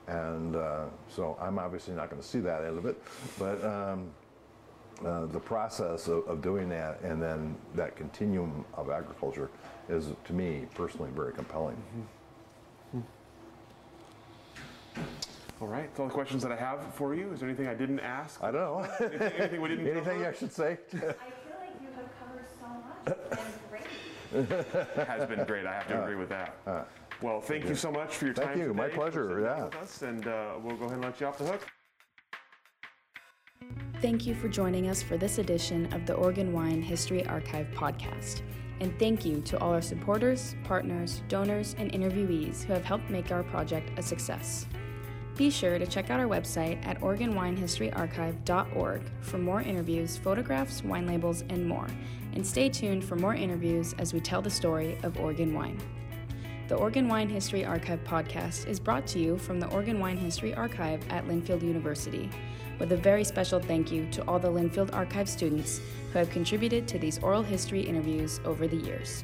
And 0.07 0.55
uh, 0.55 0.85
so 1.07 1.37
I'm 1.39 1.57
obviously 1.59 1.93
not 1.93 2.09
going 2.09 2.21
to 2.21 2.27
see 2.27 2.39
that 2.41 2.63
end 2.65 2.77
of 2.77 2.85
it, 2.85 3.01
but 3.39 3.63
um, 3.63 4.11
uh, 5.05 5.25
the 5.27 5.39
process 5.39 6.07
of, 6.07 6.27
of 6.27 6.41
doing 6.41 6.69
that 6.69 7.01
and 7.01 7.21
then 7.21 7.55
that 7.75 7.95
continuum 7.95 8.65
of 8.75 8.89
agriculture 8.89 9.49
is, 9.89 10.09
to 10.25 10.33
me 10.33 10.65
personally, 10.75 11.09
very 11.15 11.33
compelling. 11.33 11.81
All 15.61 15.67
right, 15.67 15.87
that's 15.87 15.99
all 15.99 16.07
the 16.07 16.13
questions 16.13 16.43
that 16.43 16.51
I 16.51 16.57
have 16.57 16.93
for 16.93 17.15
you. 17.15 17.31
Is 17.31 17.39
there 17.39 17.47
anything 17.47 17.67
I 17.67 17.73
didn't 17.73 18.01
ask? 18.01 18.43
I 18.43 18.51
don't 18.51 18.61
know. 18.61 18.79
anything, 18.99 19.21
anything 19.39 19.61
we 19.61 19.69
didn't 19.69 19.87
Anything 19.91 20.17
cover? 20.17 20.27
I 20.27 20.33
should 20.33 20.51
say? 20.51 20.77
I 20.91 20.97
feel 20.97 21.07
like 21.07 21.71
you 21.81 21.87
have 21.95 22.09
covered 22.19 22.45
so 22.59 22.67
much 22.85 23.39
and 23.39 24.67
great. 24.69 25.07
has 25.07 25.25
been 25.27 25.45
great. 25.45 25.65
I 25.65 25.73
have 25.73 25.87
to 25.87 26.01
agree 26.01 26.15
with 26.15 26.29
that. 26.29 26.57
Well, 27.23 27.41
thank 27.41 27.67
you 27.67 27.75
so 27.75 27.91
much 27.91 28.15
for 28.15 28.25
your 28.25 28.33
Thank 28.33 28.49
time. 28.49 28.59
you. 28.59 28.73
My 28.73 28.83
today, 28.83 28.95
for 28.95 29.01
pleasure. 29.01 29.41
Yeah. 29.41 29.65
With 29.65 29.75
us, 29.75 30.01
and 30.01 30.27
uh, 30.27 30.53
we'll 30.61 30.75
go 30.75 30.85
ahead 30.85 30.95
and 30.95 31.03
let 31.03 31.19
you 31.19 31.27
off 31.27 31.37
the 31.37 31.45
hook. 31.45 31.67
Thank 34.01 34.25
you 34.25 34.35
for 34.35 34.49
joining 34.49 34.89
us 34.89 35.01
for 35.01 35.17
this 35.17 35.37
edition 35.37 35.91
of 35.93 36.05
the 36.05 36.13
Oregon 36.13 36.51
Wine 36.51 36.81
History 36.81 37.25
Archive 37.25 37.67
podcast. 37.73 38.41
And 38.81 38.97
thank 38.99 39.23
you 39.23 39.39
to 39.41 39.57
all 39.59 39.71
our 39.71 39.81
supporters, 39.81 40.55
partners, 40.65 41.21
donors, 41.29 41.73
and 41.77 41.89
interviewees 41.93 42.63
who 42.63 42.73
have 42.73 42.83
helped 42.83 43.09
make 43.09 43.31
our 43.31 43.43
project 43.43 43.97
a 43.97 44.03
success. 44.03 44.65
Be 45.37 45.49
sure 45.49 45.79
to 45.79 45.87
check 45.87 46.09
out 46.09 46.19
our 46.19 46.27
website 46.27 46.85
at 46.85 46.99
OregonWineHistoryArchive.org 46.99 49.01
for 49.21 49.37
more 49.37 49.61
interviews, 49.61 50.17
photographs, 50.17 50.83
wine 50.83 51.07
labels, 51.07 51.45
and 51.49 51.65
more. 51.65 51.87
And 52.33 52.45
stay 52.45 52.67
tuned 52.67 53.05
for 53.05 53.15
more 53.15 53.35
interviews 53.35 53.95
as 53.97 54.13
we 54.13 54.19
tell 54.19 54.41
the 54.41 54.49
story 54.49 54.97
of 55.03 55.17
Oregon 55.17 55.53
wine. 55.53 55.79
The 56.73 56.79
Oregon 56.79 57.07
Wine 57.07 57.29
History 57.29 57.63
Archive 57.63 58.03
podcast 58.03 58.65
is 58.67 58.79
brought 58.79 59.05
to 59.05 59.19
you 59.19 59.37
from 59.37 59.59
the 59.59 59.67
Oregon 59.67 59.99
Wine 59.99 60.17
History 60.17 60.55
Archive 60.55 61.07
at 61.11 61.27
Linfield 61.27 61.61
University, 61.61 62.31
with 62.79 62.91
a 62.93 62.97
very 62.97 63.23
special 63.23 63.59
thank 63.59 63.91
you 63.91 64.07
to 64.09 64.27
all 64.27 64.39
the 64.39 64.47
Linfield 64.47 64.91
Archive 64.91 65.29
students 65.29 65.81
who 66.11 66.17
have 66.17 66.31
contributed 66.31 66.87
to 66.87 66.97
these 66.97 67.19
oral 67.19 67.43
history 67.43 67.81
interviews 67.81 68.41
over 68.43 68.67
the 68.67 68.77
years. 68.77 69.23